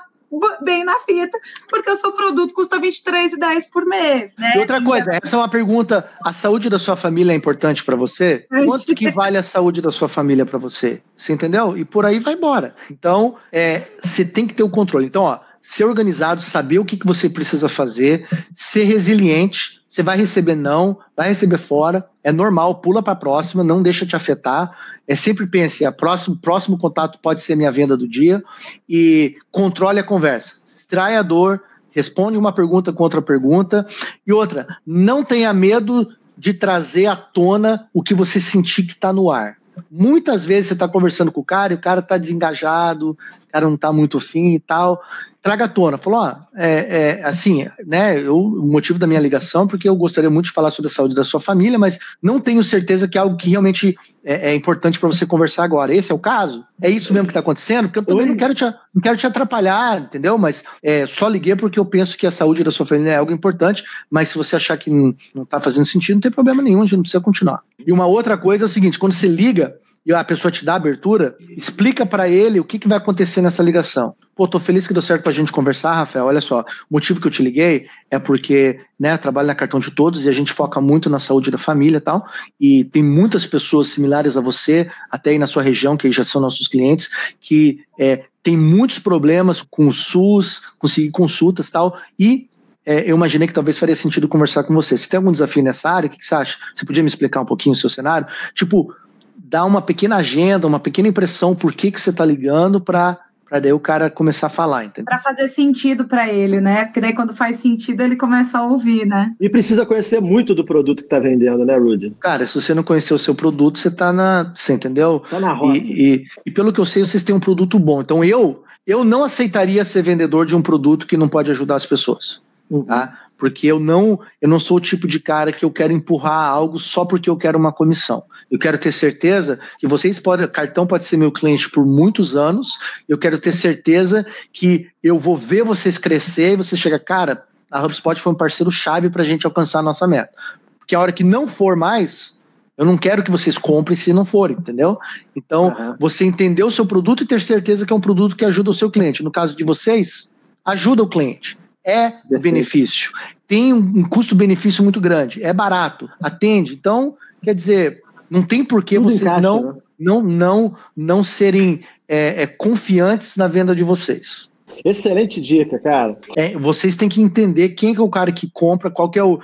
bem 0.64 0.84
na 0.84 0.96
fita, 1.00 1.38
porque 1.70 1.90
o 1.90 1.96
seu 1.96 2.12
produto 2.12 2.54
custa 2.54 2.78
R$23,10 2.78 3.70
por 3.72 3.86
mês, 3.86 4.34
né? 4.38 4.54
E 4.56 4.60
outra 4.60 4.82
coisa, 4.82 5.20
essa 5.22 5.36
é 5.36 5.40
uma 5.40 5.50
pergunta, 5.50 6.10
a 6.24 6.34
saúde 6.34 6.70
da 6.70 6.80
sua 6.80 6.96
família 6.96 7.34
é 7.34 7.36
importante 7.36 7.84
para 7.84 7.96
você? 7.96 8.46
Quanto 8.66 8.96
que 8.96 9.10
vale 9.12 9.38
a 9.38 9.44
saúde 9.44 9.82
da 9.82 9.92
sua 9.92 10.08
família 10.08 10.46
para 10.46 10.58
você? 10.58 11.02
Você 11.16 11.34
entendeu? 11.34 11.78
E 11.78 11.86
por 11.86 12.06
aí 12.06 12.20
vai 12.20 12.34
embora. 12.34 12.76
Então, 12.90 13.36
é, 13.52 13.82
você 14.02 14.26
tem 14.26 14.48
que 14.48 14.54
ter 14.54 14.64
o 14.64 14.70
controle. 14.70 15.06
Então, 15.06 15.24
ó, 15.24 15.40
ser 15.62 15.86
organizado, 15.86 16.42
saber 16.42 16.80
o 16.80 16.86
que, 16.86 16.98
que 16.98 17.08
você 17.08 17.30
precisa 17.30 17.70
fazer, 17.70 18.28
ser 18.54 18.84
resiliente, 18.84 19.83
você 19.94 20.02
vai 20.02 20.18
receber 20.18 20.56
não, 20.56 20.98
vai 21.16 21.30
receber 21.30 21.60
fora, 21.60 22.10
é 22.24 22.32
normal, 22.32 22.82
pula 22.82 23.04
para 23.04 23.14
a 23.14 23.16
próxima, 23.16 23.64
não 23.64 23.84
deixa 23.84 24.08
te 24.08 24.16
afetar. 24.16 24.76
É 25.08 25.16
sempre 25.16 25.46
pense, 25.46 25.86
a 25.86 25.92
próximo, 25.92 26.36
próximo 26.36 26.80
contato 26.80 27.20
pode 27.22 27.44
ser 27.44 27.56
minha 27.56 27.72
venda 27.72 27.96
do 27.96 28.08
dia 28.08 28.44
e 28.90 29.36
controle 29.52 30.00
a 30.00 30.04
conversa. 30.04 30.56
Extrai 30.66 31.16
a 31.16 31.22
dor, 31.22 31.62
responde 31.92 32.40
uma 32.40 32.52
pergunta 32.52 32.92
com 32.92 33.04
outra 33.04 33.22
pergunta. 33.22 33.86
E 34.26 34.34
outra, 34.34 34.66
não 34.84 35.24
tenha 35.24 35.54
medo 35.54 36.10
de 36.36 36.56
trazer 36.56 37.06
à 37.06 37.16
tona 37.16 37.88
o 37.94 38.02
que 38.02 38.16
você 38.16 38.42
sentir 38.42 38.88
que 38.88 38.94
está 38.94 39.14
no 39.14 39.30
ar. 39.30 39.58
Muitas 39.90 40.46
vezes 40.46 40.68
você 40.68 40.74
está 40.74 40.88
conversando 40.88 41.32
com 41.32 41.42
o 41.42 41.46
cara 41.46 41.74
e 41.74 41.76
o 41.76 41.82
cara 41.82 42.00
está 42.00 42.18
desengajado, 42.18 43.12
o 43.12 43.18
cara 43.52 43.66
não 43.66 43.76
está 43.76 43.92
muito 43.92 44.20
fim 44.20 44.56
e 44.56 44.60
tal. 44.60 45.02
Traga 45.42 45.66
à 45.66 45.68
tona. 45.68 45.98
Falou, 45.98 46.22
ó, 46.22 46.36
é, 46.56 47.20
é, 47.20 47.24
assim, 47.24 47.68
né? 47.86 48.18
Eu, 48.18 48.38
o 48.38 48.66
motivo 48.66 48.98
da 48.98 49.06
minha 49.06 49.20
ligação, 49.20 49.68
porque 49.68 49.90
eu 49.90 49.96
gostaria 49.96 50.30
muito 50.30 50.46
de 50.46 50.52
falar 50.52 50.72
sobre 50.72 50.90
a 50.90 50.94
saúde 50.94 51.14
da 51.14 51.24
sua 51.24 51.40
família, 51.40 51.78
mas 51.78 52.00
não 52.22 52.40
tenho 52.40 52.64
certeza 52.64 53.08
que 53.08 53.18
é 53.18 53.22
algo 53.22 53.36
que 53.36 53.50
realmente 53.50 53.98
é, 54.24 54.52
é 54.52 54.56
importante 54.56 54.98
para 54.98 55.10
você 55.10 55.26
conversar 55.26 55.66
agora. 55.66 55.94
Esse 55.94 56.12
é 56.12 56.16
o 56.16 56.20
caso? 56.20 56.64
É 56.82 56.90
isso 56.90 57.14
mesmo 57.14 57.28
que 57.28 57.32
está 57.32 57.42
acontecendo? 57.42 57.88
Porque 57.88 58.00
eu 58.00 58.06
também 58.06 58.26
não 58.26 58.38
quero, 58.38 58.54
te, 58.54 58.64
não 58.64 59.02
quero 59.02 59.18
te 59.18 59.28
atrapalhar, 59.28 60.00
entendeu? 60.00 60.38
Mas 60.38 60.64
é, 60.82 61.06
só 61.06 61.28
liguei 61.28 61.56
porque 61.56 61.80
eu 61.80 61.86
penso 61.86 62.18
que 62.18 62.26
a 62.26 62.32
saúde 62.32 62.64
da 62.64 62.72
sua 62.72 62.86
família 62.86 63.12
é 63.12 63.18
algo 63.18 63.34
importante, 63.34 63.84
mas 64.10 64.30
se 64.30 64.38
você 64.38 64.56
achar 64.56 64.78
que 64.78 64.90
não 64.90 65.44
está 65.44 65.60
fazendo 65.60 65.86
sentido, 65.86 66.16
não 66.16 66.22
tem 66.22 66.32
problema 66.32 66.62
nenhum, 66.62 66.80
a 66.80 66.84
gente 66.84 66.96
não 66.96 67.02
precisa 67.02 67.22
continuar. 67.22 67.62
E 67.86 67.92
uma 67.92 68.06
outra 68.06 68.38
coisa 68.38 68.66
é 68.66 68.68
o 68.68 68.70
seguinte: 68.70 69.00
quando 69.00 69.14
você 69.14 69.28
liga 69.28 69.76
e 70.06 70.14
a 70.14 70.24
pessoa 70.24 70.52
te 70.52 70.66
dá 70.66 70.76
abertura, 70.76 71.36
explica 71.56 72.06
para 72.06 72.28
ele 72.28 72.60
o 72.60 72.64
que, 72.66 72.78
que 72.78 72.88
vai 72.88 72.98
acontecer 72.98 73.42
nessa 73.42 73.64
ligação. 73.64 74.14
Pô, 74.36 74.48
tô 74.48 74.60
feliz 74.60 74.86
que 74.86 74.94
deu 74.94 75.02
certo 75.02 75.24
pra 75.24 75.32
gente 75.32 75.52
conversar, 75.52 75.94
Rafael. 75.94 76.26
Olha 76.26 76.42
só, 76.42 76.62
o 76.62 76.66
motivo 76.90 77.22
que 77.22 77.28
eu 77.28 77.32
te 77.32 77.44
liguei 77.44 77.86
é 78.10 78.20
porque, 78.20 78.80
né, 79.00 79.16
trabalho 79.16 79.48
na 79.48 79.56
Cartão 79.56 79.80
de 79.80 79.92
Todos 79.92 80.26
e 80.26 80.30
a 80.30 80.32
gente 80.32 80.52
foca 80.52 80.82
muito 80.82 81.10
na 81.10 81.20
saúde 81.20 81.52
da 81.52 81.58
família 81.58 81.98
e 81.98 82.02
tal. 82.02 82.28
E 82.60 82.84
tem 82.84 83.04
muitas 83.04 83.46
pessoas 83.46 83.88
similares 83.88 84.36
a 84.36 84.42
você, 84.42 84.90
até 85.10 85.30
aí 85.30 85.38
na 85.38 85.48
sua 85.48 85.64
região, 85.64 85.96
que 85.96 86.12
já 86.12 86.24
são 86.24 86.42
nossos 86.42 86.68
clientes, 86.68 87.10
que 87.40 87.80
é, 87.98 88.26
tem 88.42 88.58
muitos 88.58 89.00
problemas 89.00 89.62
com 89.62 89.88
o 89.88 89.94
SUS, 89.94 90.64
conseguir 90.78 91.12
consultas 91.12 91.70
e 91.70 91.72
tal. 91.72 91.98
E 92.20 92.50
é, 92.86 93.10
eu 93.10 93.16
imaginei 93.16 93.48
que 93.48 93.54
talvez 93.54 93.78
faria 93.78 93.96
sentido 93.96 94.28
conversar 94.28 94.64
com 94.64 94.74
você. 94.74 94.98
Se 94.98 95.08
tem 95.08 95.18
algum 95.18 95.32
desafio 95.32 95.64
nessa 95.64 95.90
área, 95.90 96.08
o 96.08 96.10
que, 96.10 96.18
que 96.18 96.26
você 96.26 96.36
acha? 96.36 96.58
Você 96.74 96.86
podia 96.86 97.04
me 97.04 97.10
explicar 97.10 97.42
um 97.42 97.46
pouquinho 97.46 97.74
o 97.74 97.76
seu 97.76 97.90
cenário? 97.90 98.28
Tipo, 98.54 98.94
dar 99.38 99.66
uma 99.66 99.82
pequena 99.82 100.18
agenda, 100.18 100.68
uma 100.68 100.80
pequena 100.80 101.08
impressão 101.08 101.56
por 101.56 101.74
que, 101.74 101.92
que 101.92 102.02
você 102.02 102.10
está 102.10 102.26
ligando 102.26 102.82
para 102.82 103.20
para 103.54 103.60
daí 103.60 103.74
o 103.74 103.80
cara 103.80 104.10
começar 104.10 104.48
a 104.48 104.50
falar, 104.50 104.86
entendeu? 104.86 105.06
Para 105.06 105.20
fazer 105.20 105.48
sentido 105.48 106.08
para 106.08 106.28
ele, 106.28 106.60
né? 106.60 106.86
Porque 106.86 107.00
daí 107.00 107.14
quando 107.14 107.36
faz 107.36 107.58
sentido 107.58 108.02
ele 108.02 108.16
começa 108.16 108.58
a 108.58 108.64
ouvir, 108.64 109.06
né? 109.06 109.36
E 109.40 109.48
precisa 109.48 109.86
conhecer 109.86 110.20
muito 110.20 110.56
do 110.56 110.66
produto 110.66 111.02
que 111.02 111.06
está 111.06 111.20
vendendo, 111.20 111.64
né, 111.64 111.78
Rudy? 111.78 112.16
Cara, 112.20 112.48
se 112.48 112.60
você 112.60 112.74
não 112.74 112.82
conhecer 112.82 113.14
o 113.14 113.20
seu 113.20 113.36
produto, 113.36 113.78
você 113.78 113.90
está 113.90 114.12
na, 114.12 114.52
você 114.56 114.74
entendeu? 114.74 115.22
Tá 115.30 115.40
na 115.40 115.54
roda. 115.54 115.78
E, 115.78 116.16
e, 116.16 116.26
e, 116.48 116.52
pelo 116.52 116.74
que 116.74 116.80
eu 116.80 116.86
sei, 116.86 117.06
vocês 117.06 117.22
têm 117.22 117.36
um 117.36 117.40
produto 117.40 117.78
bom. 117.78 118.02
Então 118.02 118.24
eu 118.24 118.64
eu 118.88 119.04
não 119.04 119.24
aceitaria 119.24 119.86
ser 119.86 120.02
vendedor 120.02 120.48
de 120.48 120.56
um 120.56 120.62
produto 120.62 121.06
que 121.06 121.16
não 121.16 121.30
pode 121.30 121.52
ajudar 121.52 121.76
as 121.76 121.86
pessoas, 121.86 122.42
uhum. 122.78 122.86
tá? 122.86 123.24
porque 123.44 123.68
eu 123.68 123.78
não 123.78 124.18
eu 124.42 124.48
não 124.48 124.58
sou 124.58 124.78
o 124.78 124.80
tipo 124.80 125.06
de 125.06 125.20
cara 125.20 125.52
que 125.52 125.66
eu 125.66 125.70
quero 125.70 125.92
empurrar 125.92 126.46
algo 126.46 126.80
só 126.80 127.04
porque 127.04 127.30
eu 127.30 127.36
quero 127.36 127.58
uma 127.58 127.74
comissão. 127.74 128.24
Eu 128.50 128.58
quero 128.58 128.78
ter 128.78 128.94
certeza 128.94 129.60
que 129.78 129.86
vocês 129.86 130.18
podem, 130.18 130.48
cartão 130.48 130.88
pode 130.88 131.04
ser 131.04 131.18
meu 131.18 131.30
cliente 131.30 131.70
por 131.70 131.86
muitos 131.86 132.38
anos. 132.38 132.78
Eu 133.08 133.18
quero 133.18 133.38
ter 133.38 133.52
certeza 133.52 134.26
que 134.54 134.88
eu 135.04 135.20
vou 135.20 135.36
ver 135.36 135.64
vocês 135.64 135.98
crescer 135.98 136.54
e 136.54 136.56
você 136.56 136.78
chega, 136.78 136.98
cara, 136.98 137.44
a 137.70 137.84
HubSpot 137.84 138.18
foi 138.22 138.32
um 138.32 138.38
parceiro 138.38 138.72
chave 138.72 139.10
para 139.10 139.24
a 139.24 139.26
gente 139.26 139.46
alcançar 139.46 139.80
a 139.80 139.84
nossa 139.84 140.08
meta. 140.08 140.32
Porque 140.80 140.96
a 140.96 141.00
hora 141.02 141.12
que 141.12 141.24
não 141.26 141.46
for 141.46 141.76
mais, 141.76 142.40
eu 142.78 142.86
não 142.86 142.98
quero 142.98 143.24
que 143.24 143.32
vocês 143.32 143.58
comprem 143.58 143.98
se 143.98 144.14
não 144.14 144.24
forem, 144.24 144.56
entendeu? 144.58 144.98
Então, 145.36 145.76
uhum. 145.78 145.96
você 146.00 146.24
entender 146.24 146.64
o 146.64 146.72
seu 146.72 146.86
produto 146.86 147.24
e 147.24 147.28
ter 147.28 147.42
certeza 147.42 147.86
que 147.86 147.92
é 147.92 147.96
um 147.96 148.02
produto 148.02 148.38
que 148.38 148.46
ajuda 148.46 148.70
o 148.70 148.74
seu 148.74 148.90
cliente. 148.90 149.22
No 149.22 149.32
caso 149.32 149.54
de 149.58 149.66
vocês, 149.66 150.38
ajuda 150.64 151.04
o 151.04 151.10
cliente 151.10 151.58
é 151.86 152.14
benefício. 152.40 153.12
Tem 153.48 153.74
um 153.74 154.04
custo-benefício 154.04 154.84
muito 154.84 155.02
grande, 155.02 155.44
é 155.44 155.54
barato, 155.54 156.10
atende. 156.22 156.74
Então, 156.74 157.16
quer 157.42 157.54
dizer, 157.54 158.02
não 158.30 158.42
tem 158.42 158.64
por 158.64 158.84
que 158.84 158.98
vocês 158.98 159.22
encaixa, 159.22 159.42
não, 159.42 159.74
né? 159.74 159.74
não, 160.00 160.24
não, 160.24 160.76
não 160.96 161.24
serem 161.24 161.82
é, 162.08 162.44
é, 162.44 162.48
confiantes 162.48 163.38
na 163.38 163.48
venda 163.48 163.76
de 163.76 163.84
vocês. 163.84 164.52
Excelente 164.84 165.40
dica, 165.40 165.78
cara. 165.78 166.18
É, 166.36 166.58
vocês 166.58 166.96
têm 166.96 167.08
que 167.08 167.22
entender 167.22 167.70
quem 167.70 167.96
é 167.96 168.02
o 168.02 168.10
cara 168.10 168.32
que 168.32 168.50
compra, 168.52 168.90
qual 168.90 169.10
que 169.10 169.20
é 169.20 169.24
o, 169.24 169.40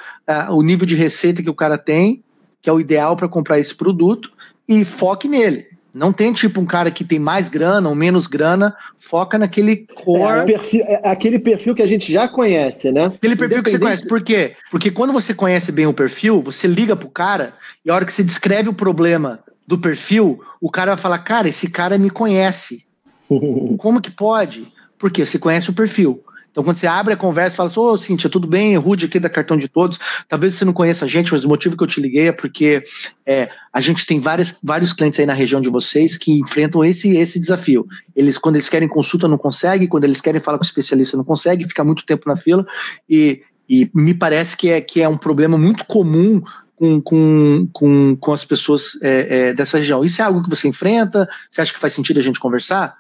o 0.50 0.62
nível 0.64 0.88
de 0.88 0.96
receita 0.96 1.44
que 1.44 1.50
o 1.50 1.56
cara 1.56 1.78
tem, 1.78 2.24
que 2.62 2.70
é 2.70 2.74
o 2.74 2.80
ideal 2.80 3.16
para 3.16 3.30
comprar 3.30 3.60
esse 3.60 3.76
produto, 3.76 4.32
e 4.68 4.84
foque 4.84 5.28
nele. 5.28 5.68
Não 5.94 6.14
tem 6.14 6.32
tipo 6.32 6.62
um 6.62 6.66
cara 6.66 6.92
que 6.92 7.04
tem 7.04 7.18
mais 7.20 7.50
grana 7.50 7.90
ou 7.90 7.96
menos 7.96 8.28
grana, 8.28 8.76
foca 8.98 9.38
naquele 9.38 9.88
core. 9.96 10.42
É, 10.42 10.46
perfil, 10.46 10.84
é 10.86 11.10
aquele 11.10 11.40
perfil 11.40 11.74
que 11.74 11.82
a 11.82 11.88
gente 11.88 12.12
já 12.12 12.28
conhece, 12.28 12.92
né? 12.92 13.06
Aquele 13.06 13.36
perfil 13.36 13.64
que 13.64 13.72
você 13.72 13.80
conhece. 13.80 14.08
Por 14.08 14.22
quê? 14.22 14.56
Porque 14.70 14.92
quando 14.92 15.12
você 15.12 15.34
conhece 15.34 15.72
bem 15.72 15.88
o 15.88 15.94
perfil, 15.94 16.42
você 16.42 16.68
liga 16.68 16.96
pro 16.96 17.10
cara 17.10 17.54
e 17.84 17.90
a 17.90 17.96
hora 17.96 18.06
que 18.06 18.14
você 18.14 18.24
descreve 18.24 18.70
o 18.70 18.74
problema 18.74 19.40
do 19.66 19.78
perfil, 19.78 20.42
o 20.62 20.70
cara 20.70 20.92
vai 20.92 21.02
falar: 21.02 21.20
Cara, 21.20 21.50
esse 21.50 21.70
cara 21.70 21.98
me 21.98 22.10
conhece. 22.10 22.86
Como 23.78 24.02
que 24.02 24.12
pode? 24.12 24.68
Porque 24.98 25.26
você 25.26 25.40
conhece 25.40 25.70
o 25.70 25.74
perfil. 25.74 26.24
Então, 26.52 26.64
quando 26.64 26.78
você 26.78 26.88
abre 26.88 27.14
a 27.14 27.18
conversa 27.18 27.54
e 27.54 27.58
fala 27.58 27.68
assim, 27.68 27.80
ô, 27.80 27.92
oh, 27.92 27.98
Cíntia, 27.98 28.30
tudo 28.30 28.48
bem? 28.48 28.76
Rude 28.76 29.06
aqui 29.06 29.20
da 29.20 29.30
Cartão 29.30 29.58
de 29.58 29.68
Todos. 29.68 30.00
Talvez 30.28 30.56
você 30.56 30.66
não 30.66 30.74
conheça 30.74 31.06
a 31.06 31.08
gente, 31.08 31.32
mas 31.32 31.46
o 31.46 31.48
motivo 31.48 31.78
que 31.78 31.84
eu 31.84 31.88
te 31.88 32.02
liguei 32.02 32.28
é 32.28 32.32
porque 32.32 32.84
é, 33.26 33.50
a 33.72 33.80
gente 33.80 34.06
tem 34.06 34.20
várias, 34.20 34.60
vários 34.64 34.92
clientes 34.92 35.20
aí 35.20 35.26
na 35.26 35.34
região 35.34 35.62
de 35.62 35.70
vocês 35.70 36.18
que 36.18 36.40
enfrentam 36.40 36.84
esse, 36.84 37.16
esse 37.18 37.40
desafio. 37.40 37.86
Eles, 38.16 38.38
quando 38.38 38.56
eles 38.56 38.68
querem 38.68 38.88
consulta, 38.88 39.28
não 39.28 39.38
conseguem, 39.38 39.88
quando 39.88 40.06
eles 40.06 40.22
querem 40.22 40.42
falar 40.42 40.58
com 40.58 40.64
o 40.64 40.68
especialista, 40.68 41.16
não 41.16 41.24
conseguem, 41.24 41.68
fica 41.68 41.84
muito 41.84 42.06
tempo 42.06 42.28
na 42.28 42.36
fila. 42.36 42.66
E, 43.08 43.42
e 43.70 43.90
me 43.94 44.14
parece 44.14 44.58
que 44.58 44.70
é, 44.70 44.82
que 44.82 45.02
é 45.02 45.08
um 45.08 45.18
problema 45.18 45.58
muito 45.58 45.86
comum 45.86 46.42
com, 46.76 47.02
com, 47.02 47.68
com, 47.74 48.16
com 48.16 48.34
as 48.34 48.44
pessoas 48.44 48.98
é, 49.04 49.50
é, 49.50 49.54
dessa 49.54 49.78
região. 49.78 50.04
Isso 50.04 50.22
é 50.22 50.26
algo 50.26 50.42
que 50.42 50.50
você 50.50 50.68
enfrenta? 50.68 51.30
Você 51.50 51.62
acha 51.62 51.74
que 51.74 51.80
faz 51.80 51.94
sentido 51.94 52.20
a 52.20 52.24
gente 52.24 52.40
conversar? 52.40 52.98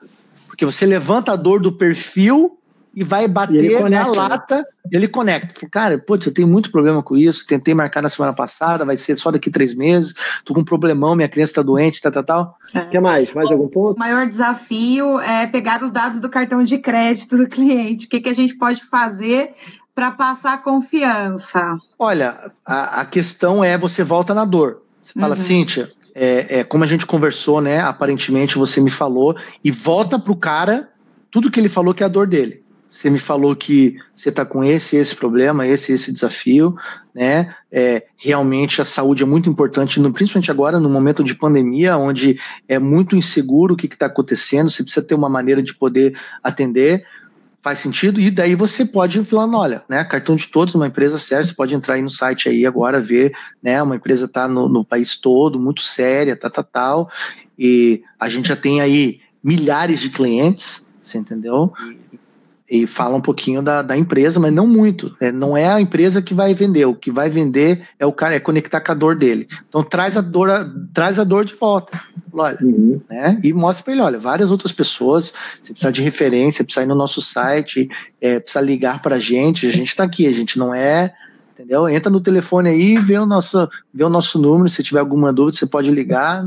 Porque 0.47 0.65
você 0.65 0.85
levanta 0.85 1.31
a 1.31 1.35
dor 1.37 1.61
do 1.61 1.71
perfil 1.71 2.59
e 2.99 3.03
vai 3.03 3.29
bater 3.29 3.63
e 3.63 3.79
na 3.79 3.89
né? 3.89 4.03
lata, 4.03 4.57
né? 4.57 4.63
ele 4.91 5.07
conecta. 5.07 5.65
Cara, 5.69 5.97
putz, 5.97 6.25
eu 6.25 6.33
tenho 6.33 6.49
muito 6.49 6.69
problema 6.69 7.01
com 7.01 7.15
isso, 7.15 7.47
tentei 7.47 7.73
marcar 7.73 8.01
na 8.01 8.09
semana 8.09 8.33
passada, 8.33 8.83
vai 8.83 8.97
ser 8.97 9.15
só 9.15 9.31
daqui 9.31 9.49
três 9.49 9.73
meses, 9.73 10.13
tô 10.43 10.53
com 10.53 10.59
um 10.59 10.65
problemão, 10.65 11.15
minha 11.15 11.29
criança 11.29 11.53
tá 11.53 11.61
doente, 11.61 12.01
tal, 12.01 12.11
tal, 12.11 12.23
tal. 12.25 12.57
O 12.75 12.77
é. 12.77 12.85
que 12.87 12.99
mais? 12.99 13.33
Mais 13.33 13.49
algum 13.49 13.69
ponto? 13.69 13.95
O 13.95 13.99
maior 13.99 14.27
desafio 14.27 15.17
é 15.21 15.47
pegar 15.47 15.81
os 15.81 15.91
dados 15.91 16.19
do 16.19 16.29
cartão 16.29 16.61
de 16.61 16.77
crédito 16.77 17.37
do 17.37 17.47
cliente. 17.47 18.05
O 18.05 18.09
que, 18.09 18.19
que 18.19 18.27
a 18.27 18.35
gente 18.35 18.57
pode 18.57 18.83
fazer 18.83 19.51
para 19.95 20.11
passar 20.11 20.61
confiança? 20.61 21.77
Olha, 21.97 22.51
a, 22.65 22.99
a, 22.99 23.05
questão 23.05 23.63
é 23.63 23.77
você 23.77 24.03
volta 24.03 24.33
na 24.33 24.43
dor. 24.43 24.81
Você 25.01 25.17
fala, 25.17 25.37
uhum. 25.37 25.41
Cíntia, 25.41 25.89
é, 26.13 26.59
é, 26.59 26.63
como 26.65 26.83
a 26.83 26.87
gente 26.87 27.05
conversou, 27.05 27.61
né? 27.61 27.79
Aparentemente 27.79 28.57
você 28.57 28.81
me 28.81 28.89
falou, 28.89 29.37
e 29.63 29.71
volta 29.71 30.19
pro 30.19 30.35
cara 30.35 30.89
tudo 31.31 31.49
que 31.49 31.61
ele 31.61 31.69
falou 31.69 31.93
que 31.93 32.03
é 32.03 32.05
a 32.05 32.09
dor 32.09 32.27
dele. 32.27 32.61
Você 32.89 33.07
me 33.07 33.19
falou 33.19 33.55
que 33.55 33.97
você 34.15 34.29
está 34.29 34.43
com 34.43 34.63
esse 34.63 34.95
esse 34.95 35.15
problema, 35.15 35.67
esse 35.67 35.93
esse 35.93 36.11
desafio, 36.11 36.75
né? 37.13 37.53
É, 37.71 38.07
realmente 38.17 38.81
a 38.81 38.85
saúde 38.85 39.21
é 39.21 39.25
muito 39.27 39.47
importante, 39.47 39.99
no, 39.99 40.11
principalmente 40.11 40.49
agora 40.49 40.79
no 40.79 40.89
momento 40.89 41.23
de 41.23 41.35
pandemia, 41.35 41.95
onde 41.97 42.39
é 42.67 42.79
muito 42.79 43.15
inseguro 43.15 43.75
o 43.75 43.77
que 43.77 43.85
está 43.85 44.07
acontecendo. 44.07 44.71
Você 44.71 44.81
precisa 44.81 45.05
ter 45.05 45.13
uma 45.13 45.29
maneira 45.29 45.61
de 45.61 45.75
poder 45.75 46.19
atender. 46.43 47.05
Faz 47.61 47.77
sentido? 47.77 48.19
E 48.19 48.31
daí 48.31 48.55
você 48.55 48.83
pode 48.85 49.23
falando, 49.23 49.55
olha, 49.57 49.83
né? 49.87 50.03
Cartão 50.03 50.35
de 50.35 50.47
todos, 50.47 50.73
uma 50.73 50.87
empresa 50.87 51.19
séria, 51.19 51.43
você 51.43 51.53
pode 51.53 51.75
entrar 51.75 51.93
aí 51.93 52.01
no 52.01 52.09
site 52.09 52.49
aí 52.49 52.65
agora, 52.65 52.99
ver, 52.99 53.35
né? 53.61 53.83
Uma 53.83 53.97
empresa 53.97 54.25
está 54.25 54.47
no, 54.47 54.67
no 54.67 54.83
país 54.83 55.15
todo, 55.15 55.59
muito 55.59 55.81
séria, 55.81 56.35
tal, 56.35 56.49
tal, 56.49 56.63
tal. 56.63 57.11
E 57.57 58.01
a 58.19 58.27
gente 58.29 58.47
já 58.47 58.55
tem 58.55 58.81
aí 58.81 59.19
milhares 59.43 59.99
de 59.99 60.09
clientes, 60.09 60.89
você 60.99 61.19
entendeu? 61.19 61.71
e 62.11 62.18
fala 62.86 63.15
um 63.15 63.22
pouquinho 63.22 63.61
da, 63.61 63.82
da 63.82 63.97
empresa, 63.97 64.39
mas 64.39 64.53
não 64.53 64.67
muito. 64.67 65.15
É, 65.20 65.32
não 65.32 65.57
é 65.57 65.67
a 65.67 65.82
empresa 65.82 66.22
que 66.22 66.34
vai 66.34 66.53
vender, 66.53 66.86
o 66.86 66.93
que 66.93 67.11
vai 67.11 67.30
vender 67.30 67.88
é 67.97 68.05
o 68.05 68.13
cara, 68.13 68.36
é 68.36 68.39
conectar 68.39 68.80
com 68.80 68.91
a 68.91 68.95
dor 68.95 69.15
dele. 69.15 69.47
Então 69.67 69.84
traz 69.84 70.15
a 70.15 70.22
dor, 70.22 70.49
a, 70.49 70.70
traz 70.93 71.17
a 71.17 71.24
dor 71.24 71.45
de 71.45 71.55
volta. 71.55 71.99
Olha, 72.32 72.57
uhum. 72.61 73.01
né? 73.09 73.39
E 73.43 73.51
mostra 73.51 73.84
para 73.84 73.93
ele, 73.93 74.01
olha, 74.01 74.20
várias 74.20 74.51
outras 74.51 74.72
pessoas, 74.72 75.34
você 75.61 75.74
precisa 75.74 75.91
de 75.91 76.03
referência, 76.03 76.63
precisa 76.63 76.84
ir 76.84 76.88
no 76.88 76.95
nosso 76.95 77.22
site, 77.22 77.89
é, 78.22 78.39
precisa 78.39 78.61
ligar 78.63 79.01
para 79.01 79.15
a 79.15 79.20
gente, 79.20 79.65
a 79.65 79.72
gente 79.72 79.88
está 79.88 80.03
aqui, 80.03 80.28
a 80.28 80.32
gente 80.32 80.59
não 80.59 80.74
é 80.74 81.13
entendeu? 81.59 81.89
Entra 81.89 82.09
no 82.09 82.22
telefone 82.22 82.70
aí, 82.70 82.97
vê 82.97 83.17
o 83.17 83.26
nosso, 83.26 83.70
vê 83.93 84.05
o 84.05 84.09
nosso 84.09 84.39
número, 84.39 84.70
se 84.70 84.82
tiver 84.82 85.01
alguma 85.01 85.34
dúvida, 85.34 85.57
você 85.57 85.67
pode 85.67 85.91
ligar, 85.91 86.41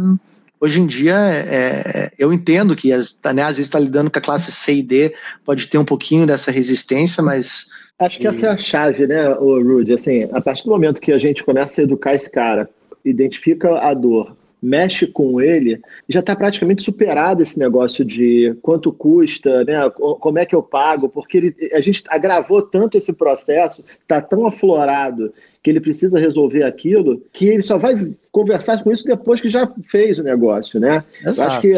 hoje 0.62 0.80
em 0.80 0.86
dia 0.86 1.16
é, 1.16 2.12
eu 2.16 2.32
entendo 2.32 2.76
que 2.76 2.92
as, 2.92 3.20
né, 3.34 3.42
às 3.42 3.56
vezes 3.56 3.66
está 3.66 3.80
lidando 3.80 4.10
com 4.10 4.18
a 4.18 4.22
classe 4.22 4.52
C 4.52 4.76
e 4.76 4.82
D, 4.82 5.14
pode 5.44 5.66
ter 5.66 5.76
um 5.76 5.84
pouquinho 5.84 6.24
dessa 6.24 6.52
resistência, 6.52 7.20
mas. 7.22 7.66
Acho 7.98 8.20
que 8.20 8.26
essa 8.26 8.46
é 8.46 8.50
a 8.50 8.56
chave, 8.56 9.06
né, 9.06 9.28
o 9.30 9.60
Rudy? 9.60 9.92
Assim, 9.92 10.28
a 10.32 10.40
partir 10.40 10.64
do 10.64 10.70
momento 10.70 11.00
que 11.00 11.10
a 11.10 11.18
gente 11.18 11.42
começa 11.42 11.80
a 11.80 11.84
educar 11.84 12.14
esse 12.14 12.30
cara, 12.30 12.70
identifica 13.04 13.80
a 13.80 13.92
dor, 13.92 14.36
mexe 14.62 15.06
com 15.06 15.40
ele, 15.40 15.80
já 16.08 16.20
está 16.20 16.36
praticamente 16.36 16.82
superado 16.82 17.42
esse 17.42 17.58
negócio 17.58 18.04
de 18.04 18.56
quanto 18.62 18.92
custa, 18.92 19.64
né? 19.64 19.90
Como 19.90 20.38
é 20.38 20.46
que 20.46 20.54
eu 20.54 20.62
pago? 20.62 21.08
Porque 21.08 21.36
ele, 21.36 21.56
a 21.72 21.80
gente 21.80 22.04
agravou 22.08 22.62
tanto 22.62 22.96
esse 22.96 23.12
processo, 23.12 23.84
está 24.00 24.20
tão 24.20 24.46
aflorado 24.46 25.32
que 25.62 25.70
ele 25.70 25.80
precisa 25.80 26.18
resolver 26.18 26.64
aquilo, 26.64 27.22
que 27.32 27.46
ele 27.46 27.62
só 27.62 27.78
vai 27.78 27.94
conversar 28.32 28.82
com 28.82 28.90
isso 28.90 29.04
depois 29.04 29.40
que 29.40 29.48
já 29.48 29.70
fez 29.88 30.18
o 30.18 30.22
negócio, 30.22 30.80
né? 30.80 31.04
Eu 31.24 31.44
acho 31.44 31.60
que, 31.60 31.74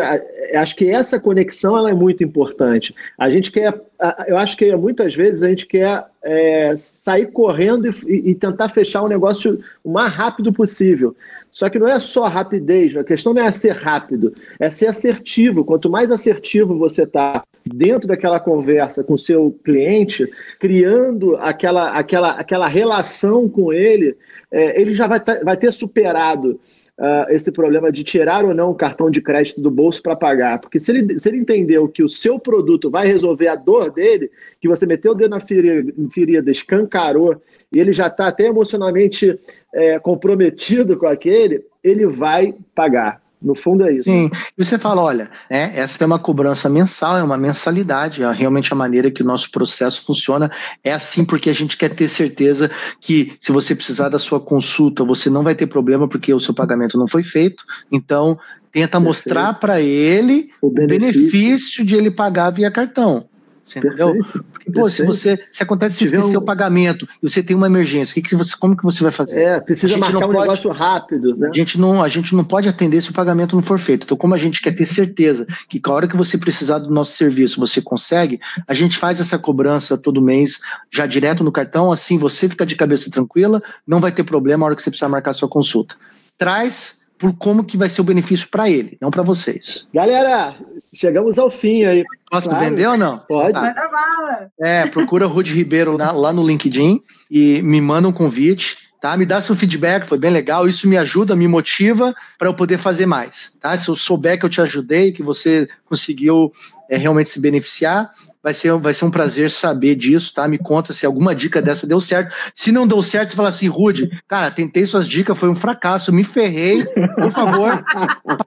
acho 0.55 0.76
que 0.76 0.89
essa 0.89 1.20
conexão 1.20 1.76
ela 1.76 1.91
é 1.91 1.95
muito 1.95 2.24
importante. 2.24 2.95
A 3.18 3.28
gente 3.28 3.53
quer, 3.53 3.78
eu 4.26 4.39
acho 4.39 4.57
que 4.57 4.74
muitas 4.76 5.14
vezes 5.14 5.43
a 5.43 5.49
gente 5.49 5.66
quer 5.66 6.05
é, 6.22 6.74
sair 6.78 7.26
correndo 7.26 7.89
e, 8.07 8.30
e, 8.30 8.35
tentar 8.35 8.70
fechar 8.70 9.03
o 9.03 9.09
negócio 9.09 9.61
o 9.82 9.91
mais 9.91 10.12
rápido 10.12 10.53
possível. 10.53 11.14
Só 11.51 11.68
que 11.68 11.78
não 11.78 11.89
é 11.89 12.01
só 12.01 12.26
rapidez, 12.26 12.97
a 12.97 13.05
questão 13.05 13.35
não 13.35 13.45
é 13.45 13.53
ser 13.53 13.72
rápido, 13.72 14.32
é 14.59 14.70
ser 14.70 14.87
assertivo. 14.87 15.64
Quanto 15.64 15.91
mais 15.91 16.11
assertivo 16.11 16.78
você 16.78 17.03
está 17.03 17.45
dentro 17.66 18.09
daquela 18.09 18.41
conversa 18.41 19.05
com 19.05 19.14
o 19.14 19.18
seu 19.18 19.57
cliente, 19.64 20.26
criando 20.59 21.37
aquela, 21.37 21.93
aquela, 21.93 22.32
aquela 22.32 22.68
relação 22.68 23.49
com 23.49 23.72
ele, 23.74 24.16
é, 24.50 24.80
ele 24.80 24.94
já 24.94 25.06
vai, 25.06 25.20
vai 25.42 25.56
ter 25.56 25.72
superado 25.72 26.60
uh, 26.98 27.30
esse 27.30 27.50
problema 27.50 27.90
de 27.90 28.02
tirar 28.02 28.44
ou 28.44 28.54
não 28.54 28.70
o 28.70 28.74
cartão 28.74 29.10
de 29.10 29.20
crédito 29.20 29.60
do 29.60 29.70
bolso 29.70 30.02
para 30.02 30.16
pagar. 30.16 30.58
Porque 30.60 30.78
se 30.78 30.92
ele, 30.92 31.18
se 31.18 31.28
ele 31.28 31.38
entendeu 31.38 31.88
que 31.88 32.02
o 32.02 32.08
seu 32.08 32.38
produto 32.38 32.90
vai 32.90 33.06
resolver 33.06 33.48
a 33.48 33.56
dor 33.56 33.90
dele, 33.90 34.30
que 34.60 34.68
você 34.68 34.86
meteu 34.86 35.12
o 35.12 35.14
dedo 35.14 35.30
na 35.30 35.40
ferida, 35.40 35.92
ferida 36.10 36.50
escancarou, 36.50 37.40
e 37.72 37.78
ele 37.78 37.92
já 37.92 38.06
está 38.06 38.28
até 38.28 38.46
emocionalmente 38.46 39.38
é, 39.72 39.98
comprometido 39.98 40.96
com 40.96 41.06
aquele, 41.06 41.64
ele 41.82 42.06
vai 42.06 42.54
pagar. 42.74 43.23
No 43.45 43.55
fundo 43.55 43.84
é 43.84 43.92
isso. 43.92 44.05
Sim, 44.05 44.30
e 44.57 44.64
você 44.64 44.78
fala, 44.78 45.03
olha, 45.03 45.30
é, 45.51 45.78
essa 45.78 46.03
é 46.03 46.07
uma 46.07 46.18
cobrança 46.18 46.68
mensal, 46.68 47.18
é 47.18 47.22
uma 47.22 47.36
mensalidade, 47.36 48.22
é 48.22 48.32
realmente 48.32 48.72
a 48.72 48.76
maneira 48.76 49.11
que 49.11 49.22
o 49.22 49.26
nosso 49.26 49.51
processo 49.51 50.03
funciona 50.05 50.51
é 50.82 50.95
assim 50.95 51.24
porque 51.24 51.51
a 51.51 51.53
gente 51.53 51.76
quer 51.76 51.90
ter 51.90 52.09
certeza 52.09 52.70
que 52.99 53.36
se 53.38 53.53
você 53.53 53.74
precisar 53.74 54.09
da 54.09 54.18
sua 54.18 54.40
consulta, 54.40 55.05
você 55.05 55.28
não 55.28 55.45
vai 55.45 55.55
ter 55.55 55.66
problema 55.66 56.09
porque 56.09 56.32
o 56.32 56.40
seu 56.40 56.55
pagamento 56.55 56.99
não 56.99 57.07
foi 57.07 57.22
feito. 57.22 57.64
Então, 57.92 58.38
tenta 58.72 58.99
Perfeito. 58.99 59.03
mostrar 59.03 59.55
para 59.61 59.80
ele 59.80 60.51
o 60.62 60.70
benefício. 60.70 60.97
o 60.97 61.22
benefício 61.22 61.84
de 61.84 61.95
ele 61.95 62.11
pagar 62.11 62.51
via 62.51 62.70
cartão. 62.70 63.28
Você 63.64 63.78
entendeu? 63.78 64.14
Porque, 64.52 64.70
pô, 64.70 64.90
se 64.90 65.04
você. 65.04 65.42
Se 65.50 65.62
acontece 65.62 65.96
se 65.96 66.04
esquecer 66.04 66.36
um... 66.36 66.40
o 66.40 66.44
pagamento 66.44 67.08
e 67.22 67.28
você 67.28 67.42
tem 67.42 67.56
uma 67.56 67.66
emergência, 67.66 68.14
que 68.14 68.28
que 68.28 68.36
você, 68.36 68.54
como 68.56 68.76
que 68.76 68.82
você 68.82 69.02
vai 69.02 69.10
fazer? 69.10 69.40
É, 69.40 69.60
precisa 69.60 69.96
marcar 69.96 70.18
um 70.18 70.20
pode, 70.20 70.40
negócio 70.40 70.70
rápido, 70.70 71.34
né? 71.36 71.48
A 71.48 71.56
gente, 71.56 71.80
não, 71.80 72.02
a 72.02 72.08
gente 72.08 72.34
não 72.34 72.44
pode 72.44 72.68
atender 72.68 73.00
se 73.00 73.10
o 73.10 73.14
pagamento 73.14 73.56
não 73.56 73.62
for 73.62 73.78
feito. 73.78 74.04
Então, 74.04 74.16
como 74.16 74.34
a 74.34 74.38
gente 74.38 74.60
quer 74.60 74.72
ter 74.72 74.84
certeza 74.84 75.46
que 75.68 75.80
a 75.82 75.90
hora 75.90 76.06
que 76.06 76.16
você 76.16 76.36
precisar 76.36 76.78
do 76.78 76.90
nosso 76.90 77.12
serviço 77.12 77.58
você 77.58 77.80
consegue, 77.80 78.38
a 78.68 78.74
gente 78.74 78.98
faz 78.98 79.20
essa 79.20 79.38
cobrança 79.38 79.96
todo 79.96 80.20
mês, 80.20 80.60
já 80.90 81.06
direto 81.06 81.42
no 81.42 81.50
cartão, 81.50 81.90
assim 81.90 82.18
você 82.18 82.48
fica 82.48 82.66
de 82.66 82.76
cabeça 82.76 83.10
tranquila, 83.10 83.62
não 83.86 84.00
vai 84.00 84.12
ter 84.12 84.24
problema 84.24 84.64
a 84.64 84.66
hora 84.66 84.76
que 84.76 84.82
você 84.82 84.90
precisar 84.90 85.08
marcar 85.08 85.32
sua 85.32 85.48
consulta. 85.48 85.96
Traz 86.36 87.03
por 87.18 87.32
como 87.36 87.64
que 87.64 87.76
vai 87.76 87.88
ser 87.88 88.00
o 88.00 88.04
benefício 88.04 88.48
para 88.48 88.68
ele, 88.68 88.98
não 89.00 89.10
para 89.10 89.22
vocês. 89.22 89.88
Galera, 89.94 90.56
chegamos 90.92 91.38
ao 91.38 91.50
fim 91.50 91.84
aí. 91.84 92.04
Posso 92.30 92.48
claro. 92.48 92.64
vender 92.64 92.86
ou 92.86 92.96
não? 92.96 93.18
Pode. 93.18 93.52
Tá. 93.52 94.50
É, 94.60 94.86
procura 94.86 95.26
Rude 95.26 95.54
Ribeiro 95.54 95.96
lá, 95.96 96.12
lá 96.12 96.32
no 96.32 96.46
LinkedIn 96.46 97.00
e 97.30 97.62
me 97.62 97.80
manda 97.80 98.08
um 98.08 98.12
convite 98.12 98.84
tá? 99.04 99.18
Me 99.18 99.26
dá 99.26 99.38
seu 99.42 99.54
feedback, 99.54 100.06
foi 100.06 100.16
bem 100.16 100.30
legal, 100.30 100.66
isso 100.66 100.88
me 100.88 100.96
ajuda, 100.96 101.36
me 101.36 101.46
motiva 101.46 102.14
para 102.38 102.48
eu 102.48 102.54
poder 102.54 102.78
fazer 102.78 103.04
mais, 103.04 103.52
tá? 103.60 103.78
Se 103.78 103.90
eu 103.90 103.94
souber 103.94 104.38
que 104.38 104.46
eu 104.46 104.48
te 104.48 104.62
ajudei, 104.62 105.12
que 105.12 105.22
você 105.22 105.68
conseguiu 105.86 106.50
é, 106.88 106.96
realmente 106.96 107.28
se 107.28 107.38
beneficiar, 107.38 108.10
vai 108.45 108.53
ser, 108.53 108.76
vai 108.78 108.92
ser 108.92 109.07
um 109.07 109.11
prazer 109.11 109.51
saber 109.51 109.95
disso, 109.95 110.34
tá? 110.34 110.47
Me 110.47 110.59
conta 110.59 110.92
se 110.92 111.07
alguma 111.07 111.34
dica 111.34 111.62
dessa 111.62 111.86
deu 111.86 111.99
certo. 111.99 112.34
Se 112.55 112.70
não 112.70 112.86
deu 112.86 113.03
certo, 113.03 113.30
você 113.30 113.36
fala 113.36 113.49
assim, 113.49 113.68
Rude, 113.68 114.11
cara, 114.28 114.51
tentei 114.51 114.84
suas 114.84 115.09
dicas, 115.09 115.38
foi 115.38 115.49
um 115.49 115.55
fracasso, 115.55 116.12
me 116.12 116.22
ferrei, 116.22 116.84
por 116.84 117.30
favor, 117.30 117.82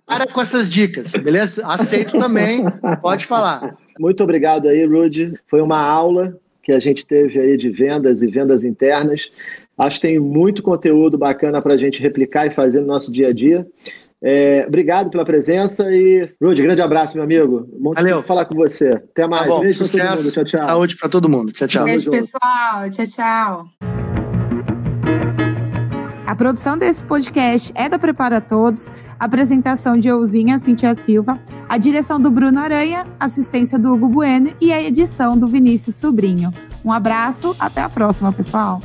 para 0.06 0.28
com 0.28 0.40
essas 0.40 0.70
dicas, 0.70 1.14
beleza? 1.14 1.66
Aceito 1.66 2.16
também, 2.20 2.64
pode 3.02 3.26
falar. 3.26 3.76
Muito 4.00 4.22
obrigado 4.22 4.68
aí, 4.68 4.86
Rude. 4.86 5.34
Foi 5.48 5.62
uma 5.62 5.80
aula 5.80 6.38
que 6.62 6.72
a 6.72 6.80
gente 6.80 7.04
teve 7.04 7.40
aí 7.40 7.58
de 7.58 7.70
vendas 7.70 8.22
e 8.22 8.28
vendas 8.28 8.64
internas. 8.64 9.32
Acho 9.76 9.96
que 9.96 10.08
tem 10.08 10.20
muito 10.20 10.62
conteúdo 10.62 11.18
bacana 11.18 11.60
para 11.60 11.74
a 11.74 11.78
gente 11.78 12.02
replicar 12.02 12.46
e 12.46 12.52
fazer 12.52 12.82
no 12.82 12.88
nosso 12.88 13.12
dia 13.12 13.30
a 13.30 13.34
dia. 13.34 13.66
É, 14.30 14.66
obrigado 14.68 15.10
pela 15.10 15.24
presença 15.24 15.90
e, 15.90 16.26
Rudy, 16.44 16.62
grande 16.62 16.82
abraço, 16.82 17.16
meu 17.16 17.24
amigo. 17.24 17.66
Um 17.80 17.94
Valeu. 17.94 18.22
falar 18.24 18.44
com 18.44 18.56
você. 18.56 18.90
Até 18.90 19.26
mais. 19.26 19.44
Tá 19.44 19.48
bom, 19.48 19.62
Beijo 19.62 19.78
sucesso. 19.78 20.30
Tchau, 20.34 20.44
tchau. 20.44 20.64
Saúde 20.66 20.98
para 20.98 21.08
todo 21.08 21.30
mundo. 21.30 21.54
Tchau, 21.54 21.66
tchau. 21.66 21.86
Beijo, 21.86 22.12
pessoal. 22.12 22.90
Tchau, 22.92 23.06
tchau. 23.06 23.66
A 26.28 26.36
produção 26.36 26.78
desse 26.78 27.06
podcast 27.06 27.72
é 27.74 27.88
da 27.88 27.98
Prepara 27.98 28.42
Todos, 28.42 28.92
apresentação 29.18 29.98
de 29.98 30.10
Euzinha 30.10 30.60
Cintia 30.60 30.94
Silva, 30.94 31.40
a 31.70 31.78
direção 31.78 32.20
do 32.20 32.30
Bruno 32.30 32.60
Aranha, 32.60 33.08
assistência 33.18 33.80
do 33.80 33.94
Hugo 33.94 34.10
Bueno 34.10 34.54
e 34.60 34.74
a 34.74 34.84
edição 34.84 35.38
do 35.38 35.48
Vinícius 35.48 35.96
Sobrinho. 35.96 36.52
Um 36.84 36.92
abraço, 36.92 37.56
até 37.58 37.80
a 37.80 37.88
próxima, 37.88 38.34
pessoal. 38.34 38.82